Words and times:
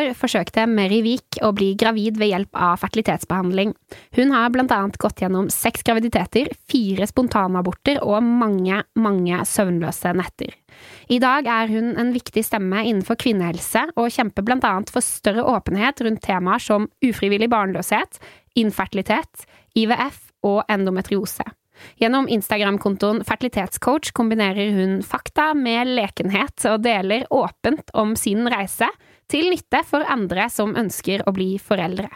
år 0.00 0.14
forsøkte 0.18 0.64
Mary 0.70 1.00
Wiik 1.04 1.38
å 1.44 1.52
bli 1.56 1.72
gravid 1.78 2.18
ved 2.20 2.32
hjelp 2.32 2.56
av 2.56 2.80
fertilitetsbehandling. 2.82 3.74
Hun 4.16 4.32
har 4.34 4.50
blant 4.54 4.72
annet 4.74 4.98
gått 5.00 5.22
gjennom 5.22 5.50
seks 5.52 5.84
graviditeter, 5.86 6.50
fire 6.70 7.08
spontanaborter 7.10 8.00
og 8.04 8.24
mange, 8.24 8.82
mange 8.98 9.42
søvnløse 9.48 10.14
netter. 10.16 10.56
I 11.12 11.20
dag 11.22 11.48
er 11.50 11.70
hun 11.72 11.94
en 12.00 12.12
viktig 12.14 12.44
stemme 12.46 12.84
innenfor 12.86 13.18
kvinnehelse, 13.20 13.86
og 14.00 14.12
kjemper 14.14 14.46
blant 14.46 14.66
annet 14.66 14.92
for 14.92 15.04
større 15.04 15.44
åpenhet 15.44 16.02
rundt 16.06 16.24
temaer 16.24 16.62
som 16.62 16.88
ufrivillig 17.04 17.50
barnløshet, 17.52 18.20
infertilitet, 18.58 19.46
IVF 19.78 20.30
og 20.46 20.62
endometriose. 20.72 21.44
Gjennom 22.00 22.28
Instagram-kontoen 22.28 23.22
Fertilitetscoach 23.24 24.12
kombinerer 24.16 24.72
hun 24.76 24.98
fakta 25.06 25.50
med 25.56 25.88
lekenhet 25.96 26.66
og 26.70 26.82
deler 26.84 27.26
åpent 27.32 27.92
om 27.96 28.12
sin 28.18 28.48
reise, 28.52 28.88
til 29.30 29.50
nytte 29.52 29.84
for 29.86 30.06
andre 30.10 30.48
som 30.50 30.74
ønsker 30.78 31.22
å 31.26 31.34
bli 31.34 31.54
foreldre. 31.62 32.10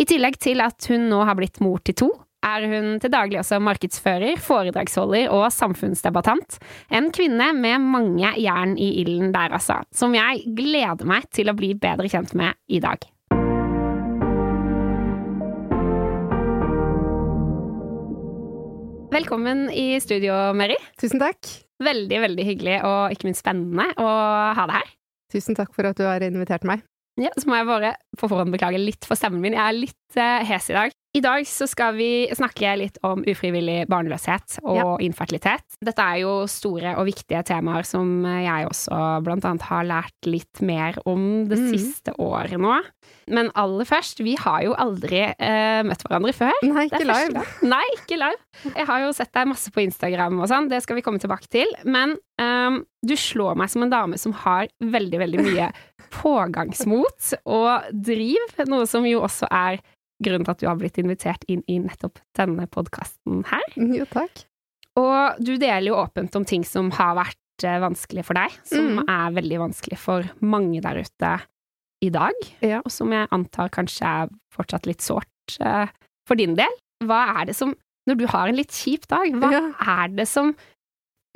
I 0.00 0.06
tillegg 0.08 0.40
til 0.42 0.62
at 0.64 0.88
hun 0.90 1.08
nå 1.12 1.22
har 1.28 1.38
blitt 1.38 1.60
mor 1.62 1.82
til 1.86 1.96
to, 2.02 2.10
er 2.40 2.64
hun 2.64 2.94
til 3.02 3.12
daglig 3.12 3.36
også 3.42 3.58
markedsfører, 3.60 4.40
foredragsholder 4.40 5.28
og 5.36 5.50
samfunnsdebattant. 5.52 6.56
En 6.88 7.10
kvinne 7.12 7.50
med 7.56 7.84
mange 7.84 8.32
jern 8.40 8.76
i 8.80 8.94
ilden 9.02 9.34
der, 9.34 9.52
altså, 9.58 9.82
som 9.92 10.16
jeg 10.16 10.46
gleder 10.56 11.08
meg 11.08 11.28
til 11.36 11.52
å 11.52 11.56
bli 11.56 11.74
bedre 11.76 12.08
kjent 12.10 12.32
med 12.38 12.56
i 12.72 12.80
dag. 12.82 13.04
Velkommen 19.10 19.66
i 19.74 19.98
studio, 20.00 20.54
Mary. 20.56 20.78
Tusen 21.00 21.20
takk. 21.20 21.50
Veldig, 21.82 22.22
veldig 22.24 22.46
hyggelig 22.46 22.78
og 22.86 23.12
ikke 23.12 23.28
minst 23.28 23.42
spennende 23.42 23.90
å 23.98 24.08
ha 24.54 24.66
deg 24.70 24.78
her. 24.78 24.96
Tusen 25.30 25.58
takk 25.58 25.74
for 25.76 25.86
at 25.88 25.98
du 25.98 26.06
har 26.06 26.22
invitert 26.26 26.66
meg. 26.68 26.82
Ja, 27.20 27.32
så 27.36 27.50
må 27.50 27.58
jeg 27.58 27.68
bare 27.68 27.94
på 28.18 28.28
forhånd 28.30 28.54
beklage 28.54 28.80
litt 28.80 29.06
for 29.06 29.18
stemmen 29.18 29.42
min. 29.42 29.56
Jeg 29.56 29.62
er 29.66 29.76
litt 29.76 30.18
uh, 30.18 30.40
hes 30.46 30.70
i 30.72 30.76
dag. 30.76 30.94
I 31.10 31.18
dag 31.24 31.42
så 31.48 31.66
skal 31.66 31.96
vi 31.98 32.28
snakke 32.38 32.70
litt 32.78 33.00
om 33.02 33.24
ufrivillig 33.26 33.88
barnløshet 33.90 34.60
og 34.62 34.76
ja. 34.78 34.90
infertilitet. 35.02 35.64
Dette 35.82 36.04
er 36.04 36.20
jo 36.22 36.34
store 36.46 36.92
og 37.00 37.08
viktige 37.08 37.40
temaer 37.48 37.82
som 37.88 38.22
jeg 38.28 38.68
også 38.68 39.00
blant 39.26 39.48
annet 39.48 39.66
har 39.66 39.88
lært 39.88 40.28
litt 40.30 40.62
mer 40.62 41.00
om 41.10 41.48
det 41.50 41.58
mm. 41.58 41.66
siste 41.74 42.14
året 42.14 42.54
nå. 42.62 42.78
Men 43.26 43.50
aller 43.58 43.90
først, 43.90 44.22
vi 44.22 44.36
har 44.38 44.62
jo 44.62 44.78
aldri 44.78 45.24
uh, 45.34 45.82
møtt 45.86 46.06
hverandre 46.06 46.36
før. 46.36 46.54
Nei, 46.70 46.86
ikke 46.86 47.02
live. 47.02 47.44
Nei, 47.66 47.84
ikke 47.98 48.22
live. 48.22 48.70
Jeg 48.70 48.86
har 48.94 49.02
jo 49.02 49.12
sett 49.18 49.34
deg 49.34 49.50
masse 49.50 49.74
på 49.74 49.82
Instagram 49.82 50.38
og 50.38 50.50
sånn, 50.50 50.70
det 50.70 50.82
skal 50.86 51.00
vi 51.00 51.06
komme 51.06 51.22
tilbake 51.22 51.50
til. 51.50 51.74
Men 51.90 52.14
um, 52.38 52.84
du 53.02 53.18
slår 53.18 53.58
meg 53.58 53.74
som 53.74 53.82
en 53.82 53.90
dame 53.90 54.18
som 54.20 54.34
har 54.46 54.70
veldig, 54.78 55.24
veldig 55.26 55.42
mye 55.42 55.72
pågangsmot 56.22 57.34
og 57.50 57.96
driv, 58.10 58.60
noe 58.70 58.86
som 58.86 59.10
jo 59.10 59.26
også 59.26 59.50
er 59.50 59.82
grunnen 60.24 60.46
til 60.46 60.54
at 60.54 60.62
du 60.62 60.68
har 60.68 60.78
blitt 60.80 61.00
invitert 61.00 61.44
inn 61.50 61.62
i 61.70 61.78
nettopp 61.82 62.20
denne 62.38 62.66
podkasten 62.70 63.44
her. 63.50 63.66
Jo, 63.76 64.06
takk. 64.10 64.44
Og 65.00 65.40
du 65.40 65.54
deler 65.54 65.90
jo 65.90 66.00
åpent 66.00 66.34
om 66.36 66.46
ting 66.48 66.64
som 66.66 66.90
har 66.96 67.14
vært 67.18 67.66
eh, 67.66 67.78
vanskelig 67.82 68.26
for 68.26 68.38
deg, 68.38 68.56
som 68.68 68.98
mm. 68.98 69.04
er 69.06 69.36
veldig 69.38 69.60
vanskelig 69.66 70.00
for 70.00 70.26
mange 70.42 70.82
der 70.84 71.00
ute 71.00 71.36
i 72.00 72.08
dag, 72.12 72.36
ja. 72.64 72.80
og 72.80 72.92
som 72.92 73.12
jeg 73.12 73.28
antar 73.34 73.72
kanskje 73.74 74.08
er 74.08 74.30
fortsatt 74.54 74.86
litt 74.88 75.04
sårt 75.04 75.58
uh, 75.60 75.84
for 76.28 76.40
din 76.40 76.56
del. 76.56 76.78
Hva 77.04 77.20
er 77.36 77.50
det 77.50 77.56
som, 77.58 77.74
når 78.08 78.16
du 78.16 78.24
har 78.32 78.48
en 78.48 78.56
litt 78.56 78.72
kjip 78.72 79.04
dag, 79.10 79.28
hva 79.36 79.50
ja. 79.52 79.60
er 80.00 80.14
det 80.16 80.24
som 80.28 80.54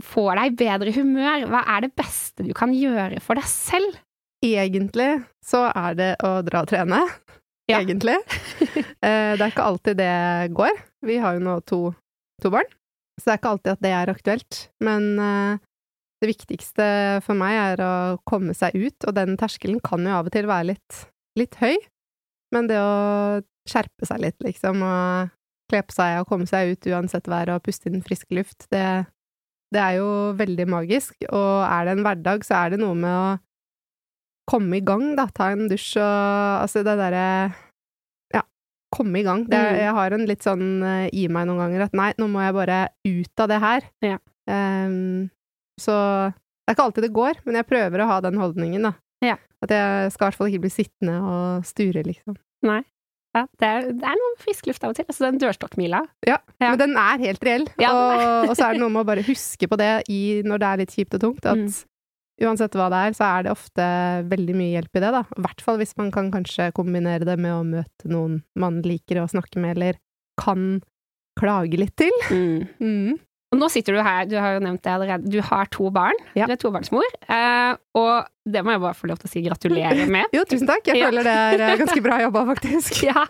får 0.05 0.41
deg 0.41 0.57
bedre 0.59 0.95
humør? 0.97 1.45
Hva 1.53 1.61
er 1.77 1.85
det 1.85 1.93
beste 2.01 2.47
du 2.47 2.55
kan 2.57 2.73
gjøre 2.73 3.21
for 3.25 3.37
deg 3.37 3.47
selv? 3.49 4.01
Egentlig 4.45 5.11
så 5.45 5.67
er 5.71 6.01
det 6.01 6.11
å 6.25 6.39
dra 6.45 6.65
og 6.65 6.73
trene 6.73 7.05
ja. 7.71 7.81
egentlig. 7.81 8.19
Eh, 9.05 9.35
det 9.37 9.43
er 9.45 9.51
ikke 9.51 9.65
alltid 9.69 9.99
det 9.99 10.13
går. 10.57 10.79
Vi 11.05 11.19
har 11.21 11.37
jo 11.37 11.43
nå 11.45 11.59
to, 11.69 11.79
to, 12.41 12.49
barn, 12.49 12.71
så 13.19 13.27
det 13.27 13.33
er 13.35 13.41
ikke 13.43 13.51
alltid 13.51 13.73
at 13.75 13.83
det 13.85 13.91
er 13.93 14.13
aktuelt. 14.15 14.61
Men 14.81 15.09
eh, 15.21 15.59
det 16.25 16.31
viktigste 16.31 16.87
for 17.27 17.37
meg 17.37 17.59
er 17.59 17.83
å 17.85 17.95
komme 18.25 18.57
seg 18.57 18.73
ut, 18.79 18.97
og 19.05 19.13
den 19.19 19.37
terskelen 19.37 19.83
kan 19.85 20.07
jo 20.09 20.15
av 20.17 20.31
og 20.31 20.33
til 20.33 20.49
være 20.49 20.71
litt, 20.71 21.03
litt 21.37 21.59
høy. 21.61 21.77
Men 22.57 22.71
det 22.71 22.81
å 22.81 23.43
skjerpe 23.69 24.09
seg 24.09 24.25
litt, 24.25 24.41
liksom, 24.47 24.81
og 24.89 25.35
kle 25.69 25.85
på 25.85 25.97
seg 25.99 26.23
og 26.23 26.31
komme 26.31 26.49
seg 26.49 26.73
ut 26.73 26.89
uansett 26.95 27.29
vær 27.29 27.53
og 27.53 27.65
puste 27.67 27.93
inn 27.93 28.05
frisk 28.05 28.33
luft, 28.37 28.65
det, 28.73 28.87
det 29.75 29.85
er 29.85 29.99
jo 30.01 30.09
veldig 30.41 30.71
magisk. 30.73 31.17
Og 31.29 31.65
er 31.69 31.85
det 31.85 31.99
en 31.99 32.07
hverdag, 32.09 32.49
så 32.49 32.63
er 32.63 32.73
det 32.73 32.81
noe 32.81 32.97
med 32.97 33.13
å 33.13 33.27
komme 34.49 34.79
i 34.79 34.85
gang, 34.85 35.13
da. 35.19 35.29
Ta 35.35 35.51
en 35.55 35.69
dusj 35.71 35.97
og 36.01 36.63
Altså 36.65 36.85
det 36.87 36.97
derre 37.01 37.27
Ja, 38.35 38.45
komme 38.95 39.21
i 39.21 39.27
gang. 39.27 39.47
Det, 39.49 39.59
mm. 39.59 39.81
Jeg 39.83 39.97
har 39.99 40.17
en 40.17 40.27
litt 40.31 40.47
sånn 40.47 40.67
uh, 40.85 41.09
i 41.13 41.27
meg 41.33 41.49
noen 41.49 41.65
ganger 41.65 41.87
at 41.89 41.97
nei, 41.97 42.13
nå 42.21 42.29
må 42.31 42.45
jeg 42.45 42.57
bare 42.57 42.81
ut 43.09 43.45
av 43.45 43.53
det 43.53 43.61
her. 43.65 43.91
Ja. 44.05 44.19
Um, 44.51 45.31
så 45.81 45.95
det 45.95 46.73
er 46.73 46.77
ikke 46.77 46.89
alltid 46.89 47.07
det 47.09 47.17
går, 47.17 47.41
men 47.45 47.59
jeg 47.59 47.69
prøver 47.69 48.01
å 48.01 48.09
ha 48.09 48.19
den 48.25 48.39
holdningen, 48.41 48.87
da. 48.89 48.95
Ja. 49.25 49.37
At 49.65 49.73
jeg 49.73 50.13
skal 50.15 50.25
i 50.25 50.29
hvert 50.29 50.39
fall 50.39 50.51
ikke 50.53 50.65
bli 50.65 50.73
sittende 50.73 51.17
og 51.21 51.67
sture, 51.69 52.05
liksom. 52.07 52.37
Nei. 52.65 52.83
Ja, 53.35 53.43
det 53.59 53.67
er, 53.67 53.87
det 53.99 54.07
er 54.07 54.19
noe 54.21 54.37
frisk 54.39 54.69
luft 54.69 54.85
av 54.87 54.93
og 54.93 54.97
til. 54.97 55.09
Altså 55.11 55.25
den 55.27 55.41
dørstokkmila. 55.43 56.05
Ja, 56.25 56.37
ja, 56.63 56.69
men 56.71 56.79
den 56.79 56.95
er 57.01 57.19
helt 57.25 57.43
reell. 57.45 57.67
Ja, 57.83 57.91
og, 57.91 58.23
og, 58.47 58.53
så 58.55 58.69
er 58.69 58.77
det 58.77 58.85
noe 58.85 58.93
med 58.95 59.03
å 59.03 59.09
bare 59.09 59.25
huske 59.27 59.69
på 59.69 59.79
det 59.81 59.91
i, 60.13 60.21
når 60.47 60.63
det 60.63 60.69
er 60.69 60.81
litt 60.85 60.95
kjipt 60.95 61.19
og 61.19 61.25
tungt, 61.25 61.43
at 61.43 61.59
mm 61.59 61.75
uansett 62.43 62.75
hva 62.75 62.89
det 62.91 63.03
er, 63.07 63.15
så 63.17 63.27
er 63.29 63.45
det 63.47 63.53
ofte 63.55 63.85
veldig 64.31 64.57
mye 64.59 64.73
hjelp 64.75 64.99
i 64.99 65.05
det, 65.05 65.13
da. 65.15 65.23
I 65.37 65.45
hvert 65.47 65.63
fall 65.63 65.79
hvis 65.81 65.95
man 66.01 66.11
kan 66.15 66.33
kanskje 66.35 66.73
kombinere 66.77 67.29
det 67.29 67.37
med 67.41 67.55
å 67.55 67.63
møte 67.69 68.11
noen 68.11 68.41
man 68.59 68.81
liker 68.87 69.23
å 69.23 69.29
snakke 69.31 69.63
med, 69.63 69.77
eller 69.77 70.01
kan 70.41 70.83
klage 71.39 71.79
litt 71.79 71.95
til. 71.99 72.15
Mm. 72.31 72.67
Mm. 72.83 73.23
Og 73.55 73.61
nå 73.61 73.69
sitter 73.71 73.95
du 73.95 74.03
her, 74.03 74.27
du 74.27 74.35
har 74.41 74.57
jo 74.57 74.63
nevnt 74.65 74.83
det 74.83 74.91
allerede, 74.91 75.31
du 75.31 75.39
har 75.47 75.69
to 75.71 75.87
barn. 75.95 76.19
Ja. 76.35 76.49
Du 76.51 76.57
er 76.57 76.59
tobarnsmor. 76.59 77.07
Eh, 77.31 77.77
og 78.01 78.27
det 78.51 78.65
må 78.67 78.75
jeg 78.75 78.83
bare 78.83 78.99
få 78.99 79.11
lov 79.11 79.21
til 79.23 79.31
å 79.31 79.33
si 79.33 79.43
gratulerer 79.45 80.11
med. 80.11 80.27
jo, 80.37 80.43
tusen 80.51 80.67
takk. 80.71 80.91
Jeg 80.91 81.07
føler 81.07 81.27
det 81.27 81.35
er 81.39 81.63
eh, 81.69 81.77
ganske 81.85 82.03
bra 82.03 82.19
jobba, 82.25 82.43
faktisk. 82.51 82.99
ja. 83.11 83.23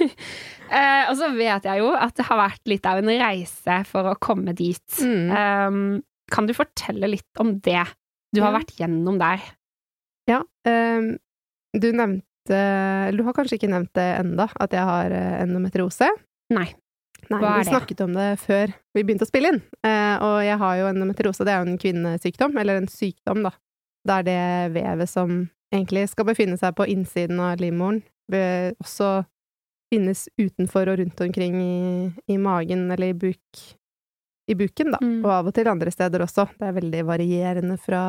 eh, 0.80 1.10
og 1.10 1.18
så 1.20 1.28
vet 1.36 1.68
jeg 1.68 1.82
jo 1.82 1.92
at 1.92 2.16
det 2.16 2.28
har 2.30 2.40
vært 2.40 2.72
litt 2.72 2.88
av 2.88 3.02
en 3.02 3.12
reise 3.20 3.80
for 3.90 4.14
å 4.14 4.16
komme 4.22 4.56
dit. 4.56 5.00
Mm. 5.04 6.00
Kan 6.32 6.48
du 6.48 6.56
fortelle 6.56 7.12
litt 7.12 7.42
om 7.42 7.58
det? 7.60 7.84
Du 8.34 8.42
har 8.44 8.54
vært 8.54 8.74
gjennom 8.78 9.18
der. 9.20 9.42
Ja. 10.30 10.42
Um, 10.66 11.14
du 11.76 11.90
nevnte 11.92 12.26
du 12.50 13.20
har 13.22 13.34
kanskje 13.36 13.58
ikke 13.58 13.70
nevnt 13.70 13.92
det 13.94 14.06
enda, 14.18 14.48
at 14.58 14.72
jeg 14.74 14.82
har 14.88 15.12
eh, 15.14 15.34
endometriose? 15.44 16.08
Nei. 16.50 16.64
Nei, 17.30 17.38
vi 17.38 17.66
snakket 17.68 18.00
om 18.02 18.16
det 18.16 18.30
før 18.42 18.72
vi 18.96 19.04
begynte 19.04 19.22
å 19.22 19.28
spille 19.28 19.52
inn. 19.52 19.60
Uh, 19.86 20.16
og 20.24 20.36
jeg 20.42 20.56
har 20.58 20.78
jo 20.80 20.88
endometriose, 20.88 21.46
det 21.46 21.52
er 21.52 21.60
jo 21.60 21.68
en 21.68 21.78
kvinnesykdom, 21.78 22.56
eller 22.58 22.80
en 22.80 22.90
sykdom, 22.90 23.44
da. 23.46 23.52
Det 24.08 24.16
er 24.16 24.26
det 24.26 24.40
vevet 24.74 25.12
som 25.12 25.36
egentlig 25.70 26.08
skal 26.10 26.26
befinne 26.32 26.58
seg 26.58 26.74
på 26.74 26.88
innsiden 26.90 27.38
av 27.44 27.60
livmoren, 27.62 28.00
også 28.80 29.20
finnes 29.90 30.26
utenfor 30.38 30.90
og 30.90 31.00
rundt 31.02 31.20
omkring 31.22 31.56
i, 31.60 32.10
i 32.30 32.38
magen 32.40 32.88
eller 32.94 33.12
i 33.12 33.18
buk, 33.18 33.62
i 34.50 34.56
buken, 34.58 34.90
da, 34.94 34.98
mm. 35.02 35.18
og 35.22 35.30
av 35.30 35.48
og 35.50 35.54
til 35.54 35.70
andre 35.70 35.92
steder 35.94 36.24
også. 36.24 36.48
Det 36.58 36.68
er 36.68 36.76
veldig 36.76 37.02
varierende 37.06 37.76
fra 37.80 38.02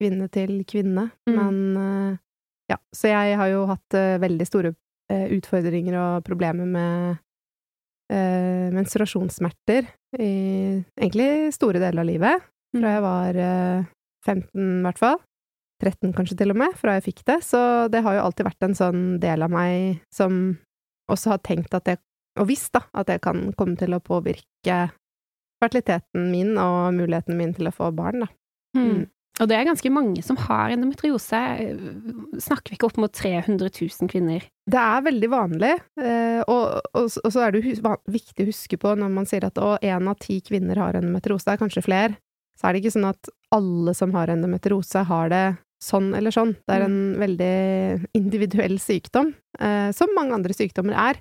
kvinne 0.00 0.28
til 0.34 0.62
kvinne, 0.68 1.08
mm. 1.28 1.34
men 1.36 1.58
uh, 1.78 2.20
ja, 2.72 2.78
så 2.94 3.12
jeg 3.12 3.36
har 3.38 3.50
jo 3.52 3.66
hatt 3.70 3.98
uh, 3.98 4.20
veldig 4.22 4.48
store 4.48 4.72
uh, 4.74 5.26
utfordringer 5.38 5.98
og 6.00 6.24
problemer 6.28 6.68
med 6.78 7.20
menstruasjonssmerter 8.12 9.86
i 10.20 10.32
egentlig 11.00 11.48
store 11.56 11.80
deler 11.80 12.02
av 12.02 12.04
livet, 12.04 12.42
fra 12.74 12.82
mm. 12.82 12.92
jeg 12.92 13.02
var 13.06 13.38
15 14.26 14.42
i 14.58 14.82
hvert 14.84 15.00
fall. 15.00 15.16
13 15.82 16.12
kanskje 16.12 16.36
til 16.42 16.52
og 16.52 16.58
med, 16.60 16.74
fra 16.76 16.98
jeg 16.98 17.06
fikk 17.08 17.22
det. 17.30 17.38
Så 17.46 17.60
det 17.88 18.02
har 18.04 18.18
jo 18.18 18.26
alltid 18.26 18.46
vært 18.50 18.66
en 18.66 18.76
sånn 18.76 19.02
del 19.22 19.46
av 19.46 19.54
meg 19.54 20.02
som 20.14 20.42
også 21.08 21.32
har 21.32 21.40
tenkt 21.46 21.72
at 21.78 21.88
jeg, 21.88 22.02
og 22.36 22.50
visst 22.50 22.72
da, 22.76 22.84
at 22.92 23.08
det 23.08 23.22
kan 23.24 23.48
komme 23.56 23.80
til 23.80 23.96
å 23.96 24.02
påvirke 24.04 24.76
fertiliteten 25.62 26.30
min 26.32 26.56
og 26.60 26.92
muligheten 26.98 27.38
min 27.38 27.54
til 27.56 27.70
å 27.70 27.74
få 27.74 27.90
barn, 27.96 28.26
da. 28.26 28.32
Hmm. 28.76 28.88
Mm. 28.92 29.02
Og 29.40 29.48
det 29.48 29.56
er 29.56 29.64
ganske 29.64 29.90
mange 29.90 30.22
som 30.22 30.36
har 30.44 30.74
endometriose. 30.74 31.38
Snakker 32.44 32.74
vi 32.74 32.76
ikke 32.76 32.90
opp 32.90 32.98
mot 33.00 33.14
300 33.16 33.70
000 33.72 34.10
kvinner? 34.12 34.44
Det 34.68 34.82
er 34.82 35.06
veldig 35.06 35.30
vanlig, 35.32 35.72
eh, 35.98 36.42
og, 36.44 36.82
og, 36.92 37.08
og 37.08 37.32
så 37.32 37.46
er 37.46 37.54
det 37.54 37.64
viktig 37.64 38.44
å 38.44 38.50
huske 38.50 38.78
på 38.78 38.92
når 38.98 39.14
man 39.14 39.26
sier 39.26 39.48
at 39.48 39.58
én 39.58 40.10
av 40.12 40.20
ti 40.22 40.38
kvinner 40.44 40.78
har 40.78 41.00
endometriose, 41.00 41.48
det 41.48 41.56
er 41.56 41.62
kanskje 41.64 41.84
flere, 41.86 42.20
så 42.60 42.68
er 42.68 42.74
det 42.74 42.82
ikke 42.82 42.94
sånn 42.94 43.08
at 43.08 43.32
alle 43.56 43.96
som 43.96 44.12
har 44.14 44.30
endometriose, 44.30 45.02
har 45.08 45.32
det 45.32 45.44
sånn 45.82 46.12
eller 46.14 46.34
sånn. 46.34 46.54
Det 46.62 46.76
er 46.76 46.84
en 46.86 46.98
mm. 47.00 47.18
veldig 47.24 47.54
individuell 48.20 48.78
sykdom, 48.78 49.32
eh, 49.58 49.88
som 49.96 50.12
mange 50.14 50.36
andre 50.36 50.54
sykdommer 50.54 50.98
er. 51.08 51.18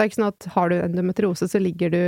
Det 0.00 0.06
er 0.06 0.08
ikke 0.08 0.16
sånn 0.16 0.30
at 0.30 0.44
har 0.54 0.70
du 0.72 0.78
endometriose, 0.78 1.44
så 1.44 1.58
ligger 1.60 1.90
du 1.92 2.04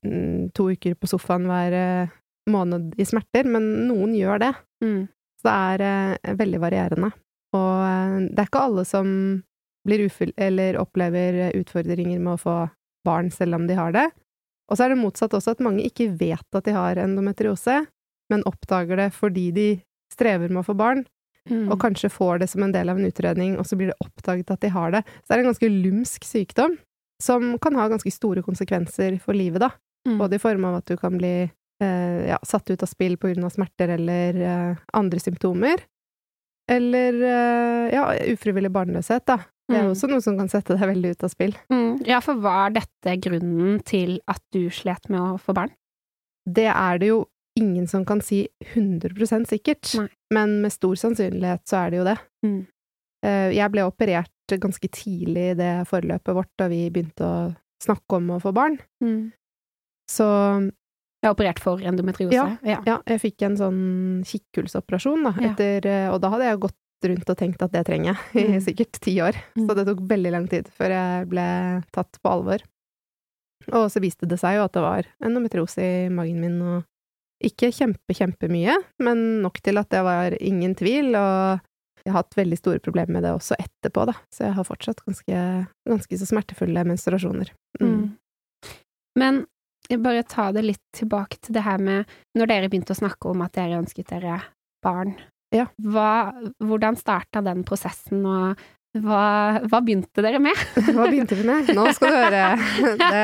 mm, 0.00 0.46
to 0.56 0.70
uker 0.72 0.94
på 0.96 1.10
sofaen 1.10 1.44
hver 1.44 1.74
eh, 1.76 2.14
måned 2.48 2.94
i 2.96 3.04
smerter, 3.04 3.44
men 3.44 3.66
noen 3.84 4.14
gjør 4.16 4.40
det. 4.46 4.54
Mm. 4.80 5.02
Så 5.36 5.44
det 5.44 5.56
er 5.74 5.84
eh, 5.84 6.38
veldig 6.40 6.62
varierende. 6.62 7.10
Og 7.52 7.74
eh, 7.84 8.14
det 8.30 8.40
er 8.40 8.48
ikke 8.48 8.64
alle 8.70 8.86
som 8.88 9.10
blir 9.84 10.06
ufyll 10.08 10.32
eller 10.40 10.80
opplever 10.80 11.52
utfordringer 11.58 12.16
med 12.16 12.38
å 12.38 12.40
få 12.40 12.56
barn 13.04 13.28
selv 13.28 13.60
om 13.60 13.68
de 13.68 13.76
har 13.76 13.92
det. 13.92 14.06
Og 14.72 14.80
så 14.80 14.86
er 14.86 14.96
det 14.96 15.00
motsatt 15.04 15.36
også 15.36 15.58
at 15.58 15.62
mange 15.68 15.84
ikke 15.84 16.08
vet 16.16 16.56
at 16.56 16.64
de 16.64 16.78
har 16.80 17.04
endometriose, 17.04 17.82
men 18.32 18.48
oppdager 18.48 19.04
det 19.04 19.12
fordi 19.20 19.50
de 19.52 19.68
strever 20.16 20.48
med 20.48 20.62
å 20.62 20.68
få 20.72 20.80
barn, 20.80 21.04
mm. 21.48 21.68
og 21.68 21.78
kanskje 21.84 22.08
får 22.12 22.40
det 22.40 22.48
som 22.56 22.64
en 22.64 22.72
del 22.72 22.88
av 22.88 22.96
en 22.96 23.12
utredning, 23.12 23.56
og 23.60 23.68
så 23.68 23.76
blir 23.76 23.92
det 23.92 24.00
oppdaget 24.04 24.56
at 24.56 24.64
de 24.64 24.72
har 24.72 24.96
det. 24.96 25.04
Så 25.20 25.28
det 25.28 25.36
er 25.36 25.44
en 25.44 25.50
ganske 25.52 25.74
lumsk 25.76 26.28
sykdom, 26.28 26.78
som 27.22 27.52
kan 27.58 27.76
ha 27.78 27.88
ganske 27.90 28.10
store 28.14 28.42
konsekvenser 28.46 29.18
for 29.22 29.36
livet, 29.36 29.62
da. 29.64 29.70
Mm. 30.08 30.18
Både 30.20 30.38
i 30.38 30.42
form 30.42 30.64
av 30.68 30.78
at 30.80 30.86
du 30.86 30.96
kan 30.96 31.16
bli 31.18 31.34
eh, 31.82 32.20
ja, 32.28 32.38
satt 32.46 32.70
ut 32.70 32.82
av 32.82 32.90
spill 32.90 33.16
på 33.18 33.32
grunn 33.32 33.46
av 33.46 33.54
smerter 33.54 33.94
eller 33.96 34.40
eh, 34.40 34.82
andre 34.96 35.20
symptomer. 35.20 35.82
Eller 36.70 37.22
eh, 37.24 37.94
ja, 37.96 38.10
ufrivillig 38.32 38.70
barnløshet, 38.72 39.26
da. 39.26 39.40
Det 39.68 39.76
er 39.76 39.84
mm. 39.84 39.92
også 39.92 40.08
noe 40.08 40.24
som 40.24 40.38
kan 40.38 40.48
sette 40.48 40.76
deg 40.78 40.88
veldig 40.88 41.10
ut 41.12 41.26
av 41.26 41.32
spill. 41.32 41.56
Mm. 41.72 41.90
Ja, 42.08 42.22
for 42.24 42.40
var 42.40 42.72
dette 42.72 43.18
grunnen 43.20 43.82
til 43.84 44.16
at 44.30 44.40
du 44.54 44.70
slet 44.72 45.10
med 45.12 45.20
å 45.20 45.40
få 45.42 45.52
barn? 45.58 45.74
Det 46.48 46.70
er 46.72 47.02
det 47.02 47.10
jo 47.10 47.26
ingen 47.58 47.88
som 47.90 48.06
kan 48.08 48.22
si 48.24 48.46
100 48.70 49.44
sikkert, 49.50 49.90
Nei. 49.98 50.08
men 50.32 50.60
med 50.62 50.72
stor 50.72 50.96
sannsynlighet 50.96 51.66
så 51.68 51.82
er 51.82 51.90
det 51.90 51.98
jo 51.98 52.06
det. 52.06 52.16
Mm. 52.46 52.60
Eh, 53.26 53.48
jeg 53.58 53.74
ble 53.74 53.84
operert 53.84 54.32
ganske 54.56 54.88
tidlig 54.88 55.50
i 55.52 55.56
det 55.58 55.72
forløpet 55.90 56.36
vårt 56.38 56.50
da 56.56 56.70
vi 56.72 56.86
begynte 56.88 57.26
å 57.26 57.36
snakke 57.84 58.18
om 58.18 58.32
å 58.34 58.40
få 58.42 58.54
barn. 58.56 58.78
Mm. 59.04 59.30
Så 60.08 60.26
jeg 61.18 61.26
er 61.28 61.34
operert 61.34 61.60
for 61.62 61.82
endometriose? 61.82 62.34
Ja, 62.34 62.50
ja. 62.62 62.80
ja 62.86 62.96
jeg 63.10 63.22
fikk 63.26 63.44
en 63.46 63.58
sånn 63.58 63.80
kikkhullsoperasjon, 64.26 65.26
da, 65.26 65.32
etter. 65.50 65.88
Eh, 65.90 66.08
og 66.12 66.20
da 66.22 66.30
hadde 66.34 66.48
jeg 66.48 66.62
gått 66.62 67.08
rundt 67.08 67.30
og 67.30 67.38
tenkt 67.38 67.62
at 67.62 67.74
det 67.74 67.84
trenger 67.86 68.14
jeg 68.14 68.42
i 68.42 68.56
mm. 68.56 68.60
sikkert 68.64 69.00
ti 69.02 69.14
år. 69.22 69.38
Mm. 69.58 69.64
Så 69.66 69.78
det 69.78 69.86
tok 69.90 70.04
veldig 70.10 70.34
lang 70.34 70.46
tid 70.50 70.70
før 70.74 70.94
jeg 70.94 71.30
ble 71.30 71.48
tatt 71.94 72.20
på 72.22 72.32
alvor. 72.32 72.64
Og 73.74 73.88
så 73.92 74.00
viste 74.02 74.28
det 74.30 74.38
seg 74.40 74.56
jo 74.56 74.64
at 74.64 74.74
det 74.74 74.84
var 74.84 75.10
endometriose 75.24 75.82
i 75.82 76.12
magen 76.14 76.40
min, 76.42 76.60
og 76.62 77.44
ikke 77.44 77.70
kjempe, 77.74 78.14
kjempemye, 78.16 78.74
men 79.04 79.24
nok 79.44 79.60
til 79.62 79.78
at 79.78 79.90
det 79.92 80.00
var 80.06 80.34
ingen 80.42 80.74
tvil, 80.78 81.12
og 81.18 81.66
jeg 82.08 82.14
har 82.14 82.22
hatt 82.22 82.38
veldig 82.38 82.56
store 82.56 82.80
problemer 82.80 83.18
med 83.18 83.26
det 83.26 83.34
også 83.36 83.58
etterpå, 83.60 84.06
da, 84.08 84.14
så 84.32 84.46
jeg 84.46 84.56
har 84.56 84.64
fortsatt 84.64 85.04
ganske, 85.04 85.40
ganske 85.88 86.18
så 86.20 86.28
smertefulle 86.30 86.84
menstruasjoner. 86.88 87.52
Mm. 87.82 87.90
Mm. 87.90 88.06
Men 89.20 89.42
jeg 89.88 90.00
bare 90.04 90.24
ta 90.28 90.48
det 90.56 90.64
litt 90.64 90.84
tilbake 90.96 91.40
til 91.44 91.56
det 91.56 91.64
her 91.64 91.80
med 91.82 92.08
når 92.36 92.50
dere 92.50 92.70
begynte 92.72 92.94
å 92.96 92.98
snakke 92.98 93.28
om 93.30 93.44
at 93.44 93.54
dere 93.56 93.80
ønsket 93.82 94.08
dere 94.12 94.40
barn. 94.84 95.14
Ja. 95.54 95.68
Hva, 95.80 96.32
hvordan 96.64 96.96
starta 97.00 97.42
den 97.44 97.62
prosessen, 97.68 98.24
og 98.28 98.58
hva, 98.98 99.22
hva, 99.68 99.80
begynte 99.84 100.24
dere 100.24 100.40
med? 100.42 100.64
hva 100.94 101.08
begynte 101.08 101.38
vi 101.38 101.46
med? 101.48 101.72
Nå 101.76 101.88
skal 101.96 102.12
du 102.12 102.18
høre 102.18 102.42
det, 103.04 103.22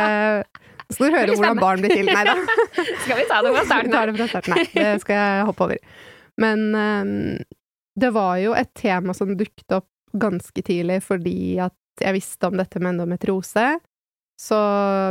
Nå 0.84 0.96
skal 0.96 1.08
du 1.08 1.18
høre 1.18 1.34
hvordan 1.34 1.60
barn 1.60 1.84
blir 1.84 1.96
til. 1.96 2.08
Nei 2.08 2.24
da. 2.28 2.36
skal 3.04 3.20
vi 3.20 3.28
ta 3.32 3.40
det 3.44 3.52
fra 3.56 3.66
starten? 3.68 3.90
Vi 3.90 3.96
tar 3.96 4.12
det 4.12 4.16
fra 4.20 4.30
starten. 4.32 4.56
Nei, 4.56 4.66
det 4.76 5.04
skal 5.04 5.20
jeg 5.20 5.46
hoppe 5.50 5.68
over. 5.68 6.00
Men 6.44 6.64
um, 6.74 7.12
det 8.00 8.10
var 8.14 8.38
jo 8.42 8.54
et 8.58 8.72
tema 8.76 9.14
som 9.16 9.36
dukket 9.38 9.76
opp 9.76 9.88
ganske 10.14 10.62
tidlig 10.66 11.00
fordi 11.04 11.58
at 11.62 11.74
jeg 12.02 12.16
visste 12.16 12.48
om 12.48 12.58
dette 12.58 12.80
med 12.82 12.94
endometriose. 12.94 13.66
Så 14.40 14.58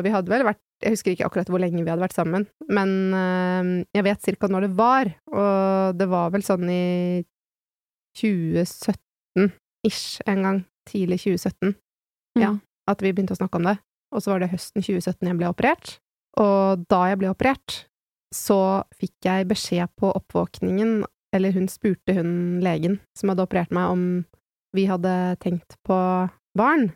vi 0.03 0.12
hadde 0.12 0.31
vel 0.31 0.45
vært 0.47 0.62
jeg 0.83 0.97
husker 0.97 1.13
ikke 1.13 1.27
akkurat 1.30 1.50
hvor 1.51 1.62
lenge 1.63 1.80
vi 1.80 1.88
hadde 1.88 2.03
vært 2.03 2.18
sammen, 2.18 2.44
men 2.68 2.89
uh, 3.15 3.88
jeg 3.95 4.03
vet 4.03 4.25
cirka 4.25 4.50
når 4.51 4.65
det 4.65 4.74
var, 4.75 5.07
og 5.31 5.95
det 5.95 6.07
var 6.12 6.33
vel 6.33 6.44
sånn 6.44 6.68
i 6.68 7.24
2017-ish 8.19 10.27
en 10.27 10.47
gang. 10.47 10.59
Tidlig 10.83 11.21
2017. 11.24 11.71
Mm. 12.35 12.59
At 12.91 13.00
vi 13.00 13.13
begynte 13.13 13.38
å 13.38 13.39
snakke 13.39 13.62
om 13.62 13.69
det. 13.69 13.77
Og 14.12 14.19
så 14.19 14.33
var 14.33 14.44
det 14.44 14.51
høsten 14.51 14.83
2017 14.83 15.30
jeg 15.30 15.39
ble 15.39 15.47
operert. 15.47 15.88
Og 16.44 16.83
da 16.91 17.00
jeg 17.07 17.21
ble 17.21 17.31
operert, 17.31 17.85
så 18.33 18.83
fikk 19.00 19.30
jeg 19.30 19.47
beskjed 19.47 19.91
på 20.00 20.12
oppvåkningen, 20.12 21.03
eller 21.33 21.56
hun 21.56 21.69
spurte 21.71 22.15
hun 22.18 22.33
legen 22.63 23.00
som 23.18 23.31
hadde 23.31 23.45
operert 23.45 23.74
meg, 23.74 23.94
om 23.94 24.03
vi 24.74 24.85
hadde 24.89 25.13
tenkt 25.44 25.77
på 25.88 25.97
barn. 26.57 26.91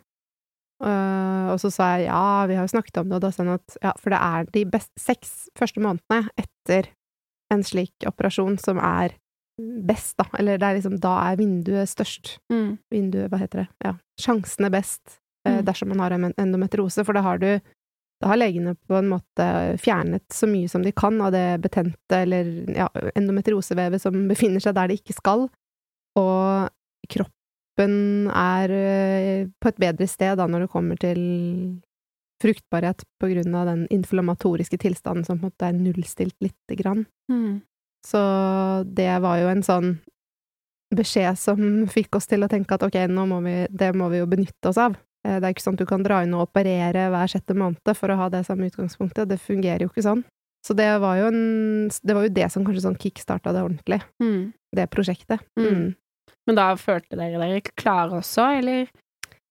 Uh, 0.78 1.50
og 1.50 1.58
så 1.58 1.72
sa 1.74 1.88
jeg 1.96 2.06
ja, 2.06 2.46
vi 2.46 2.54
har 2.54 2.66
jo 2.66 2.70
snakket 2.70 3.00
om 3.00 3.08
det, 3.08 3.18
og 3.18 3.24
da 3.24 3.32
sa 3.34 3.42
hun 3.42 3.56
at 3.56 3.78
ja, 3.82 3.94
for 3.98 4.14
det 4.14 4.20
er 4.22 4.50
de 4.54 4.64
best, 4.70 4.92
seks 5.00 5.32
første 5.58 5.82
månedene 5.82 6.30
etter 6.38 6.92
en 7.52 7.64
slik 7.66 8.06
operasjon 8.06 8.58
som 8.62 8.78
er 8.78 9.16
best, 9.58 10.14
da. 10.20 10.28
Eller 10.38 10.60
det 10.60 10.68
er 10.68 10.76
liksom, 10.78 11.00
da 11.02 11.16
er 11.30 11.40
vinduet 11.40 11.90
størst. 11.90 12.36
Mm. 12.52 12.76
Vinduet, 12.94 13.26
hva 13.32 13.40
heter 13.40 13.64
det, 13.64 13.68
ja, 13.88 13.96
sjansene 14.22 14.70
best 14.70 15.18
uh, 15.48 15.58
mm. 15.58 15.64
dersom 15.66 15.90
man 15.94 16.04
har 16.04 16.14
en 16.14 16.30
endometriose, 16.30 17.02
for 17.06 17.18
da 17.18 17.24
har 17.26 17.42
du 17.42 17.50
da 18.18 18.32
har 18.32 18.40
legene 18.40 18.74
på 18.88 18.96
en 18.98 19.10
måte 19.12 19.46
fjernet 19.78 20.24
så 20.34 20.48
mye 20.50 20.68
som 20.70 20.82
de 20.82 20.92
kan 20.96 21.20
av 21.22 21.32
det 21.34 21.60
betente 21.62 22.22
eller 22.24 22.50
ja, 22.74 22.88
endometriosevevet 23.14 24.02
som 24.02 24.26
befinner 24.30 24.62
seg 24.62 24.74
der 24.74 24.90
det 24.90 24.98
ikke 25.00 25.16
skal, 25.20 25.46
og 26.18 27.06
kroppen 27.08 28.26
er 28.34 28.74
eh, 28.74 29.44
på 29.54 29.70
et 29.70 29.78
bedre 29.78 30.08
sted 30.10 30.34
da 30.40 30.48
når 30.50 30.66
det 30.66 30.72
kommer 30.72 30.98
til 30.98 31.20
fruktbarhet 32.42 33.02
på 33.20 33.30
grunn 33.32 33.54
av 33.58 33.66
den 33.70 33.86
inflammatoriske 33.94 34.78
tilstanden 34.78 35.26
som 35.26 35.38
på 35.38 35.46
en 35.46 35.50
måte 35.50 35.70
er 35.70 35.78
nullstilt 35.78 36.36
lite 36.42 36.78
grann. 36.78 37.04
Mm. 37.30 37.60
Så 38.06 38.20
det 38.86 39.10
var 39.22 39.40
jo 39.40 39.50
en 39.50 39.64
sånn 39.66 39.96
beskjed 40.94 41.38
som 41.38 41.60
fikk 41.90 42.16
oss 42.16 42.28
til 42.30 42.44
å 42.44 42.50
tenke 42.50 42.76
at 42.76 42.84
ok, 42.86 43.00
nå 43.10 43.26
må 43.28 43.40
vi, 43.44 43.56
det 43.70 43.90
må 43.98 44.08
vi 44.12 44.22
jo 44.22 44.28
benytte 44.30 44.70
oss 44.70 44.78
av. 44.80 44.96
Eh, 45.26 45.38
det 45.38 45.46
er 45.46 45.54
ikke 45.54 45.64
sånn 45.64 45.78
at 45.78 45.84
du 45.84 45.88
kan 45.88 46.04
dra 46.06 46.22
inn 46.24 46.34
og 46.36 46.48
operere 46.48 47.08
hver 47.12 47.32
sjette 47.32 47.56
måned 47.58 47.94
for 47.98 48.12
å 48.12 48.18
ha 48.20 48.28
det 48.32 48.44
samme 48.48 48.68
utgangspunktet. 48.70 49.30
Det 49.30 49.40
fungerer 49.42 49.86
jo 49.86 49.92
ikke 49.92 50.06
sånn. 50.06 50.24
Så 50.66 50.74
det 50.76 50.88
var 51.00 51.16
jo, 51.20 51.30
en, 51.30 51.88
det, 51.88 52.14
var 52.14 52.26
jo 52.26 52.34
det 52.34 52.48
som 52.52 52.64
kanskje 52.66 52.84
sånn 52.84 52.98
kickstarta 53.00 53.54
det 53.54 53.64
ordentlig. 53.64 54.00
Mm. 54.22 54.50
Det 54.74 54.90
prosjektet. 54.92 55.44
Mm. 55.58 55.68
mm. 55.68 55.88
Men 56.48 56.56
da 56.56 56.70
følte 56.80 57.16
dere 57.18 57.40
dere 57.42 57.60
klare 57.76 58.22
også, 58.22 58.46
eller 58.56 58.86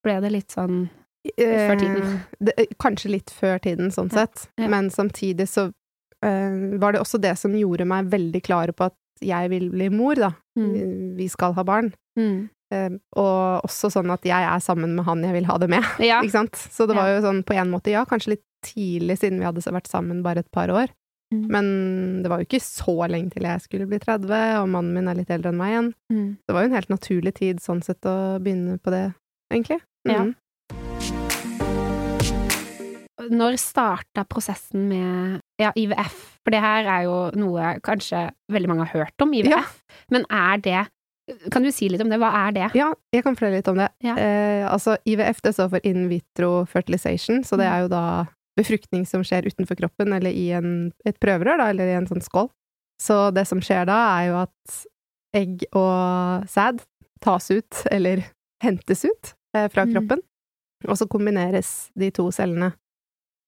ble 0.06 0.16
det 0.24 0.32
litt 0.34 0.54
sånn 0.54 0.88
før 1.36 1.80
tiden? 1.80 2.04
Eh, 2.04 2.38
det, 2.48 2.56
kanskje 2.82 3.12
litt 3.14 3.34
før 3.34 3.60
tiden, 3.62 3.92
sånn 3.94 4.10
sett. 4.14 4.48
Ja. 4.58 4.70
Men 4.72 4.90
samtidig 4.94 5.48
så 5.52 5.68
uh, 5.70 6.56
var 6.82 6.96
det 6.96 7.04
også 7.04 7.20
det 7.22 7.36
som 7.40 7.56
gjorde 7.58 7.88
meg 7.90 8.10
veldig 8.14 8.42
klar 8.46 8.74
på 8.74 8.90
at 8.90 8.98
jeg 9.24 9.50
vil 9.54 9.70
bli 9.74 9.90
mor, 9.94 10.18
da. 10.18 10.32
Mm. 10.60 11.18
Vi 11.18 11.28
skal 11.34 11.56
ha 11.58 11.66
barn. 11.66 11.92
Mm. 12.20 12.50
Uh, 12.74 12.98
og 13.16 13.64
også 13.64 13.88
sånn 13.94 14.12
at 14.12 14.26
jeg 14.28 14.44
er 14.44 14.60
sammen 14.64 14.98
med 14.98 15.08
han 15.08 15.22
jeg 15.24 15.38
vil 15.38 15.46
ha 15.48 15.56
det 15.62 15.70
med, 15.72 15.86
ja. 16.04 16.20
ikke 16.20 16.36
sant. 16.36 16.58
Så 16.60 16.88
det 16.90 16.98
var 16.98 17.14
jo 17.14 17.22
sånn 17.24 17.44
på 17.48 17.56
en 17.56 17.72
måte, 17.72 17.94
ja, 17.94 18.04
kanskje 18.10 18.36
litt 18.36 18.46
tidlig, 18.66 19.20
siden 19.22 19.40
vi 19.40 19.48
hadde 19.48 19.64
vært 19.64 19.88
sammen 19.92 20.24
bare 20.26 20.44
et 20.44 20.52
par 20.52 20.72
år. 20.74 20.92
Mm. 21.34 21.48
Men 21.52 21.66
det 22.24 22.30
var 22.32 22.40
jo 22.40 22.48
ikke 22.48 22.64
så 22.64 22.96
lenge 23.12 23.34
til 23.34 23.48
jeg 23.48 23.64
skulle 23.66 23.88
bli 23.90 24.00
30, 24.00 24.32
og 24.62 24.70
mannen 24.72 24.96
min 24.96 25.10
er 25.12 25.18
litt 25.20 25.32
eldre 25.34 25.52
enn 25.52 25.60
meg 25.60 25.74
igjen. 25.74 25.90
Mm. 26.14 26.28
Det 26.48 26.56
var 26.56 26.64
jo 26.64 26.70
en 26.70 26.78
helt 26.78 26.94
naturlig 26.94 27.34
tid 27.40 27.64
sånn 27.64 27.84
sett 27.84 28.08
å 28.08 28.18
begynne 28.44 28.78
på 28.80 28.94
det, 28.96 29.06
egentlig. 29.52 29.82
Mm. 30.08 30.14
Ja. 30.14 30.26
Når 33.28 33.58
starta 33.60 34.24
prosessen 34.30 34.86
med 34.88 35.42
ja, 35.60 35.74
IVF? 35.76 36.16
For 36.46 36.56
det 36.56 36.62
her 36.64 36.88
er 36.88 37.08
jo 37.10 37.16
noe 37.36 37.74
kanskje 37.84 38.30
veldig 38.54 38.70
mange 38.72 38.86
har 38.88 39.04
hørt 39.04 39.26
om, 39.26 39.34
IVF. 39.36 39.52
Ja. 39.52 39.66
Men 40.14 40.24
er 40.32 40.64
det 40.64 40.86
kan 41.52 41.64
du 41.64 41.72
si 41.76 41.90
litt 41.92 42.02
om 42.04 42.12
det? 42.12 42.20
Hva 42.22 42.30
er 42.46 42.56
det? 42.56 42.68
Ja, 42.78 42.92
jeg 43.14 43.26
kan 43.26 43.36
fortelle 43.36 43.60
litt 43.60 43.70
om 43.72 43.80
det. 43.80 43.90
Ja. 44.06 44.16
Eh, 44.16 44.64
altså, 44.68 44.96
IVF 45.08 45.42
det 45.44 45.54
står 45.58 45.72
for 45.76 45.88
in 45.88 46.08
vitro 46.12 46.52
fertilization, 46.72 47.44
så 47.44 47.60
det 47.60 47.68
mm. 47.68 47.74
er 47.74 47.84
jo 47.84 47.90
da 47.92 48.04
befruktning 48.58 49.04
som 49.06 49.26
skjer 49.28 49.50
utenfor 49.50 49.78
kroppen, 49.80 50.16
eller 50.16 50.34
i 50.34 50.48
en, 50.58 50.92
et 51.06 51.20
prøverør, 51.22 51.60
da, 51.62 51.70
eller 51.74 51.92
i 51.92 51.98
en 52.00 52.08
sånn 52.10 52.24
skål. 52.24 52.50
Så 53.02 53.28
det 53.36 53.46
som 53.50 53.62
skjer 53.62 53.86
da, 53.90 54.00
er 54.18 54.30
jo 54.32 54.40
at 54.46 54.80
egg 55.38 55.68
og 55.78 56.48
sæd 56.50 56.82
tas 57.22 57.52
ut, 57.52 57.84
eller 57.92 58.24
hentes 58.64 59.06
ut, 59.06 59.36
eh, 59.58 59.68
fra 59.70 59.86
mm. 59.86 59.94
kroppen, 59.94 60.24
mm. 60.24 60.90
og 60.90 60.98
så 60.98 61.10
kombineres 61.12 61.92
de 62.00 62.10
to 62.16 62.30
cellene 62.34 62.72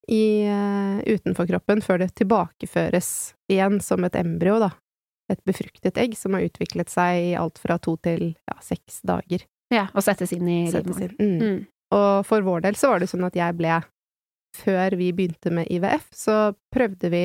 i, 0.10 0.50
uh, 0.50 1.00
utenfor 1.06 1.46
kroppen 1.46 1.84
før 1.86 2.02
det 2.02 2.16
tilbakeføres 2.18 3.10
igjen 3.52 3.78
som 3.84 4.06
et 4.08 4.18
embryo, 4.18 4.58
da. 4.64 4.72
Et 5.30 5.42
befruktet 5.46 5.98
egg 6.02 6.16
som 6.18 6.34
har 6.34 6.48
utviklet 6.48 6.90
seg 6.90 7.32
i 7.32 7.34
alt 7.38 7.60
fra 7.62 7.78
to 7.78 7.96
til 8.02 8.32
ja, 8.34 8.56
seks 8.66 9.04
dager. 9.06 9.46
Ja, 9.70 9.86
og 9.94 10.02
settes 10.02 10.34
inn 10.34 10.48
i 10.50 10.64
livmoren. 10.74 11.14
Mm. 11.20 11.36
Mm. 11.38 11.60
Og 11.94 12.26
for 12.26 12.46
vår 12.46 12.66
del 12.66 12.78
så 12.80 12.90
var 12.92 13.02
det 13.02 13.10
sånn 13.12 13.28
at 13.28 13.38
jeg 13.38 13.58
ble 13.58 13.78
før 14.58 14.96
vi 14.98 15.12
begynte 15.14 15.52
med 15.54 15.70
IVF, 15.70 16.08
så 16.16 16.38
prøvde 16.74 17.12
vi 17.14 17.24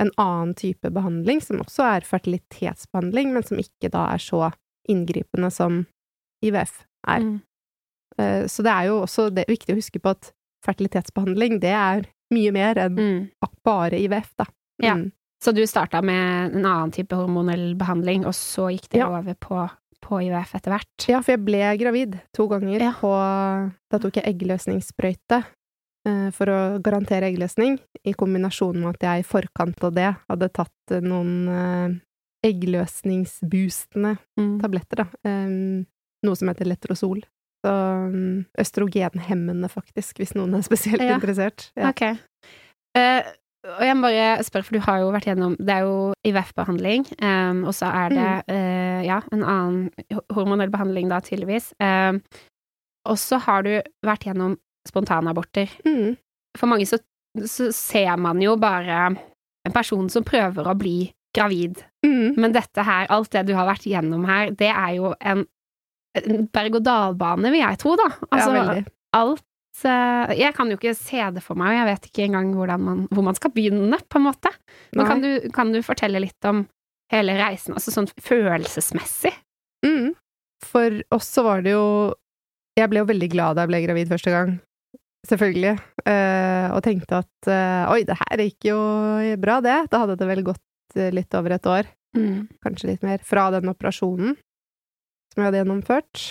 en 0.00 0.12
annen 0.20 0.54
type 0.54 0.90
behandling, 0.94 1.42
som 1.44 1.60
også 1.60 1.84
er 1.96 2.06
fertilitetsbehandling, 2.06 3.34
men 3.34 3.44
som 3.46 3.58
ikke 3.60 3.90
da 3.92 4.06
er 4.14 4.22
så 4.22 4.48
inngripende 4.88 5.50
som 5.52 5.82
IVF 6.46 6.84
er. 7.10 7.26
Mm. 7.26 7.34
Eh, 8.18 8.44
så 8.48 8.64
det 8.64 8.72
er 8.72 8.88
jo 8.88 9.00
også 9.02 9.28
det 9.34 9.44
er 9.44 9.52
viktig 9.52 9.74
å 9.74 9.80
huske 9.80 10.00
på 10.02 10.14
at 10.14 10.32
fertilitetsbehandling, 10.64 11.58
det 11.60 11.74
er 11.74 12.08
mye 12.32 12.54
mer 12.54 12.80
enn 12.80 12.96
mm. 12.96 13.20
bare 13.66 13.98
IVF, 13.98 14.32
da. 14.40 14.46
Mm. 14.80 15.10
Så 15.44 15.52
du 15.56 15.62
starta 15.66 16.02
med 16.04 16.54
en 16.56 16.66
annen 16.66 16.90
type 16.92 17.16
hormonell 17.16 17.74
behandling, 17.80 18.26
og 18.28 18.34
så 18.36 18.68
gikk 18.74 18.90
det 18.92 19.00
ja. 19.00 19.08
over 19.08 19.34
på, 19.40 19.62
på 20.04 20.18
IVF 20.26 20.52
etter 20.58 20.74
hvert. 20.74 21.06
Ja, 21.08 21.22
for 21.24 21.32
jeg 21.32 21.44
ble 21.46 21.62
gravid 21.80 22.18
to 22.36 22.44
ganger 22.50 22.80
Ja. 22.84 22.92
Da 23.90 23.98
tok 24.02 24.20
jeg 24.20 24.28
eggløsningssprøyte 24.34 25.40
eh, 26.08 26.28
for 26.36 26.52
å 26.52 26.58
garantere 26.84 27.30
eggløsning, 27.32 27.78
i 28.04 28.12
kombinasjon 28.12 28.76
med 28.82 28.98
at 28.98 29.08
jeg 29.08 29.24
i 29.24 29.28
forkant 29.30 29.80
av 29.88 29.96
det 29.96 30.10
hadde 30.28 30.50
tatt 30.60 30.92
eh, 30.94 31.00
noen 31.00 31.34
eh, 31.48 31.98
eggløsningsboostende 32.50 34.16
Mm. 34.38 34.60
tabletter, 34.60 35.04
da. 35.04 35.06
Noe 36.24 36.36
som 36.36 36.48
heter 36.48 36.68
Letrozol. 36.68 37.22
Så 37.64 37.70
um, 37.72 38.44
østrogenhemmende, 38.60 39.68
faktisk, 39.68 40.18
hvis 40.20 40.34
noen 40.36 40.54
er 40.56 40.62
spesielt 40.64 41.00
Ja. 41.04 41.16
interessert. 41.16 41.70
Ja. 41.76 41.90
Ok. 41.90 42.02
Eh, 42.96 43.22
og 43.68 43.82
jeg 43.84 43.96
må 43.96 44.08
bare 44.08 44.44
spørre, 44.44 44.64
for 44.64 44.76
du 44.76 44.84
har 44.86 45.02
jo 45.02 45.10
vært 45.12 45.26
gjennom 45.28 45.56
Det 45.60 45.74
er 45.74 45.84
jo 45.84 45.96
IVF-behandling, 46.24 47.04
um, 47.20 47.64
og 47.68 47.74
så 47.76 47.90
er 47.92 48.14
det 48.14 48.28
eh, 48.54 49.02
ja, 49.04 49.18
en 49.34 49.44
annen 49.44 50.22
hormonell 50.32 50.72
behandling 50.72 51.10
da, 51.12 51.20
tydeligvis. 51.24 51.74
Um, 51.82 52.22
og 53.08 53.18
så 53.20 53.40
har 53.44 53.64
du 53.66 53.74
vært 54.06 54.24
gjennom 54.28 54.56
spontanaborter. 54.88 55.72
Mm. 55.84 56.16
For 56.56 56.72
mange 56.72 56.88
så, 56.88 56.98
så 57.44 57.68
ser 57.76 58.16
man 58.20 58.40
jo 58.40 58.56
bare 58.60 59.10
en 59.68 59.76
person 59.76 60.08
som 60.12 60.24
prøver 60.24 60.68
å 60.68 60.76
bli 60.78 61.10
gravid. 61.36 61.82
Mm. 62.06 62.40
Men 62.40 62.56
dette 62.56 62.84
her, 62.84 63.10
alt 63.12 63.32
det 63.34 63.44
du 63.50 63.54
har 63.58 63.68
vært 63.68 63.86
gjennom 63.88 64.24
her, 64.28 64.54
det 64.56 64.72
er 64.72 64.96
jo 64.96 65.12
en, 65.20 65.44
en 66.16 66.48
berg-og-dal-bane, 66.48 67.52
vil 67.52 67.62
jeg 67.62 67.80
tro, 67.82 67.94
da. 68.00 68.08
Altså, 68.30 68.50
ja, 68.56 68.64
veldig. 68.64 68.84
alt 69.20 69.44
eh, 69.84 70.32
Jeg 70.38 70.54
kan 70.56 70.70
jo 70.70 70.78
ikke 70.78 70.96
se 70.98 71.22
det 71.34 71.42
for 71.44 71.58
meg, 71.58 71.74
og 71.74 71.80
jeg 71.80 71.88
vet 71.90 72.08
ikke 72.10 72.26
engang 72.28 72.54
man, 72.82 73.06
hvor 73.10 73.26
man 73.26 73.38
skal 73.38 73.52
begynne, 73.54 74.00
på 74.08 74.20
en 74.20 74.26
måte. 74.26 74.52
Men 74.96 75.06
kan 75.08 75.22
du, 75.24 75.30
kan 75.54 75.72
du 75.72 75.80
fortelle 75.86 76.22
litt 76.22 76.48
om 76.48 76.64
hele 77.10 77.36
reisen, 77.38 77.74
altså 77.74 77.94
sånn 77.94 78.10
følelsesmessig? 78.22 79.32
Mm. 79.86 80.12
For 80.60 81.00
oss 81.16 81.30
så 81.32 81.44
var 81.46 81.62
det 81.64 81.72
jo 81.72 82.12
Jeg 82.76 82.90
ble 82.92 83.00
jo 83.00 83.08
veldig 83.08 83.28
glad 83.32 83.56
da 83.56 83.64
jeg 83.64 83.70
ble 83.72 83.80
gravid 83.86 84.10
første 84.12 84.32
gang. 84.32 84.58
Selvfølgelig. 85.28 85.74
Eh, 86.08 86.66
og 86.72 86.80
tenkte 86.84 87.20
at 87.20 87.48
eh, 87.50 87.90
oi, 87.92 88.02
det 88.08 88.16
her 88.22 88.42
gikk 88.46 88.70
jo 88.70 88.78
bra, 89.42 89.58
det. 89.64 89.76
Da 89.92 90.04
hadde 90.04 90.16
det 90.20 90.28
vel 90.30 90.44
gått 90.46 90.96
eh, 90.96 91.10
litt 91.12 91.34
over 91.36 91.56
et 91.56 91.68
år, 91.68 91.90
kanskje 92.64 92.92
litt 92.92 93.04
mer, 93.06 93.20
fra 93.26 93.50
den 93.54 93.68
operasjonen 93.70 94.32
som 95.30 95.42
jeg 95.42 95.46
hadde 95.46 95.60
gjennomført. 95.60 96.22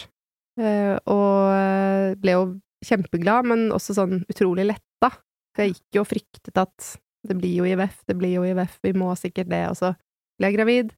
Og 0.59 2.17
ble 2.19 2.33
jo 2.33 2.41
kjempeglad, 2.85 3.45
men 3.51 3.67
også 3.75 3.95
sånn 3.97 4.21
utrolig 4.31 4.65
letta. 4.69 5.09
For 5.55 5.65
jeg 5.65 5.75
gikk 5.75 5.97
jo 5.99 6.03
og 6.05 6.09
fryktet 6.11 6.59
at 6.61 6.89
det 7.27 7.35
blir 7.39 7.57
jo 7.59 7.65
IVF, 7.67 7.97
det 8.07 8.15
blir 8.17 8.37
jo 8.37 8.45
IVF, 8.47 8.77
vi 8.85 8.93
må 8.95 9.09
sikkert 9.19 9.49
det, 9.51 9.63
og 9.67 9.75
så 9.75 9.93
ble 10.39 10.47
jeg 10.51 10.55
gravid. 10.59 10.93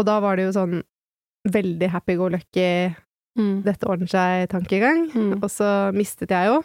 Og 0.00 0.06
da 0.08 0.18
var 0.24 0.36
det 0.38 0.46
jo 0.48 0.54
sånn 0.56 0.78
veldig 1.52 1.90
happy 1.92 2.16
go 2.20 2.30
lucky, 2.32 2.94
Mm. 3.36 3.58
dette 3.66 3.84
ordner 3.84 4.08
seg-tankegang. 4.08 5.10
Mm. 5.12 5.32
Og 5.44 5.50
så 5.52 5.66
mistet 5.92 6.30
jeg 6.32 6.48
jo 6.48 6.62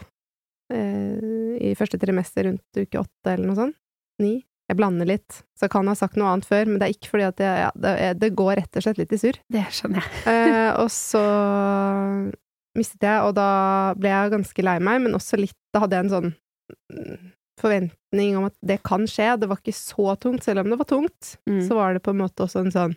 eh, 0.72 1.58
i 1.60 1.74
første 1.76 2.00
trimester 2.00 2.46
rundt 2.48 2.80
uke 2.80 3.02
åtte 3.02 3.34
eller 3.34 3.50
noe 3.50 3.58
sånt. 3.58 3.76
Ni. 4.24 4.38
Jeg 4.72 4.78
blander 4.80 5.04
litt, 5.10 5.42
så 5.60 5.66
jeg 5.68 5.74
kan 5.74 5.90
ha 5.92 5.96
sagt 6.00 6.16
noe 6.16 6.30
annet 6.32 6.48
før, 6.48 6.70
men 6.70 6.80
det 6.80 6.88
er 6.88 6.94
ikke 6.96 7.10
fordi 7.12 7.26
at 7.28 7.44
jeg, 7.44 7.58
ja, 7.66 7.72
det, 7.76 7.92
det 8.22 8.30
går 8.40 8.54
rett 8.62 8.80
og 8.80 8.86
slett 8.86 9.02
litt 9.02 9.12
i 9.12 9.20
surr. 9.20 9.42
Det 9.52 9.66
skjønner 9.76 10.00
jeg. 10.08 10.22
Eh, 10.32 10.70
og 10.80 10.88
så 10.96 11.26
mistet 12.78 13.02
jeg, 13.04 13.22
og 13.28 13.36
da 13.36 13.94
ble 14.00 14.10
jeg 14.10 14.32
ganske 14.32 14.64
lei 14.64 14.78
meg, 14.80 15.02
men 15.02 15.14
også 15.18 15.38
litt 15.40 15.56
Da 15.74 15.80
hadde 15.84 15.96
jeg 15.98 16.06
en 16.06 16.12
sånn 16.16 16.30
mm, 16.92 17.32
forventning 17.62 18.38
om 18.38 18.46
at 18.50 18.56
det 18.66 18.80
kan 18.84 19.06
skje. 19.08 19.40
Det 19.40 19.48
var 19.50 19.58
ikke 19.62 19.76
så 19.76 20.16
tungt, 20.20 20.44
selv 20.44 20.60
om 20.64 20.70
det 20.72 20.78
var 20.80 20.88
tungt. 20.90 21.38
Mm. 21.50 21.62
Så 21.68 21.76
var 21.78 21.94
det 21.94 22.04
på 22.04 22.12
en 22.12 22.22
måte 22.24 22.44
også 22.44 22.60
en 22.66 22.72
sånn 22.74 22.96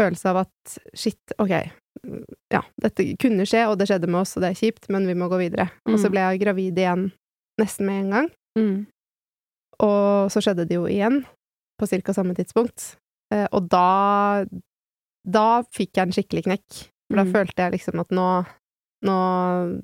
følelse 0.00 0.30
av 0.30 0.36
at 0.46 0.78
shit, 0.94 1.34
ok, 1.38 1.50
ja, 2.54 2.62
dette 2.80 3.06
kunne 3.18 3.46
skje, 3.46 3.64
og 3.68 3.78
det 3.78 3.88
skjedde 3.90 4.06
med 4.10 4.20
oss, 4.22 4.36
og 4.38 4.42
det 4.44 4.52
er 4.52 4.58
kjipt, 4.60 4.88
men 4.94 5.06
vi 5.06 5.14
må 5.18 5.28
gå 5.30 5.38
videre. 5.40 5.68
Og 5.86 5.98
så 5.98 6.06
Mm. 6.06 6.12
ble 6.14 6.20
jeg 6.20 6.40
gravid 6.44 6.78
igjen 6.78 7.12
nesten 7.60 7.86
med 7.86 8.04
en 8.04 8.10
gang, 8.10 8.30
Mm. 8.58 8.86
og 9.80 10.30
så 10.30 10.40
skjedde 10.42 10.66
det 10.68 10.74
jo 10.78 10.86
igjen, 10.86 11.24
på 11.78 11.86
cirka 11.86 12.12
samme 12.14 12.34
tidspunkt. 12.34 12.96
Eh, 13.32 13.46
og 13.52 13.68
da 13.68 14.44
Da 15.28 15.62
fikk 15.74 15.92
jeg 15.94 16.06
en 16.06 16.12
skikkelig 16.12 16.44
knekk, 16.46 16.88
for 17.10 17.16
da 17.16 17.24
Mm. 17.24 17.32
følte 17.32 17.56
jeg 17.56 17.72
liksom 17.72 18.00
at 18.00 18.08
nå 18.08 18.46
nå, 19.06 19.16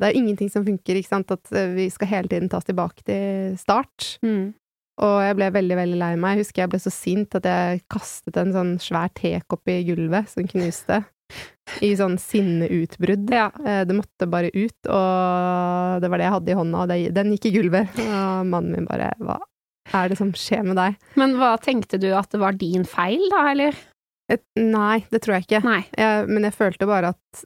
det 0.01 0.09
er 0.09 0.17
ingenting 0.19 0.51
som 0.51 0.65
funker, 0.67 0.99
ikke 0.99 1.13
sant, 1.13 1.31
at 1.31 1.53
eh, 1.55 1.71
vi 1.77 1.89
skal 1.93 2.11
hele 2.11 2.31
tiden 2.33 2.51
tas 2.53 2.67
tilbake 2.67 3.05
til 3.07 3.55
start. 3.61 4.15
Mm. 4.27 4.53
Og 5.05 5.17
jeg 5.27 5.35
ble 5.39 5.49
veldig, 5.55 5.77
veldig 5.81 5.99
lei 5.99 6.13
meg. 6.17 6.37
Jeg 6.37 6.45
husker 6.47 6.63
jeg 6.65 6.71
ble 6.75 6.79
så 6.85 6.93
sint 6.95 7.35
at 7.39 7.47
jeg 7.51 7.81
kastet 7.91 8.37
en 8.39 8.53
sånn 8.55 8.75
svær 8.83 9.11
tekopp 9.19 9.71
i 9.73 9.81
gulvet 9.89 10.31
som 10.31 10.47
knuste. 10.51 11.01
I 11.83 11.95
sånn 11.99 12.19
sinneutbrudd. 12.21 13.31
Ja. 13.35 13.49
Eh, 13.65 13.83
Det 13.89 13.97
måtte 13.97 14.29
bare 14.31 14.51
ut, 14.55 14.77
og 14.87 16.03
det 16.05 16.11
var 16.13 16.21
det 16.21 16.27
jeg 16.29 16.35
hadde 16.37 16.53
i 16.53 16.59
hånda, 16.61 16.83
og 16.85 16.93
det, 16.93 16.99
den 17.17 17.33
gikk 17.35 17.49
i 17.51 17.55
gulvet. 17.57 17.99
Og 18.05 18.47
mannen 18.51 18.75
min 18.77 18.87
bare 18.91 19.11
Hva 19.23 19.41
er 19.95 20.13
det 20.13 20.19
som 20.21 20.31
skjer 20.33 20.63
med 20.67 20.79
deg? 20.79 20.95
Men 21.21 21.35
hva 21.41 21.55
tenkte 21.61 21.99
du 22.01 22.11
at 22.17 22.31
det 22.33 22.41
var 22.41 22.55
din 22.61 22.87
feil, 22.89 23.25
da, 23.33 23.43
eller? 23.51 23.75
Et, 24.33 24.41
nei, 24.57 25.03
det 25.13 25.21
tror 25.25 25.37
jeg 25.37 25.45
ikke. 25.49 25.61
Jeg, 26.01 26.29
men 26.31 26.47
jeg 26.47 26.55
følte 26.57 26.87
bare 26.89 27.11
at 27.13 27.43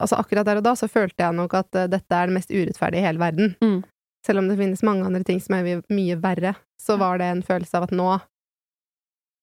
Altså 0.00 0.18
akkurat 0.20 0.46
der 0.46 0.56
og 0.60 0.64
da 0.66 0.74
så 0.78 0.88
følte 0.90 1.24
jeg 1.24 1.34
nok 1.34 1.54
at 1.54 1.74
eh, 1.74 1.86
dette 1.88 2.12
er 2.14 2.26
det 2.30 2.34
mest 2.38 2.50
urettferdige 2.52 3.00
i 3.02 3.06
hele 3.06 3.18
verden. 3.22 3.54
Mm. 3.62 3.78
Selv 4.26 4.38
om 4.42 4.48
det 4.50 4.58
finnes 4.58 4.82
mange 4.84 5.06
andre 5.06 5.22
ting 5.24 5.40
som 5.40 5.54
er 5.56 5.82
mye- 5.88 6.20
verre, 6.20 6.54
så 6.80 6.98
var 6.98 7.18
det 7.18 7.26
en 7.32 7.42
følelse 7.42 7.74
av 7.78 7.88
at 7.88 7.90
nå 7.96 8.20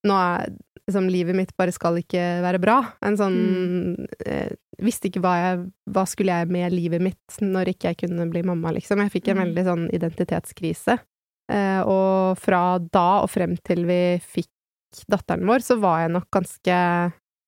Nå 0.05 0.13
er 0.13 0.51
liksom 0.85 1.07
livet 1.09 1.33
mitt 1.33 1.55
bare 1.57 1.71
skal 1.73 1.95
ikke 1.97 2.21
være 2.45 2.59
bra. 2.61 2.75
En 3.01 3.15
sånn 3.17 4.05
eh, 4.25 4.51
Visste 4.77 5.07
ikke 5.09 5.21
hva 5.23 5.31
jeg 5.39 5.63
Hva 5.89 6.03
skulle 6.05 6.35
jeg 6.35 6.51
med 6.51 6.73
livet 6.75 7.01
mitt 7.01 7.39
når 7.41 7.71
ikke 7.71 7.93
jeg 7.93 7.97
kunne 8.03 8.27
bli 8.29 8.43
mamma, 8.45 8.69
liksom. 8.75 8.99
Jeg 9.01 9.13
fikk 9.15 9.29
en 9.31 9.37
Mm. 9.39 9.43
veldig 9.47 9.63
sånn 9.65 9.85
identitetskrise. 9.95 10.99
Eh, 11.49 11.81
og 11.81 12.37
fra 12.37 12.77
da 12.79 13.21
og 13.23 13.29
frem 13.31 13.55
til 13.63 13.85
vi 13.85 14.19
fikk 14.21 14.49
datteren 15.09 15.45
vår, 15.47 15.59
så 15.65 15.79
var 15.79 16.01
jeg 16.03 16.11
nok 16.11 16.29
ganske 16.31 16.77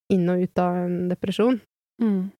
inn 0.09 0.29
og 0.29 0.41
ut 0.41 0.57
av 0.59 0.75
en 0.85 0.97
depresjon. 1.09 1.59
Mm. 2.01 2.31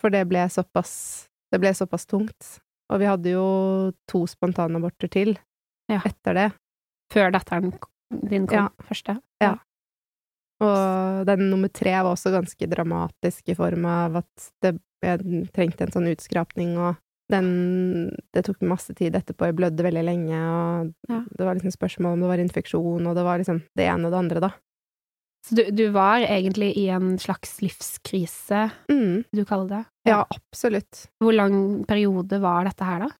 For 0.00 0.10
det 0.14 0.26
ble 0.30 0.46
såpass 0.48 1.26
Det 1.52 1.60
ble 1.62 1.70
såpass 1.72 2.04
tungt. 2.06 2.58
Og 2.92 3.00
vi 3.00 3.06
hadde 3.08 3.30
jo 3.32 3.92
to 4.06 4.26
spontanaborter 4.26 5.08
til 5.10 5.38
Ja. 5.88 6.00
etter 6.04 6.34
det. 6.34 6.52
Før 7.10 7.32
datteren 7.32 7.72
din 8.28 8.46
kom 8.46 8.58
Ja. 8.58 8.68
første? 8.84 9.20
Ja. 9.40 9.56
Og 10.60 11.24
den 11.28 11.50
nummer 11.50 11.68
tre 11.72 11.92
var 12.02 12.12
også 12.14 12.32
ganske 12.34 12.68
dramatisk 12.68 13.48
i 13.48 13.54
form 13.54 13.84
av 13.86 14.16
at 14.16 14.50
det, 14.60 14.74
jeg 15.02 15.20
trengte 15.54 15.82
en 15.86 15.92
sånn 15.94 16.10
utskrapning, 16.14 16.76
og 16.76 16.96
den 17.30 18.10
Det 18.32 18.44
tok 18.46 18.60
masse 18.62 18.94
tid 18.96 19.12
etterpå, 19.14 19.46
jeg 19.46 19.56
blødde 19.56 19.84
veldig 19.84 20.04
lenge, 20.04 20.36
og 20.36 20.94
Ja. 21.08 21.20
det 21.36 21.44
var 21.46 21.54
liksom 21.54 21.72
spørsmål 21.76 22.12
om 22.14 22.20
det 22.20 22.28
var 22.28 22.38
infeksjon, 22.38 23.06
og 23.06 23.14
det 23.14 23.24
var 23.24 23.38
liksom 23.38 23.62
det 23.76 23.86
ene 23.86 24.06
og 24.06 24.12
det 24.12 24.18
andre, 24.18 24.40
da. 24.40 24.50
Så 25.46 25.54
du, 25.54 25.62
du 25.72 25.84
var 25.94 26.20
egentlig 26.26 26.72
i 26.76 26.88
en 26.92 27.14
slags 27.18 27.60
livskrise, 27.62 28.70
Mm, 28.90 29.24
du 29.32 29.44
kaller 29.48 29.68
det? 29.68 29.84
ja, 30.10 30.24
absolutt. 30.34 31.06
Hvor 31.22 31.32
lang 31.36 31.84
periode 31.88 32.40
var 32.42 32.64
dette 32.68 32.84
her, 32.84 33.06
da? 33.06 33.10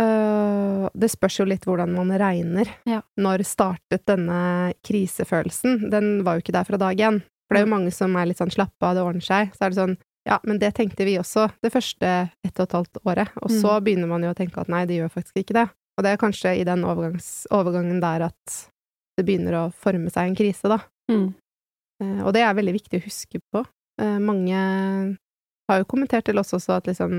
Uh, 0.00 0.86
det 0.96 1.10
spørs 1.12 1.36
jo 1.40 1.44
litt 1.48 1.66
hvordan 1.68 1.92
man 1.94 2.12
regner. 2.18 2.68
Ja. 2.88 3.02
Når 3.20 3.42
startet 3.44 4.06
denne 4.08 4.72
krisefølelsen? 4.86 5.90
Den 5.92 6.22
var 6.24 6.38
jo 6.38 6.44
ikke 6.46 6.54
der 6.56 6.64
fra 6.68 6.78
dag 6.80 6.96
én. 7.02 7.20
For 7.48 7.56
det 7.56 7.62
er 7.62 7.66
jo 7.66 7.74
mange 7.74 7.92
som 7.92 8.14
er 8.16 8.30
litt 8.30 8.40
sånn 8.40 8.52
slappe 8.54 8.86
av, 8.88 8.96
det 8.96 9.04
ordner 9.04 9.26
seg. 9.26 9.52
Så 9.56 9.66
er 9.66 9.72
det 9.74 9.80
sånn, 9.80 9.96
ja, 10.28 10.38
men 10.48 10.58
det 10.62 10.70
tenkte 10.78 11.04
vi 11.04 11.18
også 11.20 11.48
det 11.62 11.72
første 11.74 12.12
ett 12.46 12.56
og 12.62 12.64
et 12.64 12.76
halvt 12.78 13.02
året. 13.04 13.32
Og 13.42 13.50
så 13.52 13.76
begynner 13.84 14.08
man 14.08 14.24
jo 14.24 14.30
å 14.32 14.38
tenke 14.38 14.62
at 14.62 14.70
nei, 14.72 14.84
det 14.88 14.96
gjør 15.00 15.12
faktisk 15.12 15.42
ikke 15.42 15.58
det. 15.58 15.66
Og 15.98 16.06
det 16.06 16.14
er 16.14 16.22
kanskje 16.22 16.54
i 16.56 16.64
den 16.64 16.86
overgangen 16.88 18.00
der 18.00 18.28
at 18.30 18.58
det 19.18 19.26
begynner 19.28 19.58
å 19.58 19.64
forme 19.76 20.08
seg 20.08 20.30
en 20.30 20.38
krise, 20.38 20.70
da. 20.72 20.78
Mm. 21.12 21.34
Eh, 22.02 22.22
Og 22.26 22.32
det 22.34 22.42
er 22.42 22.54
veldig 22.58 22.74
viktig 22.80 23.00
å 23.00 23.04
huske 23.06 23.40
på. 23.52 23.64
Eh, 24.02 24.18
Mange 24.18 24.58
har 25.70 25.78
jo 25.78 25.86
kommentert 25.88 26.24
til 26.26 26.36
oss 26.40 26.50
også 26.52 26.74
at 26.76 26.88
liksom 26.90 27.12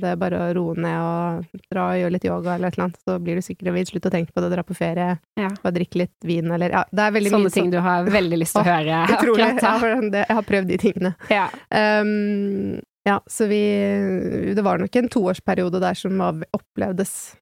det 0.00 0.12
er 0.12 0.16
bare 0.20 0.38
å 0.38 0.52
roe 0.56 0.74
ned 0.80 0.96
og 1.02 1.58
dra 1.68 1.88
og 1.90 1.98
gjøre 1.98 2.12
litt 2.14 2.24
yoga 2.28 2.54
eller 2.54 2.70
et 2.70 2.76
eller 2.78 2.86
annet, 2.86 3.00
så 3.04 3.16
blir 3.20 3.36
du 3.36 3.42
sikkert 3.44 3.66
gravid. 3.66 3.88
Slutt 3.90 4.06
å 4.08 4.12
tenke 4.14 4.32
på 4.32 4.40
det, 4.44 4.50
dra 4.54 4.62
på 4.64 4.76
ferie, 4.78 5.18
Ja. 5.36 5.50
og 5.64 5.74
drikke 5.74 5.98
litt 6.04 6.14
vin 6.24 6.48
eller 6.54 6.70
Ja, 6.70 6.84
det 6.94 7.04
er 7.04 7.10
veldig 7.18 7.32
Sånne 7.34 7.50
mye 7.50 7.56
ting 7.58 7.70
du 7.74 7.80
har 7.84 8.04
veldig 8.08 8.38
lyst 8.38 8.54
til 8.56 8.62
å 8.62 8.70
høre 8.70 9.00
Utrolig. 9.12 9.60
da. 9.60 9.74
jeg 10.22 10.36
har 10.38 10.46
prøvd 10.46 10.68
de 10.72 10.78
tingene. 10.78 11.12
Ja. 11.28 11.48
Um, 11.74 12.80
ja, 13.04 13.18
så 13.28 13.48
vi 13.50 14.54
Det 14.54 14.62
var 14.64 14.78
nok 14.78 14.94
en 14.96 15.08
toårsperiode 15.08 15.80
der 15.80 15.94
som 15.98 16.16
var, 16.18 16.38
opplevdes 16.54 17.34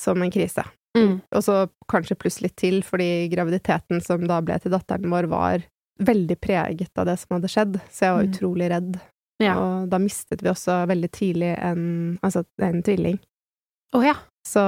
som 0.00 0.20
en 0.22 0.30
krise. 0.32 0.64
Mm. 0.96 1.20
Og 1.36 1.42
så 1.44 1.68
kanskje 1.88 2.16
pluss 2.18 2.40
litt 2.42 2.56
til, 2.56 2.82
fordi 2.82 3.28
graviditeten 3.32 4.02
som 4.02 4.26
da 4.26 4.40
ble 4.44 4.58
til 4.58 4.72
datteren 4.72 5.08
vår, 5.12 5.28
var 5.30 5.62
veldig 6.00 6.36
preget 6.40 6.98
av 6.98 7.06
det 7.06 7.18
som 7.20 7.36
hadde 7.36 7.50
skjedd, 7.52 7.80
så 7.90 8.06
jeg 8.06 8.14
var 8.16 8.22
Mm. 8.24 8.32
utrolig 8.32 8.70
redd. 8.70 9.00
Ja. 9.42 9.54
Og 9.58 9.88
da 9.90 9.98
mistet 9.98 10.42
vi 10.42 10.48
også 10.48 10.86
veldig 10.86 11.10
tidlig 11.10 11.58
en, 11.58 12.18
altså 12.22 12.44
en 12.60 12.82
tvilling. 12.82 13.18
Å 13.94 14.02
ja. 14.04 14.14
Så 14.46 14.60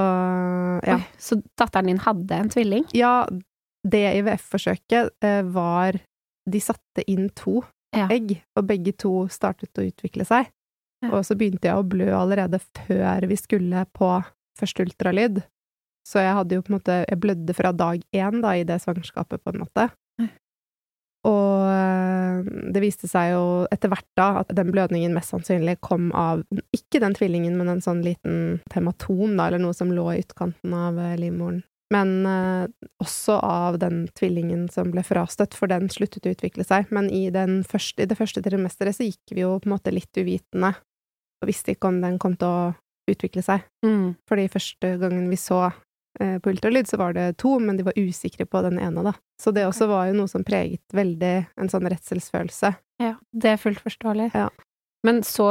ja. 0.85 0.95
Oi, 0.95 1.05
så 1.19 1.41
datteren 1.57 1.87
din 1.87 1.97
hadde 1.99 2.31
en 2.31 2.49
tvilling? 2.49 2.85
Ja, 2.93 3.25
det 3.85 4.03
IVF-forsøket 4.21 5.11
eh, 5.21 5.41
var 5.43 5.99
De 6.47 6.59
satte 6.61 7.01
inn 7.09 7.29
to 7.33 7.63
ja. 7.95 8.05
egg, 8.13 8.43
og 8.55 8.67
begge 8.67 8.91
to 8.93 9.27
startet 9.33 9.73
å 9.81 9.85
utvikle 9.87 10.25
seg. 10.29 10.51
Ja. 11.01 11.09
Og 11.11 11.25
så 11.25 11.33
begynte 11.35 11.65
jeg 11.65 11.75
å 11.75 11.83
blø 11.87 12.11
allerede 12.13 12.59
før 12.85 13.25
vi 13.27 13.35
skulle 13.35 13.85
på 13.97 14.11
første 14.59 14.85
ultralyd. 14.85 15.41
Så 16.05 16.21
jeg 16.21 16.35
hadde 16.37 16.53
jo 16.55 16.61
på 16.61 16.69
en 16.69 16.77
måte 16.77 17.05
Jeg 17.09 17.17
blødde 17.19 17.53
fra 17.57 17.71
dag 17.73 18.03
én 18.13 18.41
da, 18.43 18.51
i 18.53 18.63
det 18.63 18.77
svangerskapet, 18.83 19.41
på 19.41 19.53
en 19.55 19.63
måte. 19.65 19.87
Eh, 22.35 22.71
det 22.73 22.83
viste 22.83 23.09
seg 23.09 23.33
jo 23.33 23.45
etter 23.73 23.91
hvert 23.91 24.07
da 24.19 24.29
at 24.41 24.51
den 24.55 24.71
blødningen 24.73 25.15
mest 25.15 25.33
sannsynlig 25.33 25.77
kom 25.85 26.11
av 26.15 26.43
ikke 26.75 27.01
den 27.03 27.15
tvillingen, 27.17 27.57
men 27.59 27.71
en 27.75 27.85
sånn 27.85 28.03
liten 28.05 28.59
tematom, 28.73 29.37
da, 29.37 29.47
eller 29.47 29.63
noe 29.63 29.75
som 29.77 29.93
lå 29.93 30.11
i 30.13 30.21
utkanten 30.23 30.75
av 30.75 30.99
eh, 31.01 31.15
livmoren. 31.21 31.63
Men 31.93 32.25
eh, 32.25 32.65
også 33.03 33.37
av 33.45 33.77
den 33.81 34.05
tvillingen 34.17 34.65
som 34.73 34.89
ble 34.93 35.03
frastøtt, 35.05 35.53
for 35.57 35.71
den 35.71 35.89
sluttet 35.93 36.25
å 36.25 36.33
utvikle 36.33 36.65
seg. 36.65 36.89
Men 36.95 37.11
i, 37.13 37.27
første, 37.67 38.03
i 38.03 38.09
det 38.09 38.17
første 38.17 38.43
trimesteret 38.45 38.97
så 38.97 39.05
gikk 39.05 39.35
vi 39.35 39.45
jo 39.45 39.55
på 39.59 39.69
en 39.69 39.75
måte 39.77 39.93
litt 39.93 40.17
uvitende, 40.17 40.73
og 41.41 41.49
visste 41.49 41.75
ikke 41.75 41.91
om 41.91 42.01
den 42.01 42.17
kom 42.21 42.37
til 42.39 42.49
å 42.49 42.73
utvikle 43.11 43.43
seg. 43.45 43.65
Mm. 43.85 44.15
Fordi 44.25 44.47
første 44.49 44.95
gangen 45.01 45.29
vi 45.29 45.37
så 45.37 45.67
på 46.15 46.51
ultralyd 46.51 46.87
så 46.87 46.99
var 47.01 47.15
det 47.17 47.25
to, 47.41 47.57
men 47.59 47.79
de 47.79 47.85
var 47.87 47.97
usikre 47.99 48.47
på 48.47 48.61
den 48.65 48.79
ene, 48.79 49.03
da. 49.05 49.15
Så 49.41 49.51
det 49.55 49.65
også 49.67 49.89
var 49.91 50.09
jo 50.09 50.15
noe 50.19 50.31
som 50.31 50.45
preget 50.47 50.95
veldig 50.95 51.33
en 51.59 51.71
sånn 51.71 51.89
redselsfølelse. 51.91 52.71
Ja, 53.03 53.17
det 53.35 53.51
er 53.51 53.61
fullt 53.61 53.83
forståelig. 53.83 54.29
Ja. 54.35 54.47
Men 55.05 55.21
så 55.27 55.49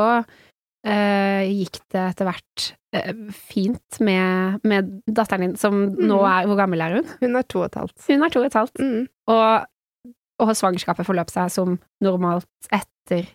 eh, 0.86 1.44
gikk 1.50 1.78
det 1.92 2.02
etter 2.08 2.28
hvert 2.28 2.66
eh, 2.96 3.12
fint 3.36 4.00
med, 4.04 4.64
med, 4.66 4.90
datteren 5.06 5.48
din, 5.48 5.54
som 5.60 5.76
mm. 5.90 6.02
nå 6.08 6.20
er 6.28 6.48
Hvor 6.50 6.60
gammel 6.60 6.84
er 6.84 6.98
hun? 6.98 7.14
Hun 7.20 7.40
er 7.40 7.46
to 7.48 7.62
og 7.62 7.70
et 7.70 7.80
halvt. 7.82 7.96
Hun 8.08 8.26
er 8.26 8.34
to 8.34 8.42
og 8.42 8.48
et 8.48 8.58
halvt. 8.60 8.82
Mm. 8.82 9.06
Og, 9.34 10.12
og 10.44 10.54
svangerskapet 10.58 11.08
forløp 11.08 11.32
seg 11.32 11.52
som 11.54 11.78
normalt 12.04 12.72
etter 12.72 13.28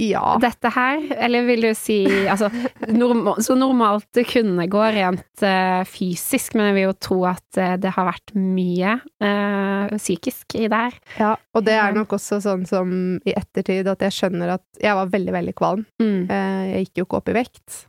ja. 0.00 0.38
Dette 0.40 0.70
her, 0.72 1.02
eller 1.20 1.44
vil 1.44 1.66
du 1.66 1.70
si 1.76 1.98
altså, 2.30 2.48
normal, 2.88 3.42
Så 3.44 3.56
normalt 3.58 4.06
det 4.16 4.24
kunne 4.30 4.64
gå 4.70 4.84
rent 4.96 5.44
uh, 5.44 5.82
fysisk, 5.88 6.56
men 6.56 6.70
jeg 6.70 6.76
vil 6.78 6.86
jo 6.86 6.94
tro 7.08 7.18
at 7.28 7.60
uh, 7.60 7.74
det 7.80 7.92
har 7.92 8.08
vært 8.08 8.32
mye 8.38 8.96
uh, 9.20 9.92
psykisk 9.98 10.56
i 10.56 10.68
det 10.72 10.80
her. 10.86 10.98
Ja, 11.18 11.34
og 11.52 11.66
det 11.68 11.76
er 11.76 11.92
nok 11.96 12.16
også 12.16 12.40
sånn 12.44 12.64
som 12.68 12.94
i 13.28 13.36
ettertid 13.36 13.90
at 13.92 14.04
jeg 14.06 14.16
skjønner 14.16 14.56
at 14.56 14.64
jeg 14.80 14.96
var 14.96 15.12
veldig, 15.12 15.36
veldig 15.36 15.56
kvalm. 15.58 15.84
Mm. 16.02 16.30
jeg 16.30 16.86
gikk 16.86 17.02
jo 17.02 17.06
ikke 17.06 17.18
opp 17.20 17.28
i 17.28 17.36
vekt. 17.36 17.82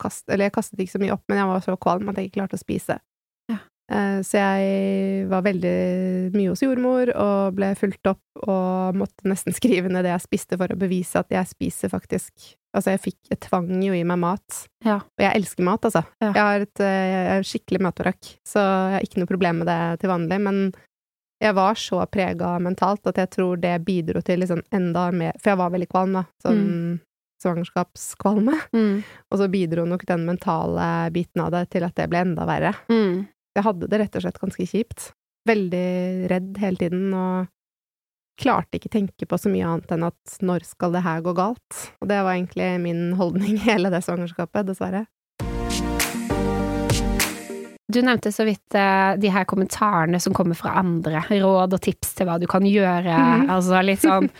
Kast, 0.00 0.24
eller 0.26 0.48
jeg 0.48 0.54
kastet 0.56 0.80
ikke 0.82 0.96
så 0.96 1.02
mye 1.02 1.14
opp, 1.14 1.24
men 1.28 1.42
jeg 1.42 1.50
var 1.50 1.62
så 1.64 1.76
kvalm 1.80 2.08
at 2.10 2.18
jeg 2.18 2.30
ikke 2.30 2.40
klarte 2.40 2.58
å 2.58 2.62
spise. 2.62 2.98
Eh, 3.88 4.20
så 4.20 4.36
jeg 4.36 5.26
var 5.30 5.44
veldig 5.46 5.76
mye 6.34 6.52
hos 6.52 6.60
jordmor 6.60 7.08
og 7.14 7.54
ble 7.56 7.70
fulgt 7.78 8.10
opp 8.10 8.42
og 8.44 8.98
måtte 9.00 9.28
nesten 9.30 9.54
skrive 9.58 9.88
ned 9.92 10.04
det 10.04 10.12
jeg 10.12 10.26
spiste 10.26 10.58
for 10.60 10.74
å 10.74 10.78
bevise 10.78 11.20
at 11.20 11.32
jeg 11.34 11.54
spiser 11.56 11.92
faktisk 11.92 12.54
Altså, 12.76 12.92
jeg 12.92 13.00
fikk 13.00 13.30
Jeg 13.32 13.38
tvang 13.46 13.70
jo 13.80 13.94
i 13.96 14.02
meg 14.04 14.18
mat. 14.20 14.58
Ja. 14.84 14.98
Og 15.00 15.22
jeg 15.24 15.38
elsker 15.38 15.64
mat, 15.64 15.86
altså. 15.88 16.02
Ja. 16.20 16.28
Jeg 16.28 16.42
har 16.44 16.64
et 16.66 16.82
eh, 16.84 17.12
jeg 17.14 17.46
skikkelig 17.48 17.80
matparakk, 17.86 18.28
så 18.46 18.60
jeg 18.60 18.92
har 18.92 19.06
ikke 19.06 19.22
noe 19.22 19.30
problem 19.30 19.62
med 19.62 19.70
det 19.70 19.78
til 20.02 20.12
vanlig, 20.12 20.38
men 20.44 20.60
jeg 21.40 21.54
var 21.56 21.78
så 21.80 22.02
prega 22.12 22.50
mentalt 22.60 23.08
at 23.08 23.18
jeg 23.22 23.30
tror 23.38 23.60
det 23.62 23.72
bidro 23.86 24.20
til 24.26 24.42
liksom 24.42 24.60
enda 24.74 25.06
mer 25.14 25.36
For 25.38 25.54
jeg 25.54 25.60
var 25.62 25.72
veldig 25.74 25.88
kvalm, 25.88 26.18
da. 26.18 26.24
Sånn 26.44 26.60
mm. 26.60 26.92
svangerskapskvalme. 27.44 28.60
Mm. 28.76 28.94
Og 29.32 29.40
så 29.40 29.48
bidro 29.52 29.88
nok 29.88 30.04
den 30.12 30.28
mentale 30.28 30.88
biten 31.14 31.46
av 31.46 31.54
det 31.56 31.64
til 31.72 31.88
at 31.88 31.96
det 31.96 32.08
ble 32.12 32.24
enda 32.26 32.46
verre. 32.48 32.74
Mm. 32.92 33.24
Jeg 33.58 33.66
hadde 33.66 33.88
det 33.90 33.98
rett 33.98 34.14
og 34.14 34.22
slett 34.22 34.36
ganske 34.38 34.64
kjipt. 34.70 35.12
Veldig 35.48 35.86
redd 36.30 36.58
hele 36.62 36.78
tiden, 36.78 37.06
og 37.10 37.48
klarte 38.38 38.78
ikke 38.78 38.92
tenke 38.92 39.26
på 39.26 39.38
så 39.40 39.50
mye 39.50 39.66
annet 39.66 39.94
enn 39.96 40.06
at 40.06 40.38
når 40.46 40.62
skal 40.68 40.94
det 40.94 41.02
her 41.02 41.24
gå 41.26 41.34
galt? 41.34 41.78
Og 41.98 42.06
det 42.06 42.20
var 42.22 42.36
egentlig 42.36 42.68
min 42.84 43.16
holdning 43.18 43.58
hele 43.66 43.90
det 43.90 44.04
svangerskapet, 44.06 44.68
dessverre. 44.68 45.08
Du 47.88 47.98
nevnte 48.04 48.30
så 48.30 48.44
vidt 48.46 48.76
uh, 48.76 49.16
de 49.18 49.30
her 49.32 49.48
kommentarene 49.48 50.20
som 50.22 50.36
kommer 50.36 50.54
fra 50.54 50.76
andre, 50.78 51.24
råd 51.32 51.74
og 51.74 51.82
tips 51.82 52.14
til 52.18 52.28
hva 52.28 52.36
du 52.38 52.46
kan 52.46 52.66
gjøre, 52.68 53.14
mm. 53.16 53.48
altså 53.54 53.84
litt 53.86 54.06
sånn 54.06 54.30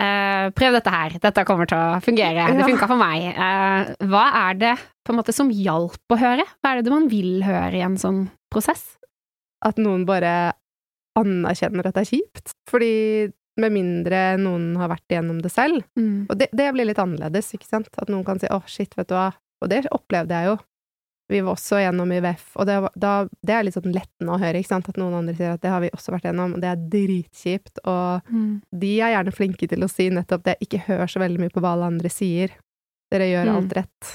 Uh, 0.00 0.48
prøv 0.56 0.72
dette 0.72 0.88
her, 0.88 1.12
dette 1.20 1.42
kommer 1.44 1.68
til 1.68 1.76
å 1.76 1.98
fungere, 2.00 2.46
det 2.56 2.64
funka 2.64 2.86
for 2.88 2.96
meg. 2.96 3.34
Uh, 3.36 3.90
hva 4.08 4.22
er 4.46 4.54
det 4.56 4.70
på 5.04 5.12
en 5.12 5.18
måte 5.18 5.34
som 5.36 5.50
hjalp 5.52 6.14
å 6.14 6.16
høre? 6.16 6.46
Hva 6.64 6.72
er 6.72 6.80
det 6.80 6.94
man 6.94 7.04
vil 7.12 7.42
høre 7.44 7.76
i 7.76 7.82
en 7.84 7.98
sånn 8.00 8.22
prosess? 8.52 8.96
At 9.64 9.80
noen 9.80 10.06
bare 10.08 10.54
anerkjenner 11.18 11.88
at 11.88 11.98
det 11.98 12.06
er 12.06 12.10
kjipt. 12.14 12.54
Fordi 12.70 12.94
med 13.60 13.74
mindre 13.74 14.22
noen 14.40 14.72
har 14.80 14.90
vært 14.92 15.12
igjennom 15.12 15.40
det 15.44 15.52
selv. 15.52 15.84
Mm. 15.98 16.26
Og 16.30 16.38
det, 16.38 16.50
det, 16.56 16.70
blir 16.74 16.88
litt 16.88 17.00
annerledes, 17.02 17.52
ikke 17.56 17.68
sant? 17.68 17.90
At 17.98 18.10
noen 18.12 18.24
kan 18.26 18.40
si 18.40 18.48
'å, 18.48 18.60
oh, 18.60 18.66
shit, 18.66 18.94
vet 18.96 19.10
du 19.10 19.16
hva'. 19.18 19.34
Og 19.60 19.68
det 19.72 19.84
opplevde 19.92 20.36
jeg 20.36 20.52
jo. 20.52 20.58
Vi 21.30 21.40
var 21.46 21.54
også 21.54 21.78
gjennom 21.78 22.10
IVF, 22.10 22.56
og 22.58 22.66
det, 22.66 22.76
da, 22.98 23.10
det 23.46 23.54
er 23.54 23.62
litt 23.62 23.76
sånn 23.76 23.92
lettende 23.94 24.34
å 24.34 24.38
høre, 24.42 24.58
ikke 24.58 24.72
sant, 24.72 24.88
at 24.90 24.96
noen 24.98 25.14
andre 25.14 25.34
sier 25.38 25.52
at 25.54 25.62
det 25.62 25.70
har 25.70 25.84
vi 25.84 25.90
også 25.94 26.10
vært 26.10 26.26
gjennom, 26.26 26.56
og 26.56 26.64
det 26.64 26.70
er 26.72 26.80
dritkjipt, 26.90 27.78
og 27.84 28.32
mm. 28.34 28.48
de 28.82 28.90
er 28.96 29.12
gjerne 29.14 29.34
flinke 29.36 29.68
til 29.70 29.86
å 29.86 29.90
si 29.92 30.08
nettopp 30.10 30.42
det, 30.48 30.56
ikke 30.66 30.82
hør 30.88 31.04
så 31.06 31.22
veldig 31.22 31.44
mye 31.44 31.54
på 31.54 31.62
hva 31.62 31.76
alle 31.76 31.92
andre 31.92 32.10
sier, 32.10 32.56
dere 33.14 33.30
gjør 33.30 33.46
mm. 33.46 33.52
alt 33.60 33.76
rett. 33.78 34.10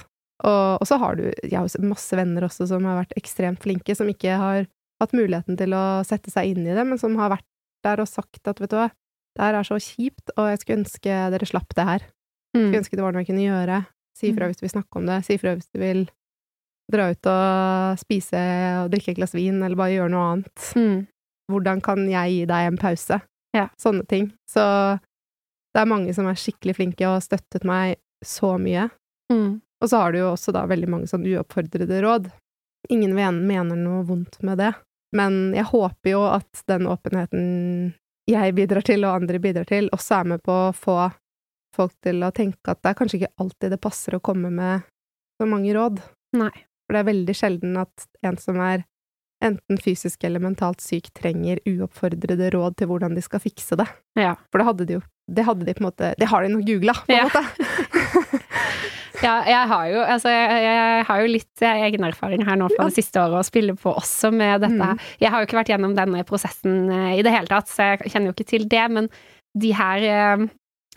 Og, 0.45 0.77
og, 0.77 0.85
så 0.87 0.99
har 1.01 1.17
du, 1.17 1.25
jeg 1.41 1.57
har 1.57 1.87
masse 1.87 2.17
venner 2.17 2.45
også 2.45 2.67
som 2.69 2.85
har 2.85 2.99
vært 2.99 3.15
ekstremt 3.17 3.63
flinke, 3.63 3.95
som 3.97 4.09
ikke 4.11 4.37
har 4.37 4.67
hatt 5.01 5.15
muligheten 5.15 5.57
til 5.59 5.73
å 5.75 6.03
sette 6.07 6.31
seg 6.31 6.53
inn 6.53 6.67
i 6.67 6.75
det, 6.75 6.85
men 6.85 6.99
som 7.01 7.17
har 7.19 7.33
vært 7.33 7.47
der 7.85 8.01
og 8.01 8.09
sagt 8.09 8.47
at 8.49 8.61
vet 8.61 8.71
du 8.71 8.77
hva, 8.77 8.89
det 9.35 9.43
her 9.43 9.57
er 9.59 9.67
så 9.67 9.79
kjipt, 9.81 10.31
og 10.37 10.51
jeg 10.51 10.61
skulle 10.61 10.81
ønske 10.83 11.15
dere 11.33 11.49
slapp 11.49 11.73
det 11.75 11.87
her. 11.89 12.05
Jeg 12.05 12.61
skulle 12.61 12.69
mm. 12.71 12.77
ønske 12.79 12.99
det 12.99 13.03
var 13.03 13.15
noe 13.15 13.23
jeg 13.25 13.29
kunne 13.31 13.47
gjøre. 13.49 13.79
Si 14.15 14.29
ifra 14.29 14.45
mm. 14.45 14.51
hvis 14.51 14.61
du 14.61 14.63
vil 14.63 14.75
snakke 14.77 15.01
om 15.01 15.09
det, 15.09 15.17
si 15.25 15.35
ifra 15.35 15.55
hvis 15.57 15.73
du 15.75 15.81
vil 15.81 16.05
dra 16.93 17.09
ut 17.11 17.27
og 17.31 17.99
spise 17.99 18.41
og 18.83 18.93
drikke 18.93 19.11
et 19.11 19.19
glass 19.19 19.35
vin, 19.35 19.57
eller 19.59 19.79
bare 19.79 19.95
gjøre 19.95 20.13
noe 20.13 20.29
annet. 20.29 20.69
Mm. 20.77 21.01
Hvordan 21.51 21.81
kan 21.85 22.05
jeg 22.09 22.31
gi 22.35 22.45
deg 22.49 22.69
en 22.69 22.79
pause? 22.79 23.19
Ja. 23.55 23.67
Sånne 23.81 24.05
ting. 24.09 24.29
Så 24.49 24.63
det 25.75 25.81
er 25.81 25.89
mange 25.89 26.15
som 26.15 26.29
er 26.29 26.39
skikkelig 26.39 26.77
flinke 26.77 27.07
og 27.09 27.17
har 27.17 27.25
støttet 27.25 27.67
meg 27.67 27.97
så 28.25 28.55
mye. 28.61 28.87
Mm. 29.33 29.59
Og 29.85 29.89
så 29.91 29.99
har 30.01 30.15
du 30.15 30.23
jo 30.23 30.31
også 30.31 30.49
da 30.55 30.63
veldig 30.65 30.87
mange 30.89 31.07
sånn 31.09 31.27
uoppfordrede 31.29 31.99
råd. 32.01 32.31
Ingen 32.89 33.11
mener 33.13 33.77
noe 33.77 34.01
vondt 34.07 34.39
med 34.45 34.57
det, 34.57 34.71
men 35.13 35.53
jeg 35.53 35.69
håper 35.69 36.09
jo 36.09 36.23
at 36.25 36.63
den 36.69 36.87
åpenheten 36.89 37.45
jeg 38.25 38.55
bidrar 38.57 38.81
til, 38.85 39.05
og 39.05 39.19
andre 39.19 39.37
bidrar 39.41 39.67
til, 39.69 39.91
også 39.93 40.17
er 40.17 40.31
med 40.31 40.41
på 40.45 40.53
å 40.53 40.73
få 40.73 40.97
folk 41.75 41.93
til 42.01 42.25
å 42.25 42.31
tenke 42.33 42.73
at 42.73 42.81
det 42.81 42.91
er 42.91 42.97
kanskje 42.97 43.19
ikke 43.19 43.43
alltid 43.43 43.75
det 43.75 43.81
passer 43.83 44.17
å 44.17 44.23
komme 44.25 44.49
med 44.49 44.87
så 45.37 45.45
mange 45.49 45.75
råd. 45.77 46.01
Nei. 46.39 46.53
For 46.85 46.95
det 46.95 47.01
er 47.03 47.09
veldig 47.11 47.35
sjelden 47.37 47.77
at 47.81 48.09
en 48.25 48.41
som 48.41 48.57
er 48.63 48.85
enten 49.45 49.77
fysisk 49.77 50.23
eller 50.25 50.41
mentalt 50.41 50.81
syk, 50.81 51.11
trenger 51.13 51.61
uoppfordrede 51.67 52.49
råd 52.55 52.79
til 52.79 52.89
hvordan 52.89 53.13
de 53.17 53.21
skal 53.21 53.43
fikse 53.43 53.77
det. 53.77 53.85
Ja. 54.17 54.33
For 54.49 54.61
det 54.61 54.67
hadde 54.71 54.89
de 54.89 54.97
jo 54.97 55.03
Det 55.25 55.43
hadde 55.45 55.65
de 55.65 55.73
på 55.73 55.81
en 55.81 55.87
måte 55.89 56.13
Det 56.21 56.27
har 56.29 56.43
de 56.45 56.49
nok 56.53 56.65
googla, 56.67 56.93
på 57.05 57.13
en 57.13 57.17
ja. 57.17 57.29
måte. 57.29 58.41
ja, 59.23 59.35
jeg 59.47 59.69
har 59.71 59.87
jo 59.91 60.01
altså 60.01 60.33
jeg, 60.33 60.65
jeg 60.65 61.05
har 61.07 61.21
jo 61.21 61.31
litt 61.31 61.65
egen 61.69 62.07
erfaring 62.07 62.43
her 62.47 62.59
nå 62.59 62.69
fra 62.73 62.89
det 62.89 62.97
siste 62.97 63.21
året 63.21 63.39
å 63.39 63.47
spille 63.47 63.77
på 63.79 63.93
også 63.93 64.31
med 64.35 64.65
dette. 64.65 64.91
Mm. 64.95 65.07
Jeg 65.21 65.31
har 65.31 65.41
jo 65.41 65.49
ikke 65.49 65.59
vært 65.61 65.71
gjennom 65.73 65.95
denne 65.97 66.25
prosessen 66.27 66.91
eh, 66.91 67.15
i 67.19 67.25
det 67.25 67.33
hele 67.35 67.51
tatt, 67.51 67.71
så 67.71 67.93
jeg 67.93 68.11
kjenner 68.11 68.31
jo 68.31 68.35
ikke 68.37 68.51
til 68.55 68.69
det, 68.71 68.85
men 68.97 69.09
de 69.55 69.71
her 69.75 70.05
eh, 70.09 70.45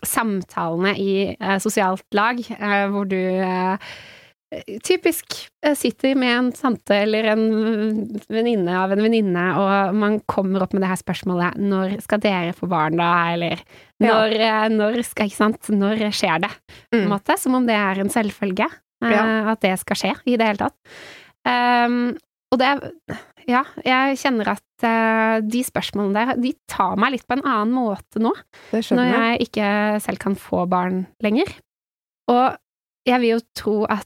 samtalene 0.05 0.95
i 0.99 1.11
eh, 1.33 1.57
sosialt 1.63 2.05
lag, 2.15 2.39
eh, 2.39 2.85
hvor 2.91 3.07
du 3.09 3.19
eh, 3.19 3.91
Typisk 4.81 5.35
Jeg 5.61 5.77
sitter 5.77 6.15
med 6.17 6.31
en 6.33 6.47
tante 6.57 6.95
eller 7.03 7.27
en 7.35 7.43
venninne 8.33 8.77
av 8.81 8.95
en 8.95 9.03
venninne, 9.05 9.43
og 9.61 9.97
man 10.01 10.15
kommer 10.25 10.65
opp 10.65 10.73
med 10.73 10.81
det 10.81 10.89
her 10.89 10.97
spørsmålet 10.97 11.59
'Når 11.61 11.99
skal 12.01 12.23
dere 12.23 12.55
få 12.57 12.69
barn, 12.71 12.97
da?' 12.97 13.33
eller 13.35 13.61
når, 14.01 14.33
ja. 14.33 14.65
Eh, 14.65 14.69
når, 14.73 15.03
skal, 15.03 15.27
ikke 15.29 15.37
sant? 15.37 15.69
Når 15.69 16.01
skjer 16.15 16.41
det? 16.41 16.49
Mm. 16.95 17.09
måte. 17.11 17.37
Som 17.37 17.55
om 17.59 17.67
det 17.67 17.75
er 17.75 17.99
en 17.99 18.09
selvfølge. 18.09 18.65
Eh, 19.03 19.11
ja. 19.11 19.51
At 19.51 19.61
det 19.61 19.75
skal 19.81 19.99
skje 19.99 20.13
i 20.25 20.37
det 20.39 20.47
hele 20.47 20.63
tatt. 20.63 20.77
Um, 21.45 22.17
og 22.51 22.59
det 22.59 22.73
Ja, 23.49 23.63
jeg 23.81 24.17
kjenner 24.21 24.51
at 24.51 24.83
uh, 24.85 25.41
de 25.41 25.63
spørsmålene 25.65 26.13
der, 26.13 26.37
de 26.37 26.51
tar 26.69 26.99
meg 27.01 27.15
litt 27.15 27.25
på 27.25 27.33
en 27.37 27.45
annen 27.45 27.73
måte 27.73 28.21
nå. 28.21 28.33
Når 28.71 29.09
jeg 29.09 29.47
ikke 29.47 29.69
selv 30.05 30.21
kan 30.21 30.35
få 30.37 30.67
barn 30.69 31.07
lenger. 31.23 31.49
Og 32.29 32.53
jeg 33.09 33.23
vil 33.23 33.33
jo 33.33 33.39
tro 33.57 33.77
at 33.89 34.05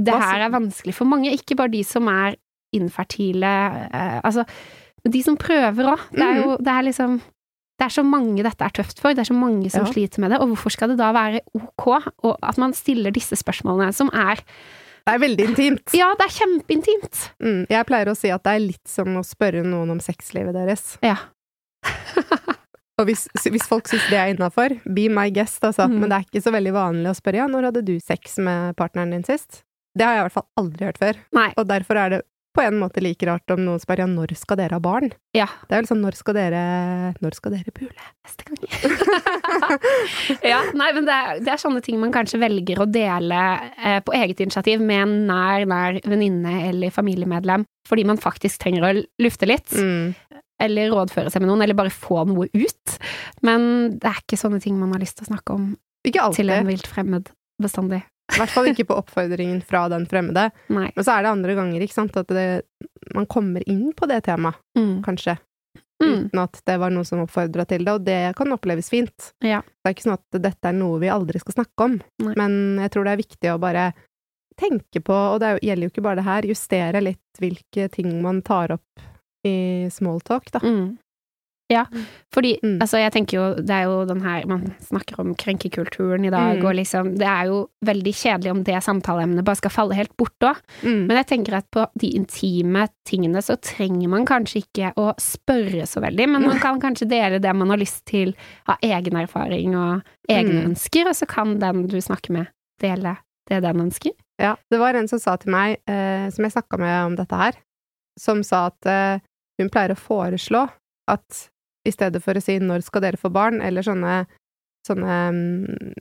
det 0.00 0.20
her 0.22 0.46
er 0.46 0.54
vanskelig 0.54 0.94
for 0.96 1.08
mange, 1.08 1.32
ikke 1.36 1.58
bare 1.58 1.72
de 1.72 1.82
som 1.86 2.08
er 2.12 2.38
infertile, 2.76 3.50
eh, 3.90 4.18
altså 4.24 4.46
de 5.08 5.22
som 5.24 5.36
prøver 5.40 5.92
òg. 5.94 6.08
Det 6.12 6.24
er 6.24 6.40
jo 6.42 6.48
mm. 6.54 6.64
det 6.64 6.72
er 6.74 6.88
liksom 6.90 7.20
det 7.80 7.86
er 7.86 7.94
så 7.94 8.02
mange 8.04 8.44
dette 8.44 8.66
er 8.66 8.74
tøft 8.76 8.98
for, 9.00 9.16
det 9.16 9.22
er 9.22 9.30
så 9.30 9.36
mange 9.36 9.70
som 9.72 9.86
ja. 9.86 9.92
sliter 9.94 10.20
med 10.20 10.34
det, 10.34 10.40
og 10.42 10.52
hvorfor 10.52 10.74
skal 10.74 10.92
det 10.92 10.98
da 11.00 11.14
være 11.16 11.40
ok 11.56 11.86
og 12.28 12.34
at 12.44 12.60
man 12.60 12.76
stiller 12.76 13.14
disse 13.14 13.38
spørsmålene, 13.40 13.94
som 13.96 14.12
er 14.12 14.42
Det 15.06 15.14
er 15.14 15.22
veldig 15.22 15.44
intimt. 15.48 15.94
Ja, 15.96 16.10
det 16.18 16.26
er 16.26 16.34
kjempeintimt. 16.34 17.22
Mm, 17.40 17.62
jeg 17.72 17.86
pleier 17.88 18.10
å 18.12 18.16
si 18.18 18.28
at 18.30 18.44
det 18.44 18.52
er 18.52 18.66
litt 18.66 18.88
som 18.88 19.16
å 19.16 19.24
spørre 19.24 19.64
noen 19.64 19.96
om 19.96 20.02
sexlivet 20.04 20.52
deres. 20.54 20.98
Ja. 21.00 21.16
Og 23.00 23.08
hvis, 23.08 23.24
hvis 23.48 23.64
folk 23.64 23.88
syns 23.88 24.04
det 24.12 24.18
er 24.20 24.34
innafor, 24.34 24.74
be 24.84 25.06
my 25.08 25.30
guest, 25.32 25.64
altså. 25.64 25.88
Mm. 25.88 26.02
Men 26.02 26.12
det 26.12 26.18
er 26.18 26.28
ikke 26.28 26.44
så 26.44 26.52
veldig 26.52 26.74
vanlig 26.76 27.08
å 27.08 27.16
spørre 27.16 27.40
ja, 27.40 27.48
når 27.48 27.70
hadde 27.70 27.86
du 27.88 27.94
sex 28.04 28.36
med 28.44 28.76
partneren 28.76 29.16
din 29.16 29.24
sist? 29.24 29.62
Det 29.96 30.06
har 30.06 30.16
jeg 30.16 30.22
i 30.22 30.26
hvert 30.28 30.38
fall 30.38 30.50
aldri 30.62 30.88
hørt 30.88 31.00
før. 31.00 31.22
Nei. 31.36 31.48
Og 31.58 31.66
derfor 31.70 31.98
er 32.00 32.14
det 32.14 32.20
på 32.50 32.62
en 32.64 32.80
måte 32.80 33.02
like 33.02 33.26
rart 33.28 33.52
om 33.54 33.60
noen 33.62 33.78
spør 33.78 34.02
ja, 34.02 34.06
når 34.10 34.32
skal 34.38 34.58
dere 34.58 34.74
ha 34.74 34.82
barn? 34.82 35.12
Ja. 35.36 35.46
Det 35.68 35.76
er 35.76 35.82
vel 35.82 35.90
sånn 35.90 36.02
når 36.02 36.16
skal 36.18 36.34
dere 36.34 36.62
Når 37.22 37.36
skal 37.38 37.54
dere 37.54 37.74
pule? 37.74 38.06
Neste 38.26 38.48
gang. 38.48 38.64
ja, 40.52 40.58
nei, 40.74 40.90
men 40.96 41.06
det 41.06 41.14
er, 41.14 41.42
det 41.46 41.54
er 41.54 41.62
sånne 41.62 41.82
ting 41.84 42.00
man 42.02 42.14
kanskje 42.14 42.40
velger 42.42 42.82
å 42.82 42.88
dele 42.90 43.40
eh, 43.78 44.00
på 44.02 44.14
eget 44.18 44.42
initiativ 44.42 44.82
med 44.82 45.04
en 45.04 45.14
nær, 45.30 45.66
nær 45.70 46.00
venninne 46.10 46.56
eller 46.72 46.94
familiemedlem, 46.94 47.66
fordi 47.88 48.06
man 48.10 48.20
faktisk 48.20 48.64
trenger 48.64 48.88
å 48.88 48.92
lufte 49.22 49.48
litt. 49.48 49.70
Mm. 49.70 50.40
Eller 50.60 50.90
rådføre 50.92 51.30
seg 51.32 51.44
med 51.44 51.52
noen, 51.52 51.62
eller 51.64 51.78
bare 51.78 51.94
få 51.94 52.24
noe 52.28 52.50
ut. 52.50 52.96
Men 53.46 53.94
det 54.00 54.10
er 54.10 54.24
ikke 54.24 54.40
sånne 54.40 54.60
ting 54.60 54.74
man 54.80 54.90
har 54.96 55.02
lyst 55.04 55.20
til 55.20 55.28
å 55.28 55.32
snakke 55.32 55.54
om 55.54 55.70
til 56.34 56.50
en 56.50 56.68
vilt 56.68 56.88
fremmed 56.88 57.30
bestandig. 57.60 58.02
I 58.30 58.38
hvert 58.40 58.52
fall 58.54 58.70
ikke 58.70 58.86
på 58.88 58.96
oppfordringen 59.00 59.60
fra 59.66 59.84
den 59.92 60.06
fremmede. 60.10 60.48
Nei. 60.70 60.88
Men 60.94 61.04
så 61.06 61.16
er 61.18 61.22
det 61.26 61.32
andre 61.34 61.54
ganger, 61.58 61.82
ikke 61.84 61.96
sant, 61.96 62.16
at 62.16 62.28
det, 62.32 62.46
man 63.14 63.26
kommer 63.26 63.64
inn 63.68 63.92
på 63.96 64.06
det 64.10 64.22
temaet, 64.28 64.56
Mm. 64.78 65.00
kanskje. 65.04 65.36
Mm. 66.00 66.30
Uten 66.30 66.40
at 66.40 66.60
det 66.64 66.78
var 66.80 66.90
noen 66.94 67.04
som 67.04 67.20
oppfordra 67.20 67.66
til 67.68 67.84
det, 67.84 67.92
og 67.92 68.04
det 68.06 68.20
kan 68.38 68.52
oppleves 68.54 68.88
fint. 68.88 69.32
Ja. 69.44 69.60
Det 69.60 69.90
er 69.90 69.94
ikke 69.96 70.06
sånn 70.06 70.16
at 70.16 70.38
dette 70.42 70.70
er 70.70 70.72
noe 70.78 70.98
vi 71.02 71.10
aldri 71.12 71.40
skal 71.42 71.58
snakke 71.58 71.84
om, 71.84 71.98
Nei. 72.24 72.32
men 72.40 72.78
jeg 72.80 72.90
tror 72.94 73.04
det 73.04 73.12
er 73.12 73.20
viktig 73.20 73.50
å 73.52 73.58
bare 73.60 73.90
tenke 74.60 75.02
på, 75.04 75.12
og 75.12 75.40
det 75.40 75.46
er 75.54 75.60
gjelder 75.64 75.86
jo 75.88 75.92
ikke 75.92 76.02
bare 76.06 76.20
det 76.20 76.24
her, 76.30 76.48
justere 76.48 77.00
litt 77.04 77.40
hvilke 77.40 77.90
ting 77.92 78.22
man 78.22 78.40
tar 78.42 78.72
opp 78.78 79.04
i 79.46 79.88
smalltalk, 79.92 80.50
da. 80.52 80.60
Mm. 80.64 80.98
Ja, 81.70 81.84
fordi 82.34 82.56
Mm. 82.64 82.78
altså 82.82 82.98
jeg 82.98 83.12
tenker 83.14 83.36
jo, 83.38 83.44
det 83.62 83.70
er 83.70 83.84
jo 83.86 84.04
den 84.04 84.20
her 84.24 84.44
Man 84.50 84.74
snakker 84.82 85.20
om 85.22 85.34
krenkekulturen 85.38 86.24
i 86.26 86.30
dag, 86.30 86.56
Mm. 86.58 86.64
og 86.66 86.74
liksom 86.74 87.16
Det 87.16 87.26
er 87.26 87.44
jo 87.46 87.68
veldig 87.86 88.12
kjedelig 88.12 88.50
om 88.50 88.62
det 88.64 88.82
samtaleemnet 88.82 89.44
bare 89.44 89.56
skal 89.56 89.70
falle 89.70 89.94
helt 89.94 90.16
bort 90.16 90.34
òg. 90.42 90.56
Mm. 90.82 91.06
Men 91.06 91.16
jeg 91.20 91.26
tenker 91.28 91.54
at 91.56 91.70
på 91.70 91.86
de 91.96 92.10
intime 92.18 92.88
tingene 93.06 93.38
så 93.40 93.54
trenger 93.60 94.08
man 94.08 94.26
kanskje 94.26 94.64
ikke 94.64 94.92
å 94.96 95.14
spørre 95.16 95.86
så 95.86 96.00
veldig, 96.02 96.28
men 96.28 96.42
man 96.42 96.58
kan 96.66 96.80
kanskje 96.80 97.08
dele 97.08 97.38
det 97.40 97.54
man 97.54 97.70
har 97.70 97.78
lyst 97.78 98.04
til, 98.04 98.34
av 98.68 98.76
egen 98.82 99.14
erfaring 99.16 99.76
og 99.76 100.02
egne 100.28 100.64
Mm. 100.64 100.74
ønsker, 100.74 101.06
og 101.06 101.14
så 101.14 101.26
kan 101.28 101.58
den 101.60 101.86
du 101.86 101.96
snakker 102.00 102.30
med, 102.32 102.48
dele 102.80 103.16
det 103.48 103.62
den 103.62 103.80
ønsker. 103.90 104.10
Ja, 104.40 104.56
det 104.70 104.78
var 104.80 104.94
en 104.94 105.06
som 105.08 105.18
sa 105.18 105.36
til 105.36 105.50
meg, 105.52 105.78
eh, 105.86 106.30
som 106.30 106.42
jeg 106.44 106.52
snakka 106.52 106.78
med 106.78 107.06
om 107.06 107.16
dette 107.16 107.36
her, 107.36 107.52
som 108.18 108.42
sa 108.42 108.66
at 108.66 108.86
eh, 108.86 109.18
hun 109.60 109.68
pleier 109.68 109.90
å 109.94 109.98
foreslå 109.98 110.68
at 111.08 111.48
i 111.86 111.90
stedet 111.92 112.22
for 112.22 112.34
å 112.34 112.42
si 112.42 112.58
'når 112.58 112.82
skal 112.82 113.00
dere 113.02 113.16
få 113.16 113.30
barn', 113.32 113.60
eller 113.62 113.82
sånne, 113.82 114.26
sånne 114.86 115.16
mm, 115.32 115.94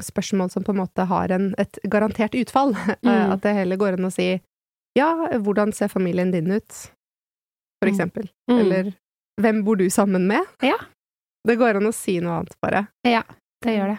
spørsmål 0.00 0.50
som 0.50 0.64
på 0.64 0.70
en 0.72 0.80
måte 0.82 1.06
har 1.06 1.30
en, 1.30 1.54
et 1.58 1.78
garantert 1.88 2.34
utfall, 2.34 2.74
eh, 2.88 2.96
Mm. 3.04 3.32
at 3.32 3.40
det 3.42 3.54
heller 3.54 3.76
går 3.76 3.92
an 3.98 4.06
å 4.08 4.12
si 4.12 4.40
'ja, 4.96 5.28
hvordan 5.38 5.72
ser 5.74 5.88
familien 5.88 6.30
din 6.32 6.50
ut', 6.50 6.90
for 7.82 7.86
Mm. 7.88 7.94
eksempel. 7.94 8.28
Mm. 8.50 8.58
Eller 8.60 8.92
'hvem 9.40 9.64
bor 9.64 9.76
du 9.76 9.84
sammen 9.90 10.26
med'? 10.26 10.46
Ja. 10.62 10.76
Det 11.46 11.56
går 11.58 11.76
an 11.76 11.86
å 11.86 11.94
si 11.94 12.18
noe 12.20 12.38
annet, 12.40 12.54
bare. 12.60 12.88
Ja, 13.04 13.22
Det 13.62 13.76
gjør 13.76 13.96
det. 13.96 13.98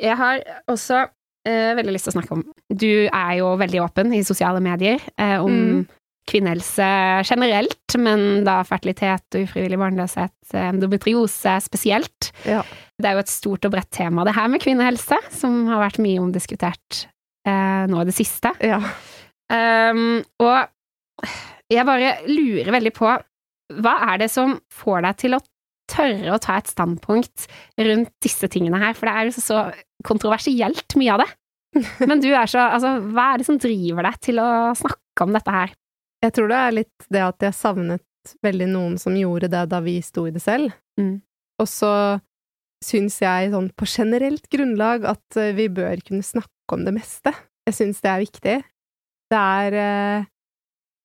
Jeg 0.00 0.16
har 0.16 0.40
også 0.68 1.06
eh, 1.46 1.74
veldig 1.78 1.92
lyst 1.94 2.04
til 2.08 2.12
å 2.12 2.16
snakke 2.20 2.32
om 2.36 2.42
Du 2.68 3.08
er 3.08 3.32
jo 3.38 3.56
veldig 3.56 3.80
åpen 3.84 4.12
i 4.14 4.22
sosiale 4.26 4.60
medier 4.60 5.00
eh, 5.18 5.38
om 5.42 5.50
Mm. 5.52 5.86
Kvinnehelse 6.28 6.86
generelt, 7.28 7.96
men 8.00 8.44
da 8.46 8.58
fertilitet 8.66 9.36
og 9.36 9.46
ufrivillig 9.46 9.78
barnløshet, 9.80 10.36
eh, 10.54 10.68
endometriose 10.70 11.56
spesielt. 11.64 12.30
Ja. 12.48 12.62
Det 12.98 13.10
er 13.10 13.18
jo 13.18 13.24
et 13.24 13.32
stort 13.32 13.68
og 13.68 13.74
bredt 13.74 13.90
tema, 13.94 14.24
det 14.24 14.36
her 14.36 14.48
med 14.48 14.62
kvinnehelse, 14.64 15.18
som 15.34 15.64
har 15.70 15.82
vært 15.84 16.00
mye 16.02 16.22
omdiskutert 16.22 17.04
eh, 17.46 17.84
nå 17.90 18.00
i 18.00 18.08
det 18.08 18.16
siste. 18.16 18.54
Ja. 18.64 18.80
Um, 19.52 20.22
og 20.40 21.26
jeg 21.70 21.84
bare 21.86 22.14
lurer 22.30 22.72
veldig 22.72 22.92
på 22.96 23.10
hva 23.84 23.94
er 24.10 24.22
det 24.22 24.30
som 24.32 24.56
får 24.72 25.04
deg 25.04 25.20
til 25.20 25.36
å 25.36 25.42
tørre 25.90 26.32
å 26.32 26.40
ta 26.40 26.58
et 26.58 26.70
standpunkt 26.70 27.46
rundt 27.76 28.12
disse 28.24 28.48
tingene 28.52 28.80
her, 28.80 28.96
for 28.96 29.08
det 29.08 29.14
er 29.14 29.28
jo 29.28 29.44
så 29.44 29.64
kontroversielt 30.06 30.96
mye 31.00 31.16
av 31.16 31.24
det. 31.24 31.30
Men 32.08 32.22
du 32.22 32.30
er 32.30 32.46
så 32.50 32.68
Altså, 32.68 32.96
hva 33.12 33.32
er 33.32 33.40
det 33.40 33.48
som 33.48 33.58
driver 33.60 34.06
deg 34.06 34.20
til 34.22 34.40
å 34.40 34.50
snakke 34.78 35.26
om 35.26 35.34
dette 35.34 35.54
her? 35.54 35.74
Jeg 36.24 36.32
tror 36.36 36.50
det 36.50 36.58
er 36.58 36.76
litt 36.80 37.08
det 37.12 37.22
at 37.24 37.44
jeg 37.44 37.56
savnet 37.56 38.34
veldig 38.44 38.68
noen 38.72 38.94
som 39.00 39.16
gjorde 39.16 39.50
det 39.52 39.64
da 39.68 39.80
vi 39.84 39.98
sto 40.04 40.24
i 40.28 40.32
det 40.32 40.40
selv. 40.42 40.72
Mm. 41.00 41.18
Og 41.60 41.68
så 41.68 41.92
syns 42.84 43.18
jeg 43.22 43.52
sånn 43.52 43.70
på 43.76 43.88
generelt 43.88 44.46
grunnlag 44.52 45.06
at 45.08 45.40
eh, 45.40 45.54
vi 45.56 45.68
bør 45.72 46.00
kunne 46.04 46.24
snakke 46.24 46.76
om 46.76 46.84
det 46.86 46.94
meste. 46.96 47.32
Jeg 47.68 47.76
syns 47.78 48.00
det 48.04 48.12
er 48.12 48.22
viktig. 48.24 48.56
Det 49.32 49.40
er 49.40 49.78
eh, 49.80 50.30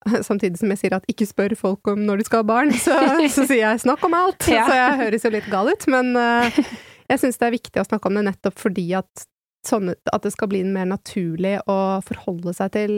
Samtidig 0.28 0.56
som 0.60 0.70
jeg 0.72 0.80
sier 0.80 0.96
at 0.96 1.08
ikke 1.12 1.28
spør 1.28 1.54
folk 1.60 1.90
om 1.92 2.06
når 2.06 2.22
de 2.22 2.28
skal 2.28 2.40
ha 2.40 2.48
barn, 2.48 2.72
så, 2.72 2.96
så 3.36 3.44
sier 3.44 3.66
jeg 3.66 3.82
snakk 3.84 4.04
om 4.08 4.16
alt. 4.16 4.48
Ja. 4.48 4.64
Så 4.68 4.76
jeg 4.78 5.00
høres 5.04 5.26
jo 5.26 5.34
litt 5.36 5.50
gal 5.52 5.72
ut, 5.72 5.88
men 5.92 6.14
eh, 6.16 6.60
jeg 7.12 7.22
syns 7.24 7.40
det 7.40 7.50
er 7.50 7.58
viktig 7.58 7.82
å 7.82 7.88
snakke 7.88 8.08
om 8.08 8.20
det 8.20 8.28
nettopp 8.30 8.60
fordi 8.60 8.86
at, 9.00 9.26
sånne, 9.68 9.96
at 10.12 10.24
det 10.24 10.32
skal 10.36 10.52
bli 10.52 10.64
mer 10.68 10.88
naturlig 10.88 11.58
å 11.68 12.00
forholde 12.06 12.56
seg 12.56 12.72
til, 12.76 12.94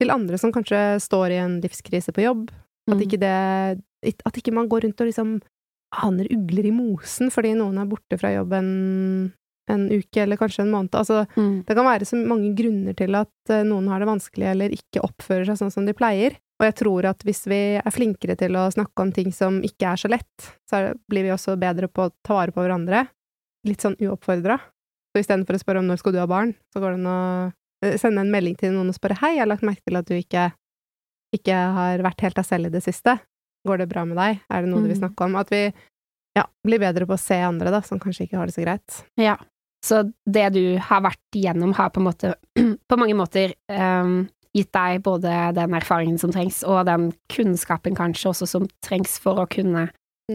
til 0.00 0.10
andre 0.14 0.38
som 0.38 0.52
kanskje 0.54 0.80
står 1.02 1.34
i 1.34 1.40
en 1.42 1.60
livskrise 1.64 2.12
på 2.14 2.22
jobb. 2.24 2.50
At 2.88 2.96
Mm. 2.96 3.02
ikke 3.04 3.18
det 3.20 3.82
At 4.24 4.36
ikke 4.38 4.52
man 4.54 4.68
går 4.68 4.84
rundt 4.86 5.00
og 5.00 5.08
liksom 5.08 5.40
aner 6.04 6.28
ugler 6.30 6.66
i 6.68 6.70
mosen 6.70 7.30
fordi 7.34 7.54
noen 7.56 7.78
er 7.80 7.86
borte 7.90 8.18
fra 8.20 8.30
jobb 8.30 8.52
en, 8.52 9.32
en 9.68 9.88
uke 9.90 10.22
eller 10.22 10.36
kanskje 10.38 10.62
en 10.62 10.70
måned. 10.70 10.90
Altså, 10.94 11.26
Mm. 11.36 11.64
det 11.66 11.74
kan 11.76 11.84
være 11.84 12.06
så 12.06 12.16
mange 12.26 12.54
grunner 12.54 12.94
til 12.96 13.14
at 13.16 13.28
eh, 13.50 13.64
noen 13.64 13.88
har 13.88 13.98
det 13.98 14.06
vanskelig 14.08 14.46
eller 14.52 14.70
ikke 14.70 15.02
oppfører 15.02 15.46
seg 15.46 15.56
sånn 15.58 15.72
som 15.72 15.84
de 15.86 15.92
pleier. 15.94 16.36
Og 16.60 16.64
jeg 16.66 16.74
tror 16.76 17.04
at 17.10 17.18
hvis 17.24 17.44
vi 17.46 17.58
er 17.78 17.90
flinkere 17.90 18.36
til 18.38 18.52
å 18.54 18.70
snakke 18.72 19.02
om 19.02 19.12
ting 19.12 19.32
som 19.32 19.60
ikke 19.62 19.92
er 19.92 19.96
så 19.96 20.08
lett, 20.08 20.48
så 20.70 20.94
blir 21.10 21.22
vi 21.24 21.30
også 21.34 21.58
bedre 21.58 21.88
på 21.88 22.06
å 22.08 22.12
ta 22.24 22.34
vare 22.34 22.52
på 22.52 22.62
hverandre. 22.62 23.08
Litt 23.66 23.78
sånn 23.82 23.96
uoppfordra. 23.98 24.58
Så 25.14 25.22
istedenfor 25.22 25.54
å 25.54 25.62
spørre 25.62 25.78
om 25.82 25.86
når 25.88 25.98
skal 25.98 26.12
du 26.12 26.18
ha 26.18 26.26
barn, 26.26 26.54
så 26.72 26.80
går 26.80 26.94
det 26.96 27.00
an 27.02 27.06
å 27.06 27.52
sende 28.00 28.20
en 28.24 28.30
melding 28.32 28.56
til 28.58 28.72
noen 28.74 28.88
og 28.90 28.96
spørre 28.96 29.18
hei, 29.22 29.34
jeg 29.36 29.44
har 29.44 29.50
lagt 29.52 29.62
merke 29.66 29.84
til 29.86 29.96
at 30.00 30.06
du 30.08 30.14
ikke, 30.18 30.48
ikke 31.36 31.54
har 31.78 31.98
vært 32.02 32.20
helt 32.26 32.38
deg 32.40 32.46
selv 32.48 32.66
i 32.66 32.72
det 32.74 32.82
siste. 32.84 33.18
Går 33.66 33.78
det 33.82 33.88
bra 33.90 34.04
med 34.08 34.16
deg? 34.18 34.40
Er 34.50 34.62
det 34.64 34.70
noe 34.70 34.80
du 34.82 34.88
vil 34.88 34.96
Mm. 34.96 35.02
snakke 35.04 35.24
om? 35.26 35.36
At 35.36 35.50
vi 35.50 35.62
ja, 36.36 36.44
blir 36.64 36.78
bedre 36.78 37.06
på 37.06 37.14
å 37.16 37.18
se 37.20 37.34
andre, 37.42 37.70
da, 37.74 37.80
som 37.82 37.98
kanskje 37.98 38.26
ikke 38.28 38.38
har 38.38 38.46
det 38.46 38.54
så 38.54 38.62
greit. 38.64 39.02
Ja. 39.18 39.36
Så 39.84 40.12
det 40.26 40.52
du 40.54 40.78
har 40.78 41.00
vært 41.02 41.36
igjennom, 41.38 41.72
har 41.74 41.90
på 41.90 42.00
måte 42.02 42.34
på 42.90 42.96
mange 42.98 43.14
måter 43.14 43.54
um, 43.70 44.28
gitt 44.56 44.72
deg 44.74 45.02
både 45.06 45.32
den 45.54 45.74
erfaringen 45.78 46.18
som 46.18 46.32
trengs, 46.34 46.64
og 46.66 46.84
den 46.86 47.12
kunnskapen 47.30 47.94
kanskje 47.94 48.30
også 48.32 48.46
som 48.48 48.66
trengs 48.82 49.18
for 49.22 49.38
å 49.44 49.46
kunne 49.50 49.88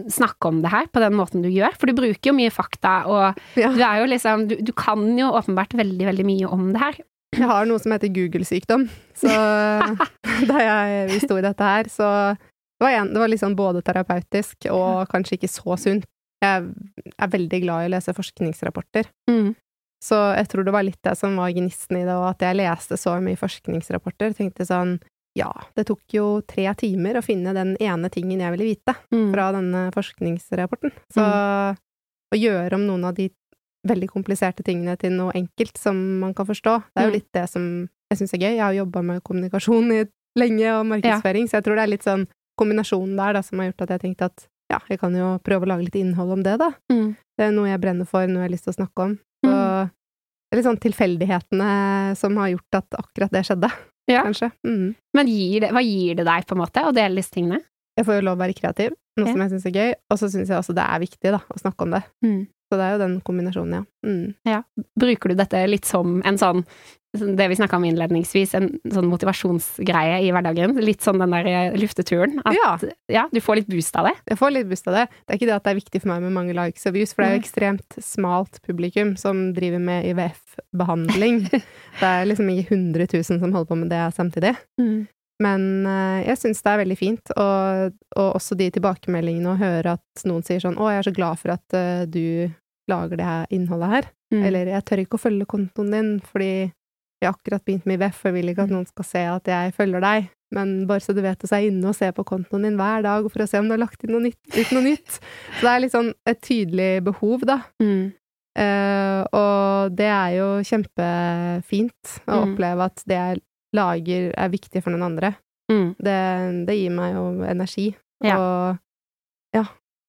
snakke 0.09 0.47
om 0.49 0.61
det 0.63 0.71
her 0.73 0.87
på 0.89 0.99
den 1.03 1.13
måten 1.13 1.43
du 1.43 1.49
gjør. 1.53 1.75
For 1.77 1.85
du 1.85 1.93
bruker 1.93 2.31
jo 2.31 2.35
mye 2.37 2.49
fakta, 2.53 3.05
og 3.05 3.39
Ja. 3.59 3.69
du 3.75 3.81
er 3.83 3.99
jo 4.01 4.07
liksom 4.09 4.47
Du, 4.49 4.55
du 4.57 4.71
kan 4.73 5.03
jo 5.17 5.27
åpenbart 5.31 5.75
veldig, 5.77 6.05
veldig 6.07 6.25
mye 6.25 6.47
om 6.49 6.71
det 6.73 6.81
her. 6.81 6.95
Jeg 7.33 7.47
har 7.49 7.65
noe 7.69 7.79
som 7.81 7.91
heter 7.95 8.11
Google-sykdom, 8.13 8.87
så 9.17 9.29
da 10.49 10.57
jeg, 10.63 11.07
vi 11.13 11.19
sto 11.23 11.37
i 11.39 11.45
dette 11.45 11.63
her, 11.67 11.89
så 11.91 12.07
det 12.37 12.83
var, 12.85 12.95
en, 12.99 13.11
det 13.13 13.21
var 13.21 13.31
liksom 13.31 13.55
både 13.55 13.81
terapeutisk 13.85 14.67
og 14.73 15.07
kanskje 15.11 15.37
ikke 15.39 15.49
så 15.51 15.77
sunt. 15.79 16.07
Jeg 16.43 16.65
er 17.15 17.31
veldig 17.31 17.59
glad 17.63 17.85
i 17.85 17.87
å 17.89 17.93
lese 17.95 18.13
forskningsrapporter, 18.17 19.07
Mm. 19.31 19.53
så 20.03 20.17
jeg 20.35 20.49
tror 20.51 20.65
det 20.67 20.73
var 20.75 20.83
litt 20.83 20.99
det 21.07 21.13
som 21.15 21.37
var 21.39 21.53
gnisten 21.55 22.01
i 22.01 22.03
det, 22.03 22.11
og 22.17 22.25
at 22.33 22.43
jeg 22.43 22.57
leste 22.59 22.97
så 22.99 23.13
mye 23.23 23.39
forskningsrapporter. 23.39 24.33
Tenkte 24.35 24.65
sånn, 24.67 24.97
ja, 25.39 25.47
det 25.77 25.85
tok 25.87 26.01
jo 26.13 26.25
tre 26.45 26.67
timer 26.77 27.17
å 27.17 27.23
finne 27.25 27.53
den 27.55 27.71
ene 27.81 28.09
tingen 28.11 28.43
jeg 28.43 28.51
ville 28.57 28.67
vite 28.73 28.93
Mm. 29.15 29.31
fra 29.33 29.47
denne 29.55 29.85
forskningsrapporten. 29.95 30.91
Så 31.15 31.23
å 31.23 32.37
gjøre 32.37 32.75
om 32.75 32.83
noen 32.89 33.05
av 33.07 33.15
de 33.15 33.29
veldig 33.87 34.07
kompliserte 34.09 34.63
tingene 34.63 34.97
til 34.97 35.11
noe 35.11 35.31
enkelt 35.35 35.77
som 35.77 36.19
man 36.19 36.33
kan 36.33 36.45
forstå, 36.45 36.83
det 36.95 37.01
er 37.03 37.05
jo 37.07 37.11
Mm. 37.11 37.17
litt 37.19 37.31
det 37.33 37.49
som 37.49 37.89
jeg 38.11 38.17
syns 38.19 38.33
er 38.33 38.37
gøy. 38.39 38.55
Jeg 38.55 38.61
har 38.63 38.73
jobba 38.73 39.01
med 39.03 39.23
kommunikasjon 39.23 39.91
i 39.91 40.05
lenge, 40.39 40.67
og 40.79 40.85
markedsføring, 40.87 41.45
så 41.49 41.57
jeg 41.59 41.63
tror 41.63 41.75
det 41.75 41.83
er 41.83 41.87
litt 41.91 42.03
sånn 42.03 42.27
kombinasjonen 42.59 43.15
der 43.17 43.33
da, 43.33 43.41
som 43.41 43.59
har 43.59 43.71
gjort 43.71 43.81
at 43.81 43.89
jeg 43.89 44.01
tenkte 44.01 44.25
at 44.25 44.47
ja, 44.71 44.79
jeg 44.89 44.99
kan 44.99 45.13
jo 45.13 45.37
prøve 45.43 45.65
å 45.65 45.67
lage 45.67 45.83
litt 45.85 45.95
innhold 45.95 46.31
om 46.31 46.43
det, 46.43 46.57
da. 46.59 46.71
Mm. 46.91 47.15
Det 47.37 47.45
er 47.47 47.51
noe 47.51 47.67
jeg 47.69 47.81
brenner 47.81 48.05
for, 48.07 48.25
noe 48.27 48.41
jeg 48.41 48.49
har 48.49 48.53
lyst 48.55 48.63
til 48.63 48.73
å 48.73 48.79
snakke 48.79 48.99
om. 49.03 49.19
Så 49.45 49.51
Mm. 49.51 49.89
det 49.89 50.53
er 50.53 50.57
litt 50.57 50.65
sånn 50.65 50.79
tilfeldighetene 50.79 52.15
som 52.17 52.37
har 52.37 52.49
gjort 52.53 52.77
at 52.79 52.89
akkurat 52.99 53.31
det 53.31 53.43
skjedde, 53.45 53.71
Ja. 54.07 54.23
kanskje. 54.23 54.51
Mm. 54.65 54.95
Men 55.13 55.27
gir 55.27 55.59
det, 55.61 55.69
hva 55.71 55.81
gir 55.83 56.15
det 56.15 56.25
deg, 56.25 56.45
på 56.47 56.51
en 56.55 56.61
måte, 56.61 56.83
å 56.83 56.93
dele 56.93 57.15
disse 57.15 57.31
tingene? 57.31 57.61
Jeg 57.97 58.05
får 58.05 58.15
jo 58.21 58.25
lov 58.25 58.37
å 58.37 58.41
være 58.41 58.55
kreativ, 58.57 58.93
noe 59.17 59.27
Ja. 59.27 59.33
som 59.33 59.41
jeg 59.41 59.51
syns 59.51 59.65
er 59.65 59.71
gøy, 59.71 59.93
og 60.09 60.17
så 60.17 60.25
syns 60.31 60.47
jeg 60.47 60.57
også 60.57 60.73
det 60.73 60.83
er 60.83 60.99
viktig, 60.99 61.31
da, 61.31 61.39
å 61.39 61.59
snakke 61.61 61.81
om 61.81 61.91
det. 61.91 62.03
Mm. 62.73 62.75
Så 62.75 62.79
det 62.79 62.87
er 62.87 62.95
jo 62.95 63.03
den 63.03 63.15
kombinasjonen, 63.27 63.79
ja. 63.79 64.09
Mm. 64.09 64.33
ja. 64.49 64.59
Bruker 64.99 65.31
du 65.31 65.39
dette 65.39 65.63
litt 65.69 65.89
som 65.89 66.19
en 66.25 66.41
sånn 66.41 66.65
det 67.13 67.45
vi 67.47 67.55
snakka 67.55 67.77
om 67.77 67.83
innledningsvis, 67.85 68.55
en 68.57 68.71
sånn 68.89 69.05
motivasjonsgreie 69.05 70.15
i 70.25 70.31
hverdagen. 70.33 70.73
Litt 70.81 71.05
sånn 71.05 71.21
den 71.21 71.35
der 71.35 71.45
eh, 71.45 71.75
lufteturen. 71.77 72.39
At 72.41 72.57
Ja. 72.57 72.71
ja, 73.11 73.23
du 73.29 73.37
får 73.43 73.59
litt 73.61 73.69
boost 73.69 73.95
av 73.99 74.09
det. 74.09 74.15
Jeg 74.31 74.39
får 74.39 74.53
litt 74.55 74.69
boost 74.71 74.89
av 74.89 74.97
det. 74.97 75.05
Det 75.21 75.35
er 75.35 75.37
ikke 75.37 75.49
det 75.51 75.57
at 75.59 75.67
det 75.67 75.73
er 75.75 75.81
viktig 75.81 76.01
for 76.01 76.09
meg 76.09 76.23
med 76.25 76.33
mange 76.33 76.55
likes 76.57 76.87
og 76.89 76.95
views, 76.97 77.13
for 77.13 77.21
det 77.21 77.29
er 77.29 77.35
jo 77.35 77.43
ekstremt 77.43 77.99
smalt 78.01 78.57
publikum 78.65 79.13
som 79.21 79.51
driver 79.53 79.83
med 79.83 80.09
IVF-behandling. 80.09 81.43
det 82.01 82.09
er 82.09 82.25
liksom 82.25 82.49
ikke 82.49 82.73
100 82.73 83.05
000 83.13 83.27
som 83.29 83.53
holder 83.53 83.69
på 83.69 83.77
med 83.83 83.93
det 83.93 84.07
samtidig. 84.17 84.55
Men 85.43 85.85
eh, 85.85 86.25
jeg 86.31 86.41
syns 86.41 86.65
det 86.65 86.73
er 86.73 86.81
veldig 86.81 86.97
fint, 86.97 87.35
og, 87.37 87.93
og 88.17 88.35
også 88.39 88.57
de 88.57 88.71
tilbakemeldingene 88.73 89.53
å 89.53 89.61
høre 89.61 89.95
at 89.99 90.25
noen 90.29 90.41
sier 90.45 90.61
sånn 90.65 90.77
'Å, 90.77 90.89
jeg 90.89 91.01
er 91.03 91.07
så 91.09 91.15
glad 91.15 91.41
for 91.41 91.53
at 91.53 91.77
eh, 91.77 92.05
du 92.09 92.49
lager 92.89 93.17
det 93.17 93.25
her 93.25 93.45
innholdet 93.51 93.89
her', 93.89 94.09
Mm. 94.33 94.43
eller 94.45 94.65
'Jeg 94.65 94.85
tør 94.85 94.99
ikke 95.05 95.17
å 95.17 95.23
følge 95.25 95.45
kontoen 95.45 95.91
din 95.91 96.19
fordi 96.19 96.71
jeg 97.21 97.29
har 97.29 97.33
akkurat 97.33 97.63
begynt 97.65 97.85
med 97.85 97.99
IVF, 98.01 98.25
og 98.25 98.33
jeg 98.33 98.33
vil 98.33 98.49
ikke 98.49 98.63
at 98.63 98.69
noen 98.69 98.87
skal 98.87 99.05
se 99.05 99.19
at 99.19 99.43
jeg 99.45 99.73
følger 99.73 100.01
deg', 100.01 100.29
men 100.51 100.87
bare 100.87 100.99
så 100.99 101.13
du 101.15 101.21
vet 101.21 101.39
det, 101.39 101.49
så 101.49 101.55
er 101.55 101.61
jeg 101.61 101.71
inne 101.71 101.85
og 101.87 101.95
ser 101.95 102.11
på 102.11 102.23
kontoen 102.25 102.63
din 102.63 102.75
hver 102.77 103.01
dag 103.03 103.23
for 103.31 103.39
å 103.39 103.47
se 103.47 103.57
om 103.59 103.65
du 103.65 103.71
har 103.71 103.77
lagt 103.85 104.03
inn 104.03 104.11
noe 104.11 104.21
nytt, 104.21 104.41
ut 104.57 104.71
noe 104.71 104.83
nytt. 104.83 105.19
Så 105.57 105.61
det 105.61 105.71
er 105.71 105.79
litt 105.79 105.91
sånn 105.93 106.13
et 106.27 106.41
tydelig 106.41 107.03
behov, 107.03 107.41
da. 107.45 107.61
Mm. 107.81 108.13
Uh, 108.57 109.23
og 109.33 109.95
det 109.95 110.05
er 110.05 110.29
jo 110.37 110.61
kjempefint 110.61 112.21
å 112.27 112.43
Mm. 112.43 112.53
oppleve 112.55 112.81
at 112.85 113.03
det 113.07 113.15
jeg 113.17 113.41
lager 113.73 114.33
er 114.37 114.49
viktig 114.49 114.83
for 114.83 114.91
noen 114.91 115.03
andre. 115.17 115.35
Mm. 115.71 115.95
Det, 115.97 116.65
det 116.67 116.75
gir 116.77 116.91
meg 116.91 117.13
jo 117.15 117.43
energi. 117.43 117.95
Ja. 118.23 118.37
Og 118.37 118.77
ja. 119.55 119.63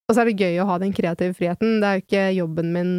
Og 0.04 0.14
så 0.14 0.22
er 0.22 0.30
det 0.30 0.40
gøy 0.44 0.60
å 0.60 0.68
ha 0.68 0.78
den 0.82 0.92
kreative 0.96 1.36
friheten. 1.36 1.78
Det 1.80 1.88
er 1.88 1.98
jo 1.98 2.04
ikke 2.04 2.26
jobben 2.36 2.74
min 2.74 2.92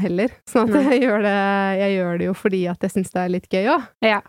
heller. 0.00 0.32
Sånn 0.50 0.70
at 0.70 0.92
jeg 0.92 1.04
gjør, 1.06 1.26
det, 1.26 1.36
jeg 1.80 1.98
gjør 1.98 2.16
det 2.22 2.30
jo 2.30 2.38
fordi 2.38 2.64
at 2.70 2.86
jeg 2.86 2.96
syns 2.96 3.14
det 3.14 3.22
er 3.24 3.36
litt 3.36 3.52
gøy 3.52 3.74
òg. 3.74 3.92
Ja. 4.06 4.22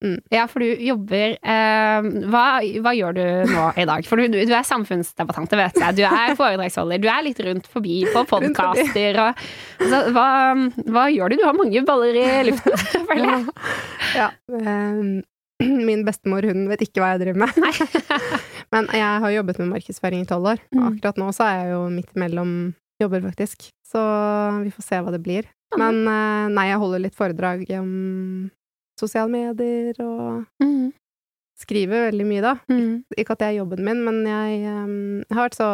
Mm. 0.00 0.16
ja, 0.32 0.46
for 0.48 0.64
du 0.64 0.80
jobber 0.80 1.34
eh, 1.36 2.06
hva, 2.32 2.44
hva 2.80 2.92
gjør 2.96 3.16
du 3.18 3.24
nå 3.50 3.64
i 3.76 3.84
dag? 3.84 4.06
For 4.08 4.16
du, 4.16 4.32
du 4.32 4.54
er 4.56 4.64
samfunnsdebattant, 4.64 5.50
det 5.52 5.58
vet 5.60 5.76
jeg. 5.76 5.96
Du 5.98 6.06
er 6.08 6.32
foredragsholder. 6.38 7.02
Du 7.02 7.08
er 7.12 7.26
litt 7.26 7.42
rundt 7.44 7.68
forbi 7.68 7.98
på 8.08 8.22
podkaster 8.30 9.20
og 9.20 9.42
altså, 9.84 10.00
hva, 10.16 10.28
hva 10.88 11.04
gjør 11.12 11.34
du? 11.34 11.36
Du 11.42 11.44
har 11.44 11.58
mange 11.58 11.84
baller 11.84 12.16
i 12.16 12.24
luften, 12.48 12.80
føler 13.10 13.28
jeg. 13.34 13.58
Ja. 14.16 14.30
ehm, 14.56 15.12
min 15.88 16.04
bestemor, 16.06 16.42
hun 16.48 16.66
vet 16.70 16.82
ikke 16.86 17.02
hva 17.02 17.12
jeg 17.14 17.22
driver 17.24 17.40
med. 17.44 17.50
Men 18.72 18.86
jeg 18.94 19.22
har 19.24 19.32
jobbet 19.34 19.58
med 19.62 19.72
markedsføring 19.74 20.22
i 20.24 20.28
tolv 20.30 20.52
år. 20.54 20.60
Og 20.72 20.78
Mm. 20.80 20.86
akkurat 20.92 21.16
nå 21.20 21.30
så 21.36 21.46
er 21.48 21.56
jeg 21.64 21.72
jo 21.74 21.80
midt 21.90 22.12
imellom 22.16 22.52
jobber, 23.02 23.20
faktisk. 23.26 23.70
Så 23.90 24.00
vi 24.64 24.70
får 24.70 24.84
se 24.86 25.00
hva 25.02 25.10
det 25.14 25.22
blir. 25.24 25.48
Men 25.78 26.02
eh, 26.06 26.48
nei, 26.54 26.68
jeg 26.70 26.78
holder 26.82 27.02
litt 27.04 27.14
foredrag 27.18 27.64
om 27.78 28.50
sosiale 29.00 29.30
medier 29.32 29.94
og 30.04 30.46
Mm. 30.62 30.92
skriver 31.60 32.10
veldig 32.10 32.26
mye, 32.26 32.40
da. 32.44 32.54
Mm. 32.70 33.04
Ikke 33.18 33.32
at 33.36 33.38
det 33.42 33.48
er 33.50 33.58
jobben 33.60 33.84
min, 33.84 34.02
men 34.04 34.22
jeg 34.24 34.62
ehm, 34.64 35.24
har 35.30 35.48
vært 35.48 35.58
så 35.60 35.70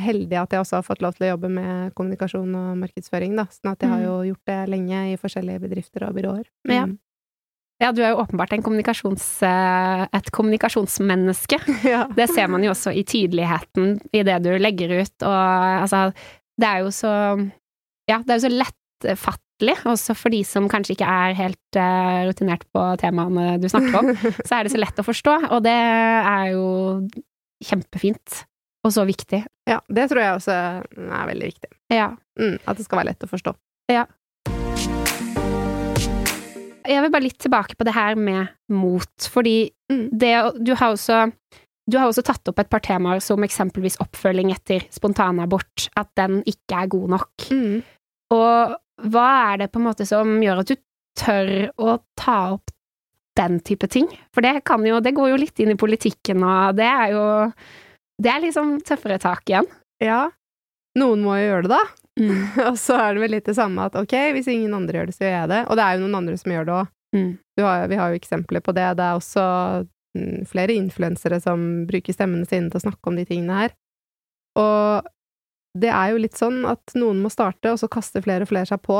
heldig 0.00 0.38
at 0.40 0.50
jeg 0.54 0.60
også 0.62 0.78
har 0.78 0.82
fått 0.86 1.02
lov 1.04 1.14
til 1.16 1.26
å 1.26 1.32
jobbe 1.36 1.50
med 1.52 1.92
kommunikasjon 1.94 2.54
og 2.58 2.76
markedsføring, 2.80 3.34
da. 3.36 3.44
Sånn 3.52 3.72
at 3.72 3.82
jeg 3.84 3.90
har 3.92 4.02
jo 4.02 4.14
gjort 4.32 4.44
det 4.48 4.60
lenge 4.72 5.00
i 5.12 5.16
forskjellige 5.20 5.60
bedrifter 5.62 6.06
og 6.08 6.14
byråer. 6.16 6.46
Mm. 6.68 6.72
Ja, 6.74 6.86
du 7.90 8.02
er 8.04 8.12
jo 8.12 8.20
åpenbart 8.22 8.52
en 8.54 8.62
kommunikasjons, 8.62 9.24
eh, 9.48 10.04
et 10.14 10.30
kommunikasjonsmenneske. 10.34 11.58
ja. 11.92 12.04
Det 12.14 12.28
ser 12.30 12.50
man 12.52 12.62
jo 12.62 12.70
også 12.74 12.92
i 12.94 13.02
tydeligheten 13.08 13.96
i 14.14 14.22
det 14.26 14.38
du 14.44 14.52
legger 14.60 14.94
ut, 15.00 15.16
og 15.26 15.40
altså 15.82 16.10
Det 16.60 16.68
er 16.68 16.84
jo 16.84 16.92
så 16.94 17.14
Ja, 18.10 18.20
det 18.22 18.30
er 18.30 18.38
jo 18.38 18.44
så 18.44 18.52
lettfattelig, 18.52 19.76
også 19.88 20.14
for 20.18 20.34
de 20.34 20.42
som 20.46 20.68
kanskje 20.70 20.94
ikke 20.96 21.10
er 21.10 21.36
helt 21.38 21.78
uh, 21.78 22.22
rutinert 22.28 22.64
på 22.74 22.86
temaene 23.02 23.56
du 23.62 23.68
snakker 23.70 23.98
om. 24.00 24.10
Så 24.48 24.56
er 24.56 24.66
det 24.66 24.72
så 24.74 24.80
lett 24.80 24.98
å 24.98 25.04
forstå, 25.06 25.36
og 25.54 25.62
det 25.62 25.74
er 25.74 26.48
jo 26.50 26.64
kjempefint. 27.62 28.42
Og 28.82 28.90
så 28.90 29.04
viktig. 29.06 29.38
ja, 29.70 29.78
det 29.86 30.08
tror 30.10 30.18
jeg 30.18 30.38
også 30.40 30.54
er 30.98 31.28
veldig 31.30 31.50
viktig. 31.52 31.70
Ja. 31.94 32.08
Mm, 32.34 32.56
at 32.66 32.78
det 32.78 32.86
skal 32.88 32.98
være 32.98 33.12
lett 33.12 33.22
å 33.22 33.30
forstå. 33.30 33.54
Jeg 36.88 37.02
vil 37.04 37.10
bare 37.14 37.22
litt 37.26 37.38
tilbake 37.38 37.76
på 37.78 37.84
det 37.86 37.94
her 37.94 38.14
med 38.18 38.48
mot, 38.70 39.28
fordi 39.30 39.70
Mm. 39.92 40.08
det 40.18 40.64
Du 40.64 40.74
har 40.74 40.92
også 40.94 41.32
du 41.90 41.98
har 41.98 42.06
også 42.08 42.22
tatt 42.22 42.46
opp 42.48 42.58
et 42.60 42.70
par 42.70 42.80
temaer 42.80 43.20
som 43.20 43.42
eksempelvis 43.42 43.96
oppfølging 44.00 44.52
etter 44.54 44.84
spontanabort, 44.88 45.88
at 45.98 46.08
den 46.16 46.42
ikke 46.46 46.78
er 46.78 46.86
god 46.86 47.08
nok. 47.10 47.28
Mm. 47.50 47.82
Og 48.30 48.76
hva 49.10 49.52
er 49.52 49.56
det 49.58 49.72
på 49.72 49.80
en 49.80 49.86
måte 49.88 50.06
som 50.06 50.30
gjør 50.40 50.60
at 50.62 50.70
du 50.70 50.76
tør 51.18 51.72
å 51.82 51.98
ta 52.16 52.52
opp 52.54 52.70
den 53.36 53.58
type 53.60 53.88
ting? 53.90 54.06
For 54.32 54.40
det 54.46 54.62
kan 54.64 54.86
jo, 54.86 55.00
det 55.00 55.12
går 55.14 55.30
jo 55.34 55.40
litt 55.42 55.58
inn 55.60 55.74
i 55.74 55.76
politikken, 55.76 56.42
og 56.46 56.76
det 56.78 56.86
er 56.86 57.10
jo 57.12 57.52
Det 58.22 58.30
er 58.30 58.40
liksom 58.44 58.76
tøffere 58.86 59.18
tak 59.18 59.42
igjen. 59.50 59.66
Ja. 60.00 60.30
Noen 60.96 61.22
må 61.24 61.34
jo 61.40 61.48
gjøre 61.50 61.62
det, 61.66 61.70
da. 61.70 61.80
Mm. 62.20 62.32
Og 62.70 62.76
så 62.80 62.98
er 63.00 63.14
det 63.14 63.22
vel 63.24 63.34
litt 63.38 63.48
det 63.48 63.56
samme 63.56 63.88
at 63.88 63.96
ok, 63.98 64.14
hvis 64.36 64.50
ingen 64.52 64.74
andre 64.76 65.00
gjør 65.00 65.10
det, 65.10 65.16
så 65.16 65.26
gjør 65.26 65.36
jeg 65.36 65.52
det. 65.54 65.62
Og 65.68 65.78
det 65.78 65.86
er 65.86 65.96
jo 65.96 66.04
noen 66.04 66.18
andre 66.20 66.36
som 66.40 66.54
gjør 66.54 66.68
det 66.68 66.76
òg. 66.80 66.92
Mm. 67.12 67.32
Vi 67.60 68.00
har 68.00 68.12
jo 68.12 68.20
eksempler 68.20 68.64
på 68.64 68.74
det. 68.76 68.88
Det 68.98 69.06
er 69.06 69.18
også 69.18 69.46
mm, 70.18 70.44
flere 70.48 70.76
influensere 70.76 71.40
som 71.44 71.64
bruker 71.88 72.16
stemmene 72.16 72.48
sine 72.48 72.72
til 72.72 72.80
å 72.80 72.86
snakke 72.86 73.10
om 73.10 73.18
de 73.18 73.26
tingene 73.28 73.58
her. 73.64 73.74
Og 74.60 75.10
det 75.78 75.92
er 75.92 76.12
jo 76.12 76.20
litt 76.20 76.36
sånn 76.36 76.62
at 76.68 76.94
noen 76.98 77.22
må 77.24 77.32
starte, 77.32 77.72
og 77.72 77.80
så 77.80 77.88
kaster 77.92 78.24
flere 78.24 78.44
og 78.44 78.52
flere 78.52 78.68
seg 78.68 78.80
på. 78.84 78.98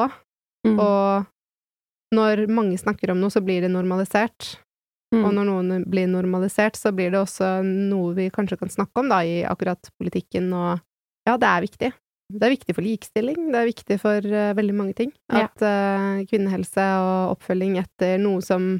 Mm. 0.66 0.78
Og 0.80 2.16
når 2.16 2.46
mange 2.52 2.78
snakker 2.80 3.12
om 3.12 3.20
noe, 3.20 3.32
så 3.32 3.42
blir 3.44 3.64
det 3.64 3.72
normalisert. 3.72 4.54
Mm. 5.12 5.24
Og 5.26 5.34
når 5.36 5.48
noen 5.48 5.84
blir 5.92 6.08
normalisert, 6.08 6.78
så 6.80 6.92
blir 6.96 7.12
det 7.12 7.20
også 7.20 7.58
noe 7.66 8.14
vi 8.16 8.30
kanskje 8.32 8.60
kan 8.60 8.72
snakke 8.72 9.02
om 9.02 9.12
da, 9.12 9.20
i 9.24 9.42
akkurat 9.48 9.92
politikken, 10.00 10.48
og 10.56 10.80
ja, 11.28 11.36
det 11.36 11.48
er 11.48 11.66
viktig. 11.66 11.90
Det 12.32 12.46
er 12.46 12.54
viktig 12.54 12.74
for 12.76 12.86
likestilling, 12.86 13.50
det 13.52 13.60
er 13.60 13.68
viktig 13.68 13.98
for 14.00 14.32
uh, 14.32 14.54
veldig 14.58 14.74
mange 14.78 14.96
ting. 14.98 15.12
At 15.32 15.62
eh, 15.66 16.24
kvinnehelse 16.30 16.86
og 17.02 17.36
oppfølging 17.36 17.78
etter 17.82 18.18
noe 18.22 18.42
som 18.44 18.74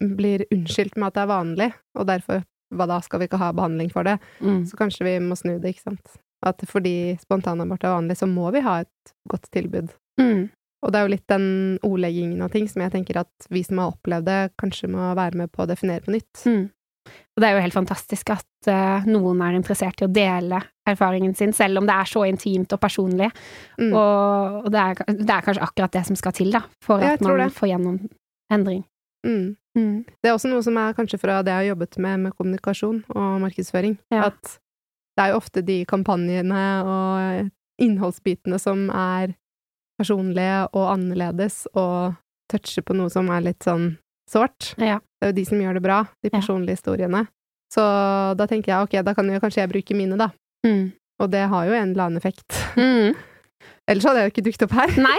blir 0.00 0.46
unnskyldt 0.52 0.96
med 0.96 1.10
at 1.10 1.18
det 1.18 1.22
er 1.24 1.30
vanlig, 1.30 1.70
og 1.98 2.08
derfor, 2.08 2.42
hva 2.72 2.88
da, 2.88 2.98
skal 3.04 3.20
vi 3.20 3.28
ikke 3.28 3.40
ha 3.42 3.52
behandling 3.56 3.90
for 3.92 4.08
det? 4.08 4.16
Mm. 4.40 4.62
Så 4.68 4.78
kanskje 4.78 5.06
vi 5.06 5.16
må 5.24 5.36
snu 5.38 5.56
det, 5.58 5.74
ikke 5.74 5.90
sant? 5.90 6.14
At 6.42 6.62
fordi 6.66 7.14
spontanabort 7.22 7.84
er 7.84 7.94
vanlig, 7.94 8.16
så 8.18 8.26
må 8.30 8.48
vi 8.54 8.64
ha 8.64 8.80
et 8.82 9.14
godt 9.30 9.50
tilbud. 9.54 9.92
Mm. 10.20 10.48
Og 10.82 10.90
det 10.90 10.98
er 10.98 11.06
jo 11.06 11.12
litt 11.12 11.28
den 11.30 11.48
ordleggingen 11.86 12.42
av 12.42 12.54
ting 12.54 12.66
som 12.70 12.82
jeg 12.82 12.94
tenker 12.94 13.20
at 13.20 13.50
vi 13.54 13.62
som 13.66 13.78
har 13.78 13.92
opplevd 13.92 14.26
det, 14.26 14.40
kanskje 14.58 14.90
må 14.90 15.12
være 15.18 15.44
med 15.44 15.52
på 15.52 15.62
å 15.62 15.68
definere 15.70 16.02
på 16.02 16.14
nytt. 16.16 16.42
Mm. 16.48 16.64
Og 17.12 17.42
det 17.42 17.48
er 17.48 17.56
jo 17.56 17.66
helt 17.66 17.76
fantastisk 17.76 18.32
at 18.34 18.48
eh, 18.70 19.04
noen 19.10 19.40
er 19.42 19.56
interessert 19.58 20.02
i 20.02 20.06
å 20.06 20.12
dele 20.12 20.60
erfaringen 20.88 21.34
sin, 21.38 21.52
selv 21.52 21.78
om 21.78 21.86
det 21.86 21.94
er 21.94 22.08
så 22.10 22.24
intimt 22.26 22.72
og 22.74 22.80
personlig. 22.82 23.30
Mm. 23.78 23.92
Og, 23.94 24.70
det, 24.72 24.80
er, 24.80 24.94
det 25.22 25.30
er 25.30 25.44
kanskje 25.46 25.62
akkurat 25.62 25.92
det 25.92 26.04
som 26.06 26.16
skal 26.18 26.32
til, 26.32 26.50
da, 26.52 26.62
for 26.82 27.02
at 27.02 27.20
man 27.22 27.38
det. 27.38 27.50
får 27.54 27.68
gjennom 27.72 27.98
endring. 28.52 28.82
Mm. 29.26 29.56
Mm. 29.78 30.04
Det 30.20 30.28
er 30.28 30.34
også 30.34 30.50
noe 30.50 30.62
som 30.66 30.76
er 30.76 30.92
kanskje 30.98 31.18
fra 31.22 31.38
det 31.46 31.52
jeg 31.54 31.60
har 31.62 31.68
jobbet 31.72 31.98
med 32.02 32.20
med 32.26 32.34
kommunikasjon 32.36 33.04
og 33.14 33.40
markedsføring, 33.44 33.94
Ja. 34.12 34.26
at 34.32 34.58
det 35.16 35.24
er 35.24 35.30
jo 35.32 35.38
ofte 35.38 35.62
de 35.64 35.84
kampanjene 35.88 36.64
og 36.88 37.50
innholdsbitene 37.80 38.58
som 38.60 38.88
er 38.90 39.34
personlige 40.00 40.66
og 40.72 40.86
annerledes 40.96 41.66
og 41.74 42.14
toucher 42.50 42.82
på 42.84 42.96
noe 42.96 43.10
som 43.12 43.28
er 43.32 43.44
litt 43.46 43.62
sånn 43.64 43.96
sårt. 44.28 44.72
Ja. 44.80 44.98
Det 45.20 45.28
er 45.28 45.32
jo 45.32 45.36
de 45.38 45.44
som 45.46 45.60
gjør 45.62 45.74
det 45.78 45.82
bra, 45.84 46.00
de 46.22 46.30
Ja. 46.32 46.38
personlige 46.40 46.76
historiene. 46.80 47.26
Så 47.72 47.82
da 48.38 48.48
tenker 48.50 48.74
jeg 48.74 48.86
ok, 48.88 48.98
da 49.06 49.14
kan 49.16 49.30
jo 49.32 49.40
kanskje 49.42 49.62
jeg 49.62 49.72
bruke 49.72 49.96
mine, 49.96 50.18
da. 50.20 50.28
Mm. 50.66 50.90
Og 51.22 51.30
det 51.32 51.44
har 51.52 51.68
jo 51.68 51.76
en 51.76 51.94
eller 51.94 52.08
annen 52.08 52.20
effekt. 52.20 52.58
Mm. 52.76 53.14
Ellers 53.90 54.08
hadde 54.08 54.22
jeg 54.22 54.28
jo 54.28 54.34
ikke 54.34 54.46
dukket 54.48 54.66
opp 54.68 54.76
her. 54.76 54.96
Nei. 55.00 55.18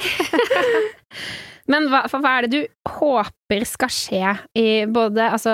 Men 1.71 1.87
hva, 1.91 2.03
hva 2.11 2.33
er 2.37 2.45
det 2.45 2.51
du 2.59 2.91
håper 2.97 3.63
skal 3.67 3.91
skje 3.93 4.33
i 4.59 4.67
både 4.91 5.29
altså 5.31 5.53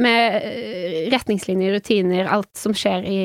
med 0.00 0.36
eh, 0.38 1.10
retningslinjer, 1.12 1.74
rutiner, 1.76 2.28
alt 2.30 2.48
som 2.56 2.72
skjer 2.76 3.04
i, 3.04 3.18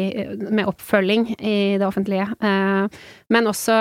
med 0.49 0.67
oppfølging 0.67 1.29
i 1.37 1.77
det 1.79 1.87
offentlige, 1.87 2.25
eh, 2.43 3.05
men 3.31 3.47
også 3.47 3.77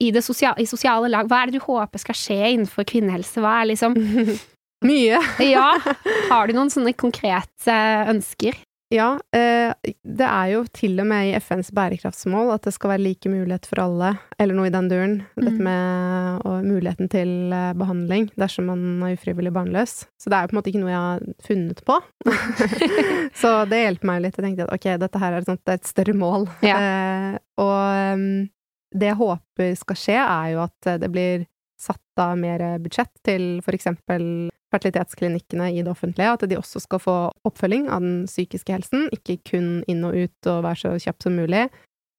i, 0.00 0.08
det 0.14 0.22
sosiale, 0.24 0.62
i 0.62 0.68
sosiale 0.68 1.10
lag. 1.12 1.28
Hva 1.28 1.42
er 1.42 1.50
det 1.50 1.58
du 1.58 1.66
håper 1.66 2.00
skal 2.00 2.16
skje 2.16 2.38
innenfor 2.54 2.86
kvinnehelse? 2.88 3.42
Hva 3.44 3.58
er 3.60 3.70
liksom 3.74 3.98
Mye. 4.84 5.18
Ja, 5.54 5.70
har 6.30 6.46
du 6.50 6.54
noen 6.56 6.70
sånne 6.72 6.92
konkrete 6.98 7.74
ønsker? 8.10 8.56
Ja, 8.92 9.16
eh, 9.34 9.72
det 10.06 10.26
er 10.28 10.50
jo 10.52 10.60
til 10.76 11.00
og 11.02 11.06
med 11.08 11.26
i 11.26 11.38
FNs 11.40 11.72
bærekraftsmål 11.74 12.52
at 12.54 12.66
det 12.68 12.74
skal 12.76 12.92
være 12.92 13.02
like 13.02 13.30
mulighet 13.32 13.64
for 13.66 13.80
alle, 13.82 14.10
eller 14.38 14.54
noe 14.54 14.68
i 14.68 14.74
den 14.74 14.90
duren. 14.92 15.14
Dette 15.34 15.54
Mm. 15.56 15.64
med 15.64 16.44
muligheten 16.68 17.08
til 17.10 17.32
eh, 17.56 17.72
behandling 17.80 18.28
dersom 18.38 18.68
man 18.70 18.84
er 19.08 19.16
ufrivillig 19.16 19.50
barnløs. 19.56 20.04
Så 20.20 20.30
det 20.30 20.36
er 20.36 20.44
jo 20.44 20.52
på 20.52 20.54
en 20.54 20.60
måte 20.60 20.70
ikke 20.70 20.82
noe 20.84 20.92
jeg 20.92 21.00
har 21.00 21.26
funnet 21.48 21.82
på. 21.88 21.96
så 23.40 23.54
det 23.72 23.80
hjelper 23.82 24.10
meg 24.12 24.22
litt. 24.22 24.38
Jeg 24.38 24.46
tenkte 24.46 24.68
at 24.68 24.76
ok, 24.76 24.86
dette 25.00 25.22
her 25.24 25.32
er 25.32 25.42
et, 25.42 25.48
sånt, 25.50 25.64
er 25.66 25.80
et 25.80 25.90
større 25.90 26.14
mål. 26.20 26.46
Ja. 26.62 26.76
Eh, 26.78 27.38
og 27.64 28.48
det 28.94 29.10
jeg 29.10 29.18
håper 29.18 29.74
skal 29.80 29.98
skje, 30.04 30.20
er 30.22 30.52
jo 30.54 30.62
at 30.68 30.92
det 31.02 31.10
blir 31.10 31.48
satt 31.80 32.20
av 32.22 32.36
mer 32.38 32.62
budsjett 32.84 33.10
til 33.26 33.58
for 33.64 33.74
eksempel 33.74 34.50
fertilitetsklinikkene 34.74 35.70
i 35.72 35.82
det 35.82 35.92
offentlige, 35.92 36.34
at 36.36 36.46
de 36.50 36.58
også 36.58 36.82
skal 36.82 37.02
få 37.02 37.16
oppfølging 37.48 37.88
av 37.92 38.04
den 38.04 38.24
psykiske 38.30 38.74
helsen, 38.74 39.08
ikke 39.14 39.38
kun 39.46 39.70
inn 39.90 40.04
og 40.06 40.18
ut 40.26 40.50
og 40.50 40.64
være 40.66 40.82
så 40.82 40.96
kjapp 41.06 41.24
som 41.24 41.38
mulig. 41.38 41.68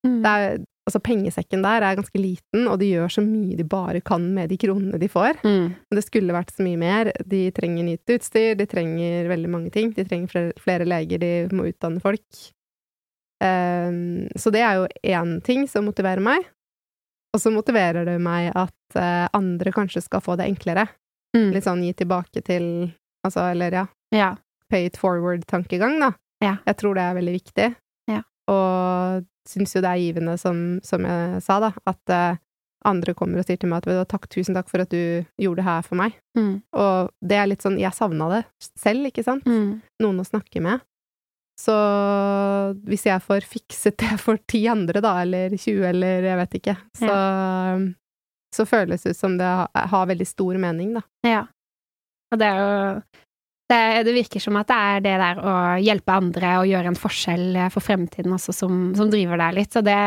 Mm. 0.05 0.17
Det 0.23 0.31
er, 0.31 0.57
altså 0.85 1.01
pengesekken 1.03 1.63
der 1.65 1.83
er 1.83 1.97
ganske 1.97 2.21
liten, 2.21 2.67
og 2.69 2.79
de 2.81 2.91
gjør 2.93 3.15
så 3.17 3.23
mye 3.25 3.57
de 3.57 3.67
bare 3.67 4.01
kan 4.05 4.25
med 4.35 4.51
de 4.53 4.59
kronene 4.61 4.99
de 5.01 5.09
får. 5.11 5.41
Mm. 5.43 5.69
Men 5.73 5.99
det 5.99 6.05
skulle 6.05 6.35
vært 6.35 6.53
så 6.55 6.65
mye 6.65 6.81
mer. 6.81 7.11
De 7.25 7.45
trenger 7.55 7.87
nytt 7.87 8.15
utstyr, 8.17 8.53
de 8.59 8.67
trenger 8.69 9.31
veldig 9.31 9.51
mange 9.51 9.73
ting. 9.73 9.93
De 9.95 10.05
trenger 10.07 10.31
flere, 10.31 10.59
flere 10.61 10.89
leger, 10.89 11.23
de 11.23 11.57
må 11.57 11.69
utdanne 11.71 12.03
folk. 12.03 12.45
Um, 13.43 14.27
så 14.39 14.51
det 14.53 14.61
er 14.63 14.77
jo 14.79 14.91
én 15.03 15.39
ting 15.45 15.65
som 15.69 15.87
motiverer 15.89 16.23
meg. 16.23 16.45
Og 17.35 17.41
så 17.43 17.51
motiverer 17.51 18.07
det 18.07 18.15
meg 18.23 18.53
at 18.55 18.95
uh, 18.95 19.25
andre 19.35 19.73
kanskje 19.75 20.05
skal 20.05 20.23
få 20.23 20.37
det 20.39 20.47
enklere. 20.47 20.85
Mm. 21.35 21.49
Litt 21.53 21.65
sånn 21.67 21.83
gi 21.83 21.93
tilbake 21.93 22.41
til 22.45 22.69
Altså, 23.25 23.41
eller 23.51 23.73
ja, 23.73 23.85
Ja. 24.13 24.35
pay 24.69 24.85
it 24.85 24.97
forward-tankegang, 25.01 25.95
da. 25.99 26.11
Ja. 26.43 26.57
Jeg 26.67 26.77
tror 26.77 26.93
det 26.93 27.01
er 27.01 27.15
veldig 27.17 27.33
viktig. 27.39 27.67
Ja. 28.07 28.19
Og 28.53 29.25
syns 29.49 29.73
jo 29.73 29.81
det 29.81 29.89
er 29.89 30.01
givende, 30.03 30.35
som, 30.37 30.79
som 30.85 31.01
jeg 31.01 31.41
sa, 31.41 31.57
da, 31.63 31.71
at 31.89 32.13
uh, 32.13 32.37
andre 32.85 33.15
kommer 33.17 33.41
og 33.41 33.47
sier 33.47 33.57
til 33.57 33.71
meg 33.71 33.81
at 33.89 34.07
takk, 34.11 34.27
tusen 34.29 34.53
takk 34.53 34.69
for 34.69 34.83
at 34.83 34.93
du 34.93 35.25
gjorde 35.41 35.63
det 35.63 35.65
her 35.65 35.81
for 35.87 35.97
meg. 35.97 36.13
Mm. 36.37 36.61
Og 36.77 37.09
det 37.25 37.39
er 37.41 37.49
litt 37.49 37.65
sånn, 37.65 37.79
jeg 37.81 37.97
savna 37.97 38.29
det 38.29 38.43
selv, 38.77 39.09
ikke 39.09 39.25
sant? 39.25 39.45
Mm. 39.49 39.81
Noen 40.05 40.21
å 40.21 40.27
snakke 40.27 40.61
med. 40.61 40.85
Så 41.57 41.73
hvis 42.85 43.05
jeg 43.07 43.23
får 43.23 43.45
fikset 43.47 43.97
det 44.01 44.17
for 44.21 44.37
ti 44.45 44.65
andre, 44.69 45.01
da, 45.01 45.15
eller 45.23 45.55
20, 45.55 45.85
eller 45.89 46.29
jeg 46.29 46.39
vet 46.43 46.57
ikke, 46.59 46.77
så, 46.99 47.13
så 48.55 48.65
føles 48.69 49.03
det 49.03 49.15
ut 49.15 49.19
som 49.19 49.35
det 49.39 49.49
har, 49.49 50.09
veldig 50.09 50.27
stor 50.27 50.57
mening, 50.61 50.95
da. 50.97 51.03
Ja. 51.27 51.43
Og 52.33 52.41
det 52.41 52.47
er 52.49 52.61
jo 52.61 52.71
det, 53.71 53.81
det 54.05 54.13
virker 54.13 54.43
som 54.43 54.57
at 54.59 54.69
det 54.69 54.77
er 54.77 55.03
det 55.05 55.15
der 55.21 55.41
å 55.41 55.53
hjelpe 55.81 56.15
andre 56.15 56.55
og 56.61 56.69
gjøre 56.69 56.91
en 56.91 56.99
forskjell 56.99 57.59
for 57.73 57.85
fremtiden 57.85 58.35
også 58.35 58.53
som, 58.53 58.79
som 58.97 59.09
driver 59.11 59.41
deg 59.41 59.59
litt, 59.59 59.73
så 59.73 59.81
det, 59.85 59.97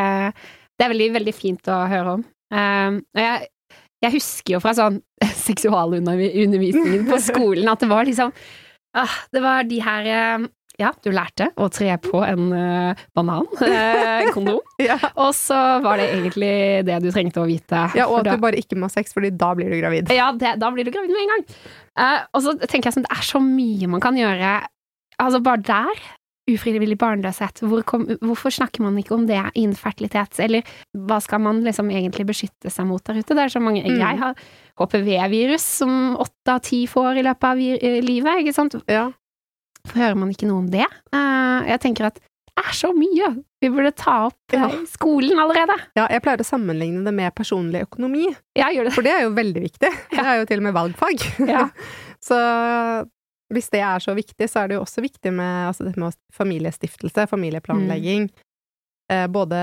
det 0.79 0.87
er 0.87 0.93
veldig, 0.95 1.09
veldig 1.19 1.35
fint 1.35 1.71
å 1.73 1.79
høre 1.91 2.19
om. 2.19 2.27
Um, 2.55 3.01
og 3.17 3.21
jeg, 3.21 3.49
jeg 4.05 4.15
husker 4.15 4.55
jo 4.55 4.63
fra 4.63 4.75
sånn 4.79 5.01
seksualundervisningen 5.49 7.09
på 7.11 7.19
skolen 7.29 7.69
at 7.71 7.83
det 7.83 7.91
var 7.91 8.07
liksom 8.09 8.31
ah, 8.97 9.17
Det 9.35 9.43
var 9.45 9.67
de 9.69 9.81
her 9.85 10.09
eh, 10.09 10.47
Ja, 10.79 10.93
du 11.03 11.09
lærte 11.11 11.49
å 11.59 11.67
tre 11.75 11.91
på 11.99 12.21
en 12.23 12.53
uh, 12.55 13.01
banan, 13.19 13.49
uh, 13.59 14.29
kondom, 14.37 14.61
Ja, 14.89 14.95
og 15.19 15.33
så 15.35 15.57
var 15.83 15.99
det 15.99 16.11
egentlig 16.13 16.53
det 16.87 17.01
du 17.03 17.09
trengte 17.15 17.43
å 17.43 17.49
vite. 17.51 17.81
ja 17.99 18.07
og 18.07 18.21
at 18.21 18.29
da- 18.31 18.37
du 18.39 18.45
bare 18.45 18.61
ikke 18.63 18.79
må 18.79 18.87
ha 18.87 18.95
sex, 18.95 19.11
fordi 19.17 19.33
da 19.37 19.53
blir 19.59 19.73
du 19.75 19.79
gravid. 19.81 20.13
ja, 20.15 20.31
det, 20.39 20.55
da 20.63 20.71
blir 20.71 20.87
du 20.87 20.93
gravid 20.95 21.11
med 21.11 21.25
en 21.25 21.33
gang. 21.35 21.49
Uh, 21.99 22.21
og 22.33 22.45
så 22.47 22.55
tenker 22.63 22.89
jeg 22.93 22.99
sånn, 23.01 23.09
det 23.09 23.17
er 23.19 23.27
så 23.27 23.43
mye 23.43 23.91
man 23.91 24.01
kan 24.05 24.15
gjøre. 24.19 24.53
Altså, 25.19 25.43
bare 25.43 25.65
der. 25.67 26.07
Ufrivillig 26.49 26.97
barnløshet. 26.97 27.59
Hvor 27.69 27.83
kom, 27.85 28.07
hvorfor 28.23 28.55
snakker 28.55 28.81
man 28.81 28.95
ikke 28.97 29.13
om 29.19 29.27
det 29.29 29.37
innen 29.59 29.75
fertilitet? 29.77 30.39
Eller 30.41 30.63
hva 30.97 31.19
skal 31.21 31.43
man 31.45 31.59
liksom 31.67 31.91
egentlig 31.93 32.25
beskytte 32.31 32.71
seg 32.73 32.87
mot 32.89 33.03
der 33.05 33.19
ute? 33.19 33.35
Det 33.37 33.43
er 33.45 33.53
så 33.53 33.61
mange 33.61 33.83
Mm. 33.85 33.99
Jeg 33.99 34.17
har 34.23 34.39
HPV-virus 34.81 35.67
som 35.83 36.15
åtte 36.17 36.55
av 36.55 36.63
ti 36.65 36.87
får 36.89 37.19
i 37.21 37.25
løpet 37.27 37.45
av 37.51 37.61
eh, 37.61 37.99
livet, 38.01 38.41
ikke 38.47 38.55
sant? 38.57 38.79
Ja. 38.89 39.11
Hvorfor 39.89 40.03
hører 40.05 40.19
man 40.21 40.31
ikke 40.35 40.49
noe 40.51 40.61
om 40.61 40.69
det? 40.73 40.85
Eh, 41.17 41.69
jeg 41.73 41.81
tenker 41.81 42.11
at 42.11 42.19
det 42.21 42.65
er 42.67 42.75
så 42.75 42.91
mye 42.93 43.29
vi 43.63 43.69
burde 43.71 43.93
ta 43.97 44.27
opp 44.29 44.53
eh, 44.55 44.61
Ja. 44.61 44.69
skolen 44.91 45.39
allerede. 45.41 45.77
ja, 45.97 46.07
jeg 46.11 46.23
pleier 46.23 46.43
å 46.43 46.47
sammenligne 46.47 47.05
det 47.07 47.13
med 47.15 47.35
personlig 47.35 47.85
økonomi, 47.87 48.27
Ja, 48.59 48.69
gjør 48.75 48.85
det. 48.91 48.93
for 48.95 49.03
det 49.07 49.13
er 49.15 49.23
jo 49.25 49.31
veldig 49.35 49.63
viktig. 49.63 49.91
Det 50.11 50.19
er 50.25 50.41
jo 50.41 50.45
til 50.51 50.59
og 50.61 50.67
med 50.69 50.75
valgfag. 50.77 51.25
Ja. 51.49 51.69
Så 52.29 52.37
hvis 53.55 53.71
det 53.73 53.81
er 53.81 53.99
så 54.05 54.13
viktig, 54.13 54.45
så 54.51 54.61
er 54.61 54.69
det 54.69 54.77
jo 54.77 54.83
også 54.85 55.01
viktig 55.01 55.33
med 55.33 55.69
altså, 55.71 55.87
med 55.97 56.13
familiestiftelse, 56.37 57.27
familieplanlegging. 57.31 58.29
Mm. 59.09 59.33
både 59.33 59.57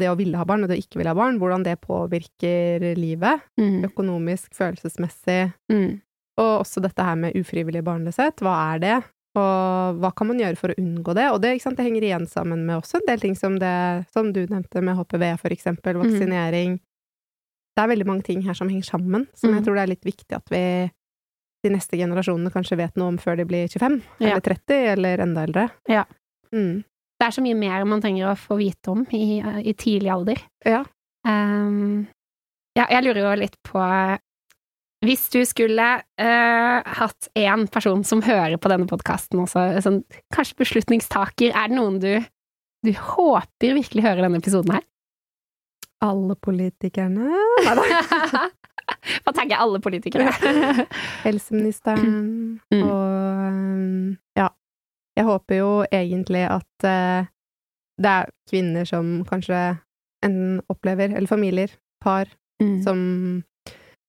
det 0.00 0.08
å 0.10 0.16
ville 0.18 0.34
ha 0.40 0.42
barn 0.44 0.64
og 0.64 0.68
det 0.72 0.80
å 0.80 0.82
ikke 0.82 0.98
ville 0.98 1.12
ha 1.12 1.14
barn, 1.14 1.36
hvordan 1.38 1.62
det 1.62 1.76
påvirker 1.84 2.88
livet. 2.98 3.44
Mm. 3.60 3.84
Økonomisk, 3.86 4.50
følelsesmessig. 4.58 5.52
Mm. 5.70 6.00
Og 6.42 6.64
også 6.64 6.82
dette 6.82 7.04
her 7.06 7.14
med 7.20 7.36
ufrivillig 7.38 7.84
barnløshet. 7.86 8.42
Hva 8.42 8.56
er 8.74 8.82
det? 8.82 8.96
Og 9.36 9.98
hva 10.00 10.10
kan 10.16 10.26
man 10.30 10.38
gjøre 10.40 10.56
for 10.56 10.72
å 10.72 10.78
unngå 10.80 11.14
det? 11.14 11.26
Og 11.34 11.40
det, 11.42 11.50
det 11.62 11.84
henger 11.84 12.02
igjen 12.08 12.26
sammen 12.30 12.64
med 12.66 12.78
også 12.80 12.98
en 13.00 13.06
del 13.06 13.20
ting 13.20 13.36
som 13.36 13.58
det 13.60 14.06
som 14.12 14.32
du 14.32 14.46
nevnte 14.46 14.80
med 14.82 14.96
HPV, 14.96 15.24
for 15.38 15.50
eksempel, 15.54 15.98
vaksinering. 16.00 16.78
Det 17.76 17.82
er 17.84 17.90
veldig 17.92 18.06
mange 18.08 18.24
ting 18.26 18.40
her 18.42 18.54
som 18.58 18.68
henger 18.68 18.88
sammen, 18.88 19.26
som 19.34 19.50
Mm. 19.50 19.56
jeg 19.58 19.64
tror 19.66 19.74
det 19.76 19.82
er 19.82 19.92
litt 19.92 20.04
viktig 20.08 20.34
at 20.36 20.48
vi 20.50 20.62
de 21.64 21.70
neste 21.74 21.98
generasjonene 21.98 22.50
kanskje 22.54 22.76
vet 22.78 22.96
noe 22.96 23.08
om 23.12 23.18
før 23.18 23.36
de 23.36 23.44
blir 23.44 23.68
25, 23.68 24.00
Ja. 24.20 24.30
eller 24.30 24.40
30, 24.40 24.74
eller 24.94 25.18
enda 25.18 25.42
eldre. 25.42 25.70
Ja. 25.88 26.04
Mm. 26.52 26.84
Det 27.20 27.26
er 27.26 27.30
så 27.34 27.42
mye 27.42 27.56
mer 27.58 27.84
man 27.84 28.00
trenger 28.00 28.30
å 28.32 28.36
få 28.38 28.56
vite 28.58 28.88
om 28.90 29.06
i, 29.12 29.40
i 29.42 29.72
tidlig 29.74 30.10
alder. 30.10 30.38
Ja. 30.64 30.84
Um, 31.26 32.06
ja, 32.78 32.86
jeg 32.90 33.04
lurer 33.04 33.24
jo 33.24 33.40
litt 33.40 33.56
på 33.66 33.78
Hvis 35.06 35.28
du 35.30 35.38
skulle 35.46 35.84
uh, 36.02 36.78
hatt 36.98 37.28
én 37.38 37.66
person 37.70 38.00
som 38.04 38.22
hører 38.26 38.56
på 38.58 38.70
denne 38.72 38.88
podkasten, 38.90 39.44
sånn, 39.46 40.00
kanskje 40.34 40.58
beslutningstaker, 40.58 41.52
er 41.54 41.70
det 41.70 41.76
noen 41.78 42.00
du, 42.02 42.12
du 42.82 42.90
håper 42.96 43.76
virkelig 43.78 44.02
hører 44.02 44.24
denne 44.26 44.40
episoden 44.42 44.74
her? 44.74 44.86
Alle 46.02 46.34
politikerne. 46.42 47.30
Hva 49.22 49.34
tenker 49.36 49.60
alle 49.60 49.78
politikere? 49.84 50.32
Helseministeren 51.26 52.14
Mm. 52.72 52.82
og 52.82 53.02
um, 53.48 54.16
ja. 54.38 54.48
Jeg 55.18 55.26
håper 55.26 55.58
jo 55.58 55.70
egentlig 55.94 56.42
at 56.46 56.86
uh, 56.86 57.26
det 57.98 58.10
er 58.12 58.30
kvinner 58.50 58.86
som 58.86 59.20
kanskje 59.26 59.58
enten 60.26 60.58
opplever, 60.70 61.14
eller 61.14 61.30
familier, 61.30 61.70
par, 62.02 62.26
Mm. 62.58 62.80
som 62.82 62.98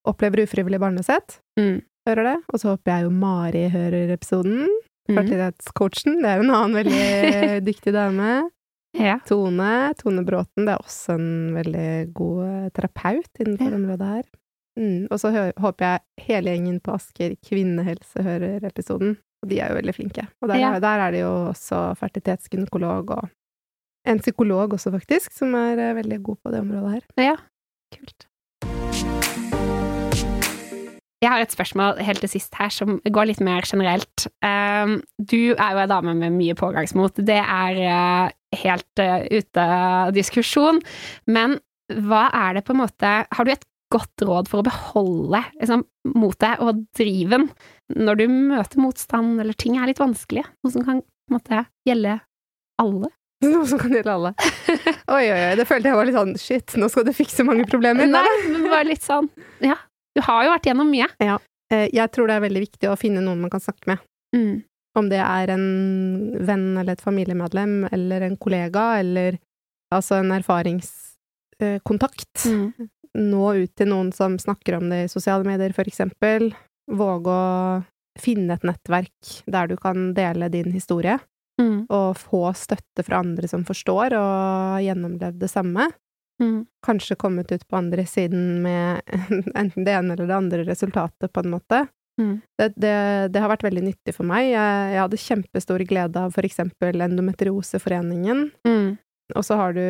opplever 0.10 0.44
ufrivillig 0.46 0.80
barnløshet, 0.82 1.40
Mm. 1.60 1.82
hører 2.08 2.24
det. 2.30 2.38
Og 2.54 2.60
så 2.62 2.72
håper 2.74 2.92
jeg 2.96 3.04
jo 3.06 3.10
Mari 3.12 3.66
hører 3.70 4.14
episoden. 4.16 4.68
Mm. 5.10 5.16
Fertilitetscoachen, 5.18 6.20
det 6.22 6.30
er 6.30 6.40
en 6.44 6.52
annen 6.54 6.76
veldig 6.80 7.62
dyktig 7.70 7.94
dame. 7.96 8.50
Ja. 8.98 9.20
Tone, 9.30 9.94
Tone 10.00 10.24
Bråten, 10.26 10.66
det 10.66 10.74
er 10.74 10.82
også 10.82 11.14
en 11.16 11.54
veldig 11.54 11.90
god 12.18 12.40
eh, 12.48 12.70
terapeut 12.74 13.30
innenfor 13.44 13.70
Ja. 13.70 13.78
området 13.78 14.08
her. 14.16 14.24
Mm. 14.80 15.08
Og 15.12 15.20
så 15.20 15.32
håper 15.60 15.86
jeg 15.86 16.26
hele 16.28 16.54
gjengen 16.56 16.80
på 16.82 16.94
Asker 16.96 17.36
kvinnehelse 17.46 18.24
hører 18.24 18.64
episoden. 18.66 19.18
Og 19.44 19.50
de 19.50 19.60
er 19.62 19.70
jo 19.74 19.78
veldig 19.80 19.94
flinke. 19.96 20.28
Og 20.42 20.50
der, 20.50 20.58
Ja. 20.60 20.72
der 20.80 21.00
er 21.08 21.12
det 21.12 21.20
jo 21.22 21.34
også 21.52 21.96
fertilitetsgynekolog 22.00 23.12
og 23.12 23.30
en 24.08 24.20
psykolog 24.20 24.74
også, 24.74 24.92
faktisk, 24.96 25.34
som 25.36 25.54
er 25.56 25.78
eh, 25.78 25.94
veldig 26.02 26.22
god 26.24 26.38
på 26.44 26.52
det 26.52 26.62
området 26.62 26.92
her. 26.94 27.02
ja. 27.18 27.36
Kult. 27.94 28.26
Jeg 31.20 31.34
har 31.34 31.44
et 31.44 31.52
spørsmål 31.52 31.98
helt 32.08 32.22
til 32.24 32.32
sist 32.32 32.54
her, 32.56 32.72
som 32.72 33.00
går 33.04 33.28
litt 33.28 33.42
mer 33.44 33.66
generelt. 33.68 34.28
Um, 34.40 35.02
du 35.20 35.52
er 35.52 35.74
jo 35.76 35.82
ei 35.82 35.90
dame 35.92 36.14
med 36.16 36.38
mye 36.38 36.56
pågangsmot. 36.56 37.20
Det 37.28 37.42
er 37.42 37.80
uh, 37.84 38.30
helt 38.62 39.02
uh, 39.04 39.26
ute 39.28 39.66
av 39.66 40.14
diskusjon. 40.16 40.80
Men 41.28 41.58
hva 41.90 42.30
er 42.32 42.56
det 42.56 42.64
på 42.68 42.76
en 42.76 42.84
måte 42.84 43.12
Har 43.26 43.46
du 43.48 43.52
et 43.52 43.66
godt 43.90 44.22
råd 44.22 44.50
for 44.52 44.62
å 44.62 44.68
beholde 44.68 45.42
liksom, 45.58 45.84
motet 46.14 46.62
og 46.62 46.84
driven 46.94 47.48
når 47.98 48.20
du 48.20 48.26
møter 48.30 48.78
motstand 48.84 49.42
eller 49.42 49.58
ting 49.58 49.80
er 49.80 49.90
litt 49.90 50.00
vanskelig? 50.00 50.46
Noe 50.64 50.76
som 50.76 50.86
kan 50.86 51.02
måte 51.34 51.66
gjelde 51.90 52.20
alle? 52.80 53.10
Noe 53.50 53.66
som 53.68 53.82
kan 53.82 53.98
gjelde 53.98 54.14
alle. 54.14 54.34
Oi, 55.18 55.26
oi, 55.26 55.42
oi, 55.50 55.54
det 55.58 55.66
følte 55.66 55.90
jeg 55.90 55.98
var 55.98 56.08
litt 56.08 56.20
sånn 56.20 56.36
shit, 56.38 56.78
nå 56.78 56.88
skal 56.94 57.08
du 57.08 57.16
fikse 57.18 57.44
mange 57.48 57.66
problemer. 57.68 58.08
Nei, 58.08 58.26
men 58.54 58.70
bare 58.70 58.86
litt 58.92 59.02
sånn 59.02 59.26
Ja, 59.66 59.80
du 60.20 60.26
har 60.28 60.42
jo 60.46 60.52
vært 60.54 60.68
gjennom 60.70 60.90
mye. 60.92 61.08
Ja. 61.24 61.38
Jeg 61.72 62.08
tror 62.12 62.28
det 62.28 62.36
er 62.36 62.48
veldig 62.48 62.64
viktig 62.66 62.88
å 62.90 62.98
finne 63.00 63.22
noen 63.24 63.42
man 63.44 63.52
kan 63.54 63.64
snakke 63.64 63.86
med. 63.94 64.00
Mm. 64.36 64.56
Om 64.98 65.06
det 65.12 65.20
er 65.22 65.52
en 65.54 65.68
venn 66.48 66.68
eller 66.82 66.94
et 66.98 67.04
familiemedlem, 67.06 67.74
eller 67.94 68.20
en 68.26 68.38
kollega, 68.42 68.86
eller 69.00 69.38
altså 69.94 70.14
en 70.20 70.32
erfaringskontakt. 70.36 72.46
Mm. 72.46 72.90
Nå 73.20 73.46
ut 73.64 73.74
til 73.78 73.88
noen 73.90 74.10
som 74.14 74.38
snakker 74.42 74.78
om 74.80 74.90
det 74.92 75.00
i 75.06 75.12
sosiale 75.12 75.46
medier, 75.48 75.74
for 75.78 75.86
eksempel. 75.90 76.50
Våge 76.90 77.34
å 77.34 77.84
finne 78.20 78.58
et 78.58 78.66
nettverk 78.68 79.20
der 79.48 79.70
du 79.70 79.76
kan 79.80 80.12
dele 80.18 80.50
din 80.54 80.72
historie, 80.76 81.20
Mm. 81.60 81.92
og 81.92 82.16
få 82.16 82.54
støtte 82.56 83.04
fra 83.04 83.18
andre 83.20 83.44
som 83.52 83.66
forstår 83.68 84.14
og 84.16 84.78
gjennomlevd 84.80 85.42
det 85.42 85.50
samme. 85.52 85.90
Mm. 86.40 86.64
Kanskje 86.86 87.18
kommet 87.20 87.52
ut 87.52 87.68
på 87.68 87.78
andre 87.80 88.06
siden 88.08 88.62
med 88.64 89.02
enten 89.60 89.86
det 89.86 89.96
ene 89.96 90.16
eller 90.16 90.30
det 90.30 90.38
andre 90.38 90.64
resultatet, 90.68 91.32
på 91.34 91.44
en 91.44 91.54
måte. 91.56 91.84
Mm. 92.20 92.40
Det, 92.60 92.72
det, 92.76 92.96
det 93.34 93.44
har 93.44 93.52
vært 93.52 93.66
veldig 93.68 93.84
nyttig 93.90 94.16
for 94.16 94.28
meg. 94.28 94.50
Jeg, 94.52 94.88
jeg 94.94 95.04
hadde 95.04 95.22
kjempestor 95.24 95.84
glede 95.88 96.24
av 96.26 96.34
for 96.36 96.48
eksempel 96.48 97.06
Endometrioseforeningen. 97.06 98.50
Mm. 98.68 98.98
Og 99.38 99.46
så 99.46 99.56
har 99.60 99.76
du 99.78 99.84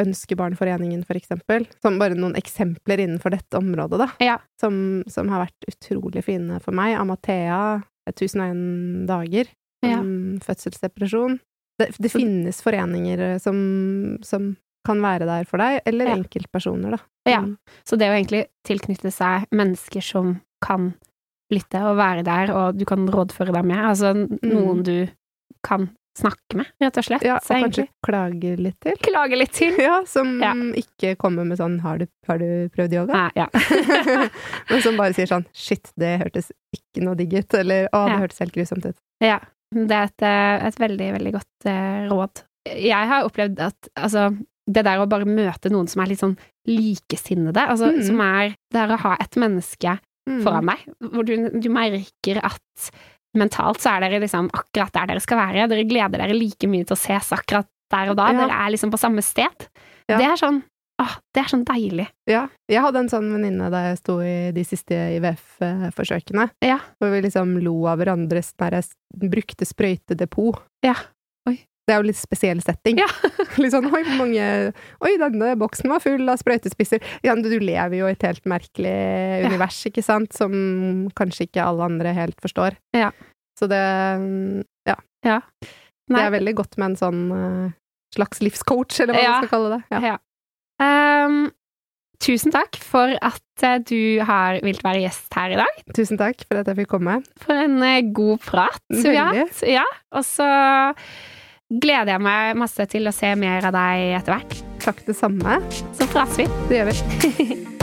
Ønskebarnforeningen, 0.00 1.02
for 1.04 1.18
eksempel. 1.20 1.66
Som 1.84 1.98
bare 2.00 2.16
noen 2.16 2.38
eksempler 2.38 3.02
innenfor 3.04 3.34
dette 3.36 3.60
området, 3.60 4.00
da. 4.00 4.08
Ja. 4.24 4.38
Som, 4.60 5.04
som 5.10 5.28
har 5.32 5.44
vært 5.44 5.68
utrolig 5.68 6.24
fine 6.24 6.56
for 6.64 6.76
meg. 6.76 6.96
Amathea, 6.96 7.82
1001 8.08 9.06
dager. 9.10 9.52
Ja. 9.84 10.00
om 10.00 10.40
fødselsdepresjon. 10.42 11.36
Det, 11.78 11.92
det 12.02 12.10
finnes 12.10 12.56
foreninger 12.64 13.20
eh, 13.22 13.36
som, 13.38 13.58
som 14.26 14.48
kan 14.86 15.00
være 15.02 15.26
der 15.26 15.44
for 15.44 15.58
deg, 15.58 15.80
eller 15.86 16.06
Ja. 16.06 16.16
enkeltpersoner, 16.16 16.90
da. 16.96 16.98
Ja. 17.28 17.40
Mm. 17.40 17.56
Så 17.84 17.98
det 17.98 18.08
å 18.08 18.16
egentlig 18.16 18.46
tilknytte 18.66 19.10
seg 19.12 19.46
mennesker 19.52 20.00
som 20.02 20.40
kan 20.64 20.94
lytte 21.52 21.80
og 21.82 21.96
være 21.96 22.24
der, 22.24 22.50
og 22.54 22.76
du 22.78 22.84
kan 22.84 23.06
rådføre 23.08 23.52
deg 23.52 23.64
med, 23.64 23.78
altså 23.84 24.14
noen 24.42 24.82
du 24.84 25.08
kan 25.64 25.90
snakke 26.18 26.56
med, 26.58 26.66
rett 26.82 26.96
og 26.98 27.04
slett. 27.04 27.22
Ja, 27.22 27.36
og 27.36 27.42
kanskje 27.46 27.58
egentlig 27.62 27.88
klage 28.02 28.56
litt 28.58 28.80
til. 28.82 28.96
klage 29.06 29.36
litt 29.38 29.52
til. 29.52 29.76
Ja, 29.88 30.00
som 30.04 30.40
Ja. 30.42 30.52
ikke 30.52 31.16
kommer 31.16 31.44
med 31.46 31.58
sånn 31.58 31.80
'har 31.80 31.98
du, 32.00 32.06
har 32.26 32.38
du 32.38 32.68
prøvd 32.74 32.92
yoga?' 32.92 33.14
Nei, 33.14 33.30
ja. 33.36 33.46
Men 34.70 34.82
som 34.82 34.96
bare 34.96 35.14
sier 35.14 35.26
sånn 35.30 35.46
'shit, 35.54 35.92
det 35.96 36.18
hørtes 36.24 36.50
ikke 36.74 37.04
noe 37.04 37.14
digg 37.14 37.32
ut', 37.38 37.54
eller 37.54 37.88
'å, 37.92 38.06
det 38.08 38.12
Ja. 38.14 38.18
hørtes 38.18 38.38
helt 38.40 38.52
grusomt 38.54 38.84
ut'. 38.86 38.98
ja. 39.20 39.38
Det 39.70 39.90
er 39.92 40.04
et, 40.04 40.22
eh, 40.22 40.66
et 40.66 40.76
veldig, 40.80 41.12
veldig 41.12 41.32
godt 41.34 41.66
uh, 41.68 42.08
råd. 42.08 42.42
Jeg 42.72 43.06
har 43.08 43.22
opplevd 43.28 43.58
at 43.60 43.88
altså 43.96 44.30
det 44.68 44.84
der 44.84 45.00
å 45.00 45.08
bare 45.08 45.24
møte 45.24 45.70
noen 45.72 45.88
som 45.88 46.02
er 46.04 46.10
litt 46.12 46.20
sånn 46.20 46.36
likesinnede, 46.68 47.62
altså 47.72 47.88
mm. 47.94 48.02
som 48.04 48.20
er 48.20 48.54
Det 48.68 48.82
er 48.82 48.92
å 48.92 49.02
ha 49.06 49.16
et 49.22 49.40
menneske 49.40 49.98
Mm. 50.28 50.42
foran 50.44 50.68
deg, 50.68 50.80
hvor 51.08 51.24
du, 51.24 51.30
du 51.56 51.70
merker 51.72 52.36
at 52.44 52.88
mentalt 53.38 53.80
så 53.80 53.94
er 53.94 54.02
dere 54.04 54.18
liksom 54.20 54.50
akkurat 54.52 54.92
der 54.92 55.06
dere 55.08 55.22
skal 55.24 55.38
være. 55.40 55.68
Dere 55.70 55.86
gleder 55.88 56.20
dere 56.20 56.36
like 56.36 56.68
mye 56.68 56.84
til 56.84 56.96
å 56.96 57.00
ses 57.00 57.30
akkurat 57.32 57.64
der 57.88 58.10
og 58.12 58.18
da. 58.18 58.26
Ja. 58.34 58.42
Dere 58.42 58.58
er 58.66 58.74
liksom 58.74 58.92
på 58.92 59.00
samme 59.00 59.24
sted. 59.24 59.64
Ja. 60.04 60.18
Det 60.18 60.26
er 60.26 60.36
sånn 60.40 60.60
Åh, 60.98 61.12
det 61.30 61.44
er 61.44 61.46
sånn 61.46 61.60
deilig. 61.62 62.08
Ja. 62.26 62.40
Jeg 62.66 62.82
hadde 62.82 62.98
en 63.04 63.08
sånn 63.08 63.28
venninne 63.30 63.68
da 63.70 63.84
jeg 63.84 64.00
sto 64.00 64.16
i 64.18 64.50
de 64.50 64.64
siste 64.66 64.96
IVF-forsøkene, 65.14 66.48
Ja. 66.66 66.80
hvor 66.98 67.12
vi 67.12 67.20
liksom 67.22 67.52
lo 67.62 67.86
av 67.86 68.00
hverandres 68.00 68.50
der 68.58 68.80
jeg 68.80 69.30
brukte 69.30 69.64
sprøytedepot. 69.64 70.58
Ja. 70.82 70.96
Det 71.88 71.94
er 71.94 72.02
jo 72.02 72.08
litt 72.10 72.20
spesiell 72.20 72.60
setting. 72.60 72.98
Ja. 73.00 73.08
litt 73.62 73.72
sånn 73.72 73.88
oi, 73.88 74.02
mange 74.18 74.44
Oi, 75.00 75.12
denne 75.20 75.54
boksen 75.60 75.88
var 75.88 76.02
full 76.04 76.28
av 76.28 76.36
sprøytespisser. 76.42 77.00
Du 77.24 77.58
lever 77.64 77.96
jo 77.96 78.06
i 78.10 78.12
et 78.12 78.26
helt 78.28 78.44
merkelig 78.50 78.92
univers, 79.48 79.80
ikke 79.88 80.04
sant, 80.04 80.36
som 80.36 80.52
kanskje 81.18 81.46
ikke 81.48 81.64
alle 81.64 81.86
andre 81.88 82.12
helt 82.16 82.36
forstår. 82.44 82.76
Ja. 82.96 83.10
Så 83.58 83.66
det 83.72 83.82
Ja. 84.86 84.98
Ja. 85.24 85.40
Det 86.08 86.20
er 86.22 86.30
veldig 86.32 86.54
godt 86.60 86.76
med 86.80 86.92
en 86.92 86.96
sånn 87.00 87.22
eh, 87.36 87.72
slags 88.16 88.40
livscoach, 88.44 89.00
eller 89.02 89.16
hva 89.16 89.22
Ja. 89.24 89.30
man 89.32 89.42
skal 89.46 89.54
kalle 89.56 89.70
det. 89.76 89.80
Ja. 89.92 90.00
Ja. 90.12 90.18
Ehm, 90.80 91.40
tusen 92.22 92.52
takk 92.54 92.78
for 92.80 93.12
at 93.20 93.64
eh, 93.66 93.78
du 93.84 94.20
har 94.24 94.60
vilt 94.64 94.84
være 94.86 95.02
gjest 95.04 95.34
her 95.36 95.52
i 95.56 95.58
dag. 95.60 95.82
Tusen 95.96 96.18
takk 96.20 96.44
for 96.48 96.60
at 96.60 96.70
jeg 96.70 96.80
fikk 96.82 96.92
komme. 96.94 97.18
For 97.44 97.58
en 97.66 97.76
eh, 97.82 98.00
god 98.14 98.40
prat 98.46 98.80
vi 98.92 99.16
har 99.16 99.32
Veldig. 99.34 99.44
hatt. 99.48 99.62
Ja, 99.68 99.84
og 100.16 100.24
så 100.28 100.48
gleder 101.68 102.14
jeg 102.16 102.24
meg 102.24 102.58
masse 102.58 102.88
til 102.90 103.08
å 103.08 103.14
se 103.14 103.34
mer 103.36 103.68
av 103.68 103.76
deg 103.76 104.18
etter 104.20 104.36
hvert. 104.36 104.60
Takk 104.84 105.02
det 105.08 105.16
samme. 105.18 105.58
Så 105.98 106.08
prates 106.12 106.40
vi. 106.40 106.48
Det 106.70 106.80
gjør 106.80 106.94
vi. 106.94 107.64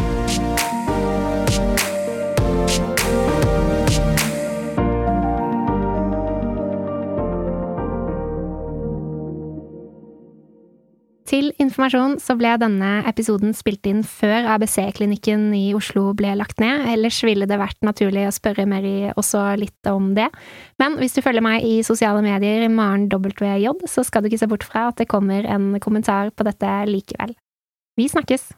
Til 11.25 11.47
informasjon 11.57 12.19
så 12.21 12.35
ble 12.37 12.51
denne 12.61 12.89
episoden 13.09 13.55
spilt 13.57 13.87
inn 13.89 14.03
før 14.05 14.45
ABC-klinikken 14.53 15.47
i 15.57 15.63
Oslo 15.73 16.11
ble 16.17 16.35
lagt 16.37 16.59
ned, 16.61 16.83
ellers 16.91 17.17
ville 17.25 17.47
det 17.49 17.57
vært 17.57 17.79
naturlig 17.85 18.27
å 18.29 18.33
spørre 18.35 18.67
Mary 18.69 19.09
også 19.15 19.41
litt 19.57 19.89
om 19.89 20.11
det. 20.17 20.27
Men 20.81 20.99
hvis 20.99 21.17
du 21.17 21.23
følger 21.25 21.41
meg 21.45 21.65
i 21.65 21.79
sosiale 21.87 22.21
medier, 22.25 22.67
Maren 22.69 23.07
WJ, 23.09 23.71
så 23.89 24.05
skal 24.05 24.21
du 24.21 24.29
ikke 24.29 24.43
se 24.43 24.51
bort 24.51 24.67
fra 24.67 24.91
at 24.91 25.01
det 25.01 25.09
kommer 25.09 25.49
en 25.49 25.73
kommentar 25.81 26.29
på 26.29 26.45
dette 26.45 26.75
likevel. 26.91 27.33
Vi 27.97 28.05
snakkes! 28.11 28.51